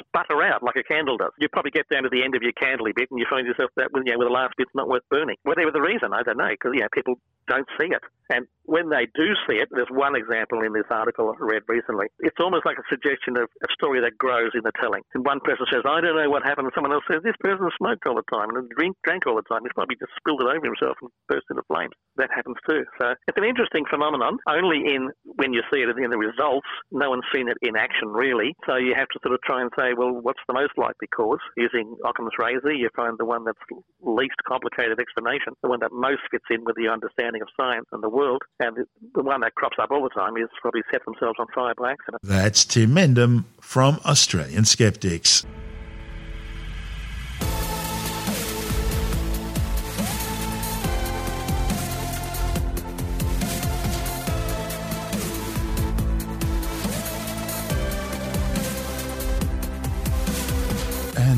sputter 0.00 0.42
out 0.42 0.62
like 0.62 0.76
a 0.76 0.82
candle 0.82 1.16
does. 1.16 1.32
You 1.38 1.48
probably 1.48 1.70
get 1.70 1.88
down 1.88 2.02
to 2.04 2.08
the 2.10 2.22
end 2.22 2.34
of 2.34 2.42
your 2.42 2.52
candly 2.52 2.92
bit 2.94 3.10
and 3.10 3.18
you 3.18 3.26
find 3.28 3.46
yourself 3.46 3.70
that 3.76 3.90
you 3.94 4.12
know, 4.12 4.18
with 4.18 4.28
the 4.28 4.32
last 4.32 4.54
bit's 4.56 4.74
not 4.74 4.88
worth 4.88 5.04
burning. 5.10 5.36
Whatever 5.42 5.70
the 5.70 5.80
reason, 5.80 6.12
I 6.12 6.22
don't 6.22 6.38
know, 6.38 6.50
because 6.50 6.72
you 6.74 6.80
know 6.80 6.92
people 6.92 7.16
don't 7.48 7.68
see 7.78 7.88
it. 7.92 8.02
And 8.30 8.46
when 8.64 8.88
they 8.88 9.04
do 9.12 9.36
see 9.44 9.60
it, 9.60 9.68
there's 9.70 9.92
one 9.92 10.16
example 10.16 10.64
in 10.64 10.72
this 10.72 10.88
article 10.88 11.28
I 11.28 11.36
read 11.44 11.68
recently. 11.68 12.06
It's 12.20 12.40
almost 12.40 12.64
like 12.64 12.80
a 12.80 12.88
suggestion 12.88 13.36
of 13.36 13.52
a 13.60 13.68
story 13.76 14.00
that 14.00 14.16
grows 14.16 14.56
in 14.56 14.64
the 14.64 14.72
telling. 14.80 15.04
And 15.12 15.24
one 15.26 15.40
person 15.44 15.66
says, 15.68 15.84
I 15.84 16.00
don't 16.00 16.16
know 16.16 16.30
what 16.30 16.42
happened. 16.42 16.72
And 16.72 16.74
someone 16.74 16.92
else 16.92 17.04
says, 17.04 17.20
this 17.20 17.36
person 17.44 17.68
smoked 17.76 18.08
all 18.08 18.16
the 18.16 18.24
time 18.32 18.48
and 18.56 18.64
drink, 18.72 18.96
drank 19.04 19.28
all 19.28 19.36
the 19.36 19.44
time. 19.44 19.60
He's 19.60 19.76
probably 19.76 20.00
just 20.00 20.16
spilled 20.16 20.40
it 20.40 20.48
over 20.48 20.64
himself 20.64 20.96
and 21.04 21.12
burst 21.28 21.44
into 21.52 21.60
flames. 21.68 21.92
That 22.16 22.32
happens 22.32 22.56
too. 22.64 22.88
So 22.96 23.12
it's 23.28 23.36
an 23.36 23.44
interesting 23.44 23.84
phenomenon. 23.92 24.40
Only 24.48 24.80
in 24.88 25.12
when 25.36 25.52
you 25.52 25.60
see 25.68 25.84
it 25.84 25.92
in 25.92 26.08
the 26.08 26.16
results, 26.16 26.68
no 26.88 27.12
one's 27.12 27.28
seen 27.28 27.52
it 27.52 27.60
in 27.60 27.76
action 27.76 28.08
really. 28.08 28.56
So 28.64 28.80
you 28.80 28.96
have 28.96 29.12
to 29.12 29.18
sort 29.20 29.36
of 29.36 29.44
try 29.44 29.60
and 29.60 29.68
say, 29.76 29.83
say, 29.84 29.94
well, 29.96 30.12
what's 30.12 30.40
the 30.46 30.54
most 30.54 30.72
likely 30.76 31.08
cause? 31.08 31.40
Using 31.56 31.96
Occam's 32.04 32.32
razor, 32.38 32.72
you 32.72 32.88
find 32.94 33.18
the 33.18 33.24
one 33.24 33.44
that's 33.44 33.58
least 34.02 34.36
complicated 34.46 34.98
explanation, 34.98 35.54
the 35.62 35.68
one 35.68 35.80
that 35.80 35.92
most 35.92 36.22
fits 36.30 36.44
in 36.50 36.64
with 36.64 36.76
your 36.78 36.92
understanding 36.92 37.42
of 37.42 37.48
science 37.56 37.86
and 37.92 38.02
the 38.02 38.08
world, 38.08 38.42
and 38.60 38.76
the 39.14 39.22
one 39.22 39.40
that 39.40 39.54
crops 39.54 39.76
up 39.80 39.90
all 39.90 40.02
the 40.02 40.10
time 40.10 40.36
is 40.36 40.48
probably 40.60 40.82
set 40.90 41.04
themselves 41.04 41.36
on 41.38 41.46
fire 41.54 41.74
by 41.76 41.92
accident. 41.92 42.22
That's 42.22 42.64
Tim 42.64 42.90
Mendham 42.94 43.44
from 43.60 44.00
Australian 44.04 44.64
Skeptics. 44.64 45.44